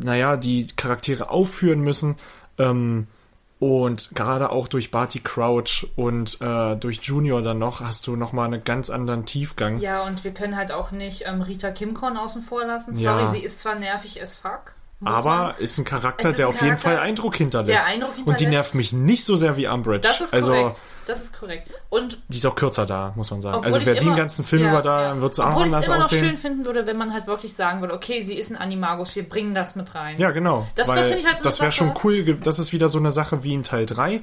[0.03, 2.17] naja, die Charaktere aufführen müssen.
[2.59, 3.07] Ähm,
[3.61, 8.47] und gerade auch durch Barty Crouch und äh, durch Junior dann noch hast du nochmal
[8.47, 9.79] einen ganz anderen Tiefgang.
[9.79, 12.95] Ja, und wir können halt auch nicht ähm, Rita Kimcorn außen vor lassen.
[12.99, 13.17] Ja.
[13.17, 14.74] Sorry, sie ist zwar nervig as fuck.
[15.05, 17.87] Aber ist ein Charakter, Es ist der ein auf jeden Fall Eindruck hinterlässt.
[17.87, 18.51] der Eindruck Und die hinterlässt.
[18.53, 20.07] nervt mich nicht so sehr wie Umbridge.
[20.09, 20.83] Das ist also, korrekt.
[21.07, 21.71] Das ist korrekt.
[21.91, 23.57] Und die ist auch kürzer da, muss man sagen.
[23.57, 25.09] Obwohl also ich wer den ganzen Film ja, über da, ja.
[25.11, 26.25] dann wird sie auch Obwohl ich es anders immer noch aussehen.
[26.29, 29.29] schön finden würde, wenn man halt wirklich sagen würde, okay, sie ist ein Animagus, wir
[29.29, 30.17] bringen das mit rein.
[30.19, 30.67] Ja, genau.
[30.75, 32.37] Das- das finde ich halt so Das wäre schon cool.
[32.43, 34.21] Das ist wieder so eine Sache wie in Teil 3.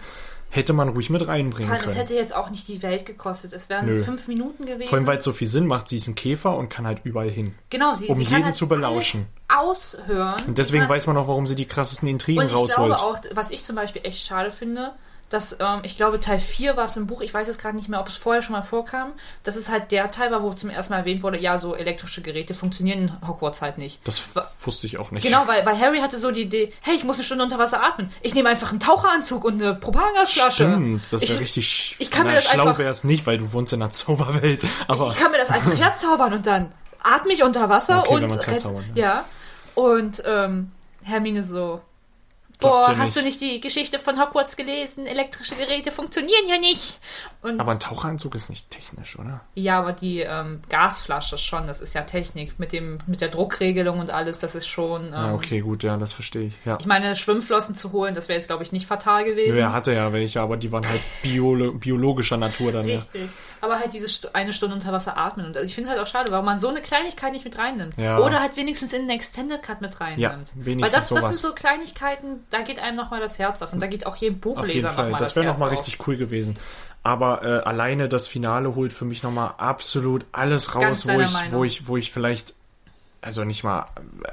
[0.54, 2.02] Hätte man ruhig mit reinbringen Vor allem, es können.
[2.08, 3.54] hätte jetzt auch nicht die Welt gekostet.
[3.54, 4.04] Es wären Nö.
[4.04, 4.90] fünf Minuten gewesen.
[4.90, 5.88] Vor allem, weil es so viel Sinn macht.
[5.88, 7.54] Sie ist ein Käfer und kann halt überall hin.
[7.70, 9.28] genau, sie, um sie jeden halt zu belauschen.
[9.56, 10.44] Aushören.
[10.48, 12.76] Und deswegen weiß man auch, warum sie die krassesten Intrigen Und ich rausholt.
[12.76, 14.94] glaube auch, was ich zum Beispiel echt schade finde,
[15.30, 17.88] dass, ähm, ich glaube, Teil 4 war es im Buch, ich weiß jetzt gerade nicht
[17.88, 19.14] mehr, ob es vorher schon mal vorkam,
[19.44, 22.22] dass es halt der Teil war, wo zum ersten Mal erwähnt wurde, ja, so elektrische
[22.22, 24.06] Geräte funktionieren in Hogwarts halt nicht.
[24.06, 24.22] das
[24.62, 25.26] wusste ich auch nicht.
[25.26, 27.82] Genau, weil, weil Harry hatte so die Idee, hey, ich muss eine Stunde unter Wasser
[27.82, 28.12] atmen.
[28.22, 30.64] Ich nehme einfach einen Taucheranzug und eine Propagangasflasche.
[30.64, 31.96] Stimmt, das wäre richtig.
[31.98, 34.66] ich kann mir das schlau wäre es nicht, weil du wohnst in einer Zauberwelt.
[34.90, 38.16] Aber Ich, ich kann mir das einfach herzaubern und dann atme ich unter Wasser Okay,
[38.16, 39.24] und man's herzaubern, ja.
[39.82, 40.72] Und ähm,
[41.04, 41.82] Hermine so,
[42.60, 45.08] boah, hast du nicht die Geschichte von Hogwarts gelesen?
[45.08, 47.00] Elektrische Geräte funktionieren ja nicht.
[47.42, 49.42] Und aber ein Taucheranzug ist nicht technisch, oder?
[49.56, 54.00] ja, aber die ähm, Gasflasche schon, das ist ja Technik mit dem mit der Druckregelung
[54.00, 55.08] und alles, das ist schon.
[55.08, 56.54] Ähm, Ah, okay, gut, ja, das verstehe ich.
[56.64, 56.78] Ja.
[56.80, 59.56] Ich meine, Schwimmflossen zu holen, das wäre jetzt glaube ich nicht fatal gewesen.
[59.56, 63.02] Nö, er hatte ja welche, aber die waren halt biolo biologischer Natur dann, ja.
[63.62, 65.46] Aber halt diese Stu eine Stunde unter Wasser atmen.
[65.46, 67.96] Und ich finde es halt auch schade, warum man so eine Kleinigkeit nicht mit reinnimmt.
[67.98, 68.18] Ja.
[68.18, 70.20] Oder halt wenigstens in den Extended Cut mit reinnimmt.
[70.20, 71.42] Ja, Weil wenigstens das, das sind sowas.
[71.42, 73.72] so Kleinigkeiten, da geht einem nochmal das Herz auf.
[73.72, 76.06] Und da geht auch jedem Auf jeden Buchleser Fall, nochmal das das, wäre nochmal richtig
[76.08, 76.56] cool gewesen.
[77.04, 81.52] Aber äh, alleine das Finale holt für mich nochmal absolut alles raus, wo ich, Meinung.
[81.52, 82.54] wo ich, wo ich vielleicht,
[83.22, 83.86] also nicht mal,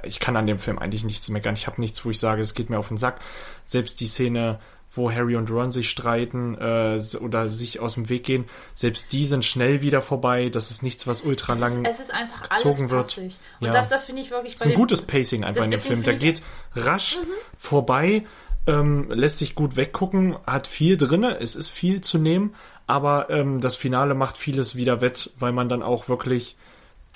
[0.02, 1.54] ich kann an dem Film eigentlich nichts meckern.
[1.54, 3.20] Ich habe nichts, wo ich sage, es geht mir auf den Sack.
[3.64, 4.58] Selbst die Szene,
[4.98, 8.44] wo Harry und Ron sich streiten äh, oder sich aus dem Weg gehen,
[8.74, 10.50] selbst die sind schnell wieder vorbei.
[10.50, 13.38] Das ist nichts, was ultra Es lang ist, es ist einfach alles passig.
[13.60, 13.72] Und Ja.
[13.72, 16.02] das, das finde ich wirklich bei ist ein gutes Pacing einfach in dem Film.
[16.02, 16.42] Der geht
[16.74, 17.18] rasch
[17.56, 18.26] vorbei,
[18.66, 22.54] ähm, lässt sich gut weggucken, hat viel drinne, es ist viel zu nehmen,
[22.86, 26.56] aber ähm, das Finale macht vieles wieder wett, weil man dann auch wirklich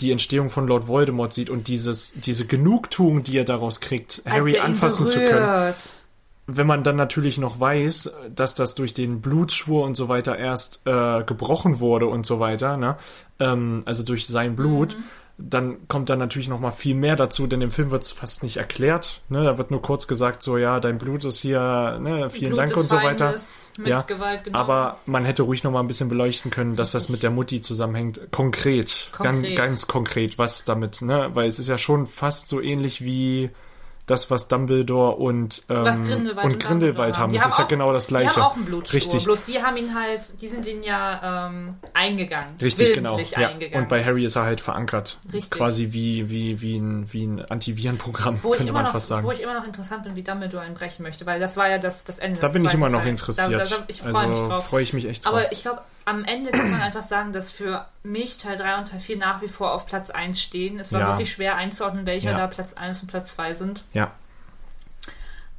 [0.01, 4.59] die Entstehung von Lord Voldemort sieht und dieses, diese Genugtuung, die er daraus kriegt, Harry
[4.59, 5.75] anfassen zu können.
[6.57, 10.83] Wenn man dann natürlich noch weiß, dass das durch den Blutschwur und so weiter erst
[10.87, 12.97] äh, gebrochen wurde und so weiter, ne?
[13.41, 15.05] ähm, also durch sein Blut, Mhm.
[15.39, 18.43] dann kommt dann natürlich noch mal viel mehr dazu, denn im Film wird es fast
[18.43, 19.23] nicht erklärt.
[19.29, 19.43] Ne?
[19.43, 22.77] Da wird nur kurz gesagt, so ja, dein Blut ist hier, ne, vielen Blut Dank
[22.77, 23.35] und so weiter.
[23.85, 24.61] Ja, Gewalt genommen.
[24.63, 27.61] aber man hätte ruhig noch mal ein bisschen beleuchten können, dass das mit der Mutti
[27.63, 28.21] zusammenhängt.
[28.31, 29.57] Konkret, Konkret.
[29.57, 31.31] Ganz, ganz konkret, was damit, ne?
[31.35, 33.51] Weil es ist ja schon fast so ähnlich wie
[34.07, 37.33] das, was Dumbledore und, ähm, Grindelwald und Grindelwald haben.
[37.33, 38.31] Die Das ist ja auch- genau das Gleiche.
[38.35, 38.95] Die haben auch einen Blutschwur.
[38.95, 39.25] Richtig.
[39.25, 42.51] Bloß die haben ihn halt, die sind ihn ja ähm, eingegangen.
[42.61, 43.19] Richtig, genau.
[43.19, 43.49] Ja.
[43.49, 43.85] eingegangen.
[43.85, 45.19] Und bei Harry ist er halt verankert.
[45.33, 45.51] Richtig.
[45.51, 49.25] Quasi wie, wie, wie ein, wie ein Antivirenprogramm, wo könnte man noch, fast sagen.
[49.27, 51.79] wo ich immer noch interessant bin, wie Dumbledore ihn brechen möchte, weil das war ja
[51.79, 53.53] das, das Ende Da bin ich immer noch interessiert.
[53.53, 54.65] Da, da, ich freue also mich drauf.
[54.67, 55.35] freue ich mich echt drauf.
[55.35, 58.89] Aber ich glaube, am Ende kann man einfach sagen, dass für mich Teil 3 und
[58.89, 60.79] Teil 4 nach wie vor auf Platz 1 stehen.
[60.81, 61.09] Es war Ja.
[61.09, 62.37] wirklich schwer einzuordnen, welcher Ja.
[62.39, 63.85] da Platz 1 und Platz 2 sind.
[63.93, 64.11] ja.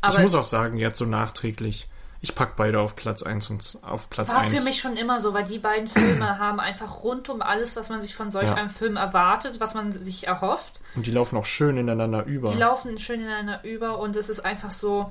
[0.01, 1.87] Aber ich muss auch sagen, jetzt so nachträglich,
[2.19, 4.53] ich pack beide auf Platz 1 und auf Platz war 1.
[4.57, 7.87] für mich schon immer so, weil die beiden Filme haben einfach rund um alles, was
[7.89, 8.55] man sich von solch Ja.
[8.55, 10.81] einem Film erwartet, was man sich erhofft.
[10.95, 12.51] Und die laufen auch schön ineinander über.
[12.51, 15.09] Die laufen schön ineinander über und es ist einfach so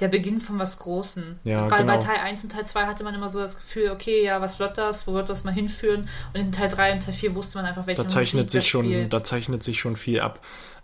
[0.00, 1.38] der Beginn von was Großen.
[1.44, 2.06] Ja, Weil bei genau.
[2.06, 4.78] Teil 1 und Teil 2 hatte man immer so das Gefühl, okay, ja, was wird
[4.78, 5.06] das?
[5.06, 6.08] Wo wird das mal hinführen?
[6.32, 8.86] Und in Teil 3 und Teil 4 wusste man einfach, welche da zeichnet sich schon,
[8.86, 9.12] spielt.
[9.12, 10.40] da zeichnet sich schon viel ab.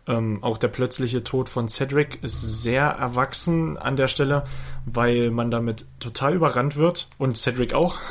[0.06, 4.44] Ähm, auch der plötzliche Tod von Cedric ist sehr erwachsen an der Stelle,
[4.86, 7.98] weil man damit total überrannt wird und Cedric auch.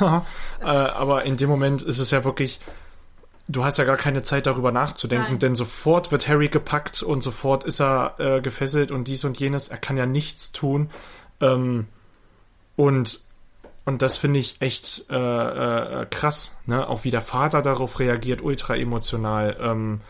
[0.60, 2.60] äh, aber in dem Moment ist es ja wirklich,
[3.48, 5.38] du hast ja gar keine Zeit darüber nachzudenken, Nein.
[5.38, 9.68] denn sofort wird Harry gepackt und sofort ist er äh, gefesselt und dies und jenes.
[9.68, 10.90] Er kann ja nichts tun.
[11.40, 11.86] Ähm,
[12.76, 13.20] und
[13.84, 16.86] und das finde ich echt äh, äh, krass, ne?
[16.86, 20.02] Auch wie der Vater darauf reagiert, ultra emotional, ähm,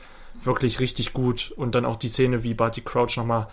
[0.43, 1.53] wirklich richtig gut.
[1.57, 3.47] Und dann auch die Szene, wie Barty Crouch nochmal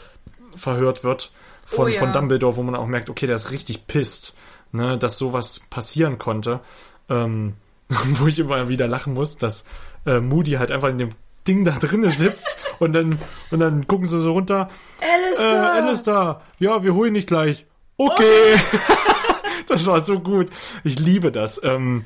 [0.55, 1.31] verhört wird
[1.63, 1.99] von, Oh ja.
[1.99, 4.35] von Dumbledore, wo man auch merkt, okay, der ist richtig pisst,
[4.71, 4.97] ne?
[4.97, 6.59] Dass sowas passieren konnte.
[7.07, 7.53] Ähm,
[8.19, 9.65] wo ich immer wieder lachen muss, dass
[10.05, 11.09] äh, Moody halt einfach in dem
[11.47, 13.19] Ding da drinnen sitzt und dann
[13.51, 14.69] und dann gucken sie so runter.
[15.01, 17.65] Äh, Alistair, ja, wir holen dich gleich.
[17.97, 18.55] Okay.
[19.67, 20.49] das war so gut.
[20.83, 21.63] Ich liebe das.
[21.63, 22.03] Ähm,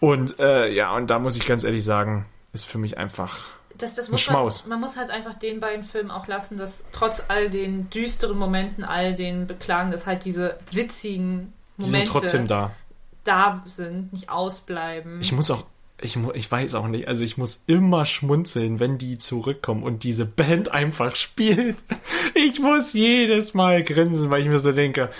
[0.00, 3.38] und äh, ja, und da muss ich ganz ehrlich sagen, ist für mich einfach.
[3.76, 4.66] das, das ein muss man, Schmaus.
[4.66, 8.84] man muss halt einfach den beiden Filmen auch lassen, dass trotz all den düsteren Momenten,
[8.84, 12.72] all den Beklagen, dass halt diese witzigen Die sind Momente trotzdem da.
[13.24, 15.20] Da sind, nicht ausbleiben.
[15.20, 15.64] Ich muss auch,
[16.00, 20.02] ich, mu- ich weiß auch nicht, also ich muss immer schmunzeln, wenn die zurückkommen und
[20.02, 21.82] diese Band einfach spielt.
[22.34, 25.10] Ich muss jedes Mal grinsen, weil ich mir so denke,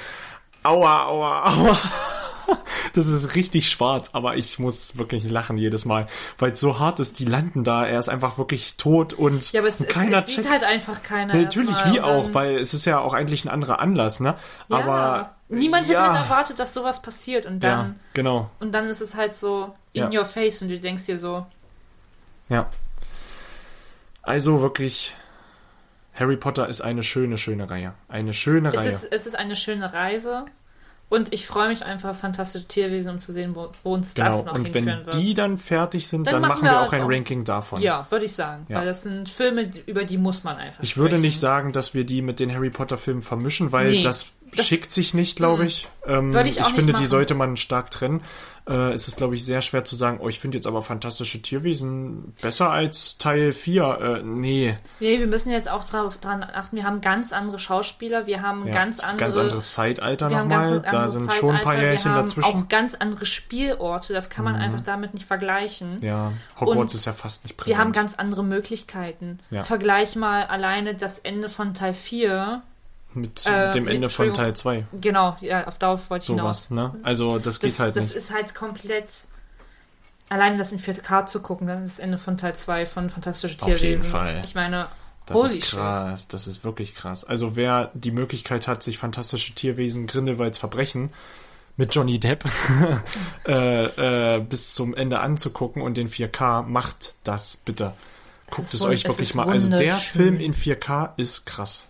[0.63, 1.79] aua, aua, aua.
[2.95, 6.09] Das ist richtig schwarz, aber ich muss wirklich lachen jedes Mal,
[6.39, 7.21] weil es so hart ist.
[7.21, 10.19] Die landen da, er ist einfach wirklich tot und ja, aber es, und es, keiner
[10.19, 10.51] es sieht checkt's.
[10.51, 11.35] halt einfach keiner.
[11.35, 14.35] Natürlich, erstmal wie auch, weil es ist ja auch eigentlich ein anderer Anlass, ne?
[14.69, 18.51] ja, Aber niemand hätte ja, halt erwartet, dass sowas passiert und Ja, dann genau.
[18.61, 20.21] und dann ist es halt so in Ja.
[20.21, 21.47] your face und du denkst dir so,
[22.49, 22.69] Ja.
[24.23, 25.15] Also wirklich,
[26.15, 27.95] Harry Potter ist eine schöne, schöne Reihe.
[28.09, 28.89] Eine schöne es Reihe.
[28.89, 30.45] ist, es ist eine schöne Reise
[31.09, 34.53] und ich freue mich einfach, fantastische Tierwesen, um zu sehen, wo, wo uns das genau.
[34.53, 35.15] noch Und wenn hinführen wird.
[35.15, 37.81] die dann fertig sind, Dann dann, machen wir wir auch ein auch- Ranking davon.
[37.81, 38.67] Ja, würde ich sagen.
[38.69, 38.79] Ja.
[38.79, 41.23] Weil das sind Filme, über die muss man einfach Ich würde sprechen.
[41.23, 44.67] nicht sagen, dass wir die mit den Harry Potter Filmen vermischen, weil Nee, das, das-
[44.67, 45.89] schickt sich nicht, glaube ich.
[46.07, 47.03] Ähm, Würde ich auch nicht finde, machen.
[47.03, 48.23] die sollte man stark trennen.
[48.69, 51.43] Äh, es ist, glaube ich, sehr schwer zu sagen, oh, ich finde jetzt aber fantastische
[51.43, 54.21] Tierwesen besser als Teil 4.
[54.21, 58.27] Äh, nee, Nee, wir müssen jetzt auch drauf, dran achten, wir haben ganz andere Schauspieler,
[58.27, 59.17] wir haben ja, ganz andere...
[59.19, 60.83] ganz anderes Zeitalter nochmal.
[60.91, 62.57] Da sind schon ein paar Zeitalter, Jährchen wir haben dazwischen.
[62.57, 62.63] Mhm.
[62.65, 65.99] auch ganz andere Spielorte, das kann man einfach damit nicht vergleichen.
[66.03, 67.77] Ja, Hogwarts Und ist ja fast nicht präsent.
[67.77, 69.39] Wir haben ganz andere Möglichkeiten.
[69.51, 69.63] Ja.
[69.63, 72.63] Vergleich mal alleine das Ende von Teil 4.
[73.15, 74.33] mit äh, dem Ende von.
[74.33, 74.87] Teil 2.
[75.01, 76.65] Genau, ja, auf darauf wollte ich hinaus.
[76.69, 77.01] Sowas, ne?
[77.03, 78.17] Also das geht Das, halt das nicht.
[78.17, 79.27] ist halt komplett.
[80.29, 83.57] Alleine das in 4K zu gucken, das ist das Ende von Teil 2 von Fantastische
[83.61, 84.05] Auf jeden Tierwesen.
[84.05, 84.43] Fall.
[84.45, 84.87] Ich meine,
[85.27, 87.25] Das holy ist krass, das ist wirklich krass.
[87.25, 91.11] Also wer die Möglichkeit hat, sich fantastische Tierwesen Grindelwalds Verbrechen
[91.77, 92.45] mit Johnny Depp
[93.47, 97.95] äh, äh, bis zum Ende anzugucken und den 4K, macht das bitte.
[98.51, 99.49] Guckt es wun- euch es wirklich ist mal.
[99.49, 99.97] Also der.
[99.97, 101.87] Film in 4K ist krass.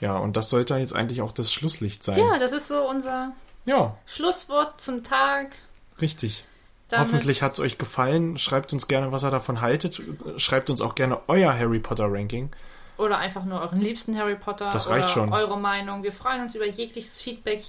[0.00, 2.18] Ja, und das sollte jetzt eigentlich auch das Schlusslicht sein.
[2.18, 3.32] Ja, das ist so unser
[3.66, 5.56] Ja, Schlusswort zum Tag.
[6.00, 6.44] richtig.
[6.88, 8.36] Damit- Hoffentlich hat es euch gefallen.
[8.38, 10.02] Schreibt uns gerne, was ihr davon haltet.
[10.38, 12.50] Schreibt uns auch gerne euer Harry Potter Ranking.
[12.98, 14.70] Oder einfach nur euren liebsten Harry Potter.
[14.72, 15.32] Das oder reicht schon.
[15.32, 16.02] Eure Meinung.
[16.02, 17.60] Wir freuen uns über jegliches Feedback,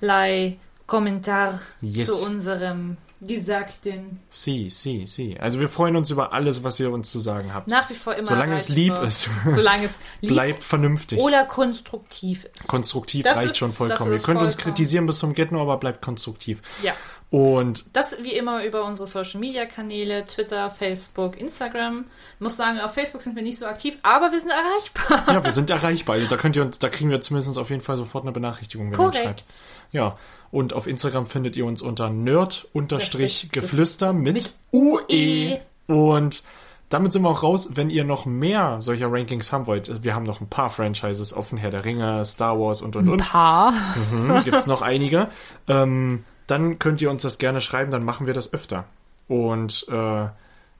[0.00, 0.56] jederlei
[0.86, 2.06] Kommentar Yes.
[2.08, 4.20] zu unserem Gesagten.
[4.30, 5.38] Sie, sie, sie.
[5.40, 7.68] Also wir freuen uns über alles, was ihr uns zu sagen habt.
[7.68, 8.24] Nach wie vor immer.
[8.24, 9.08] Solange es lieb erreichbar.
[9.08, 9.30] ist.
[9.54, 11.18] Solange es lieb Bleibt vernünftig.
[11.20, 12.66] oder konstruktiv ist.
[12.68, 14.12] konstruktiv Das reicht ist- schon vollkommen.
[14.12, 14.74] Ihr könnt uns vollkommen.
[14.74, 16.60] kritisieren bis zum Get-No, aber bleibt konstruktiv.
[16.82, 16.92] ja.
[17.34, 22.04] Und Das wie immer über unsere Social Media Kanäle, Twitter, Facebook, Instagram.
[22.36, 25.34] Ich muss sagen, auf Facebook sind wir nicht so aktiv, aber wir sind erreichbar.
[25.34, 26.14] ja, wir sind erreichbar.
[26.14, 28.92] Also da könnt ihr uns, da kriegen wir zumindest auf jeden Fall sofort eine Benachrichtigung,
[28.92, 29.40] wenn ihr uns Korrekt.
[29.40, 29.44] schreibt.
[29.90, 30.16] Ja.
[30.52, 35.58] Und auf Instagram findet ihr uns unter nerd-geflüster mit, mit UE.
[35.88, 36.44] Und
[36.88, 40.04] damit sind wir auch raus, wenn ihr noch mehr solcher Rankings haben wollt.
[40.04, 43.18] Wir haben noch ein paar Franchises offen, Herr der Ringe, Star Wars und und und.
[43.18, 43.72] Paar.
[44.12, 45.30] Mhm, gibt's noch einige.
[45.66, 48.84] Ähm, dann könnt ihr uns das gerne schreiben, dann machen wir das öfter.
[49.28, 50.26] Und äh,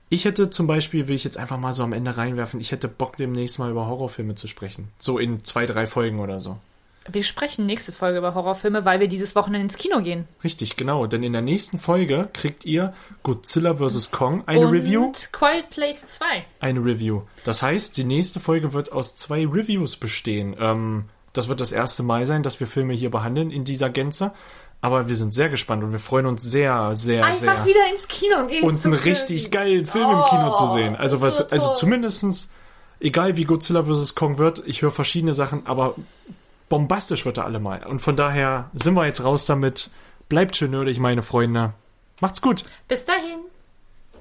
[0.09, 2.87] ich hätte zum Beispiel, will ich jetzt einfach mal so am Ende reinwerfen, ich hätte
[2.87, 4.89] Bock demnächst mal über Horrorfilme zu sprechen.
[4.99, 6.57] So in zwei, drei Folgen oder so.
[7.11, 10.27] Wir sprechen nächste Folge über Horrorfilme, weil wir dieses Wochenende ins Kino gehen.
[10.43, 11.05] Richtig, genau.
[11.05, 14.09] Denn in der nächsten Folge kriegt ihr Godzilla vs.
[14.09, 15.11] Kong eine Und Review.
[15.31, 16.25] Quiet Place 2.
[16.59, 17.21] Eine Review.
[17.43, 20.55] Das heißt, die nächste Folge wird aus zwei Reviews bestehen.
[20.59, 24.31] Ähm, das wird das erste Mal sein, dass wir Filme hier behandeln in dieser Gänze.
[24.81, 27.65] Aber wir sind sehr gespannt und wir freuen uns sehr, sehr, Einfach sehr.
[27.65, 28.63] wieder ins Kino gehen.
[28.63, 30.95] und einen richtig geilen Film im Kino zu sehen.
[30.95, 32.51] Also das was, also zumindestens,
[32.99, 34.13] egal wie Godzilla vs.
[34.15, 35.95] Kong wird, ich höre verschiedene Sachen, aber
[36.69, 37.85] bombastisch wird er allemal.
[37.85, 39.89] Und von daher sind wir jetzt raus damit.
[40.29, 41.73] Bleibt schön nerdig, meine Freunde.
[42.19, 42.63] Macht's gut.
[42.87, 43.39] Bis dahin.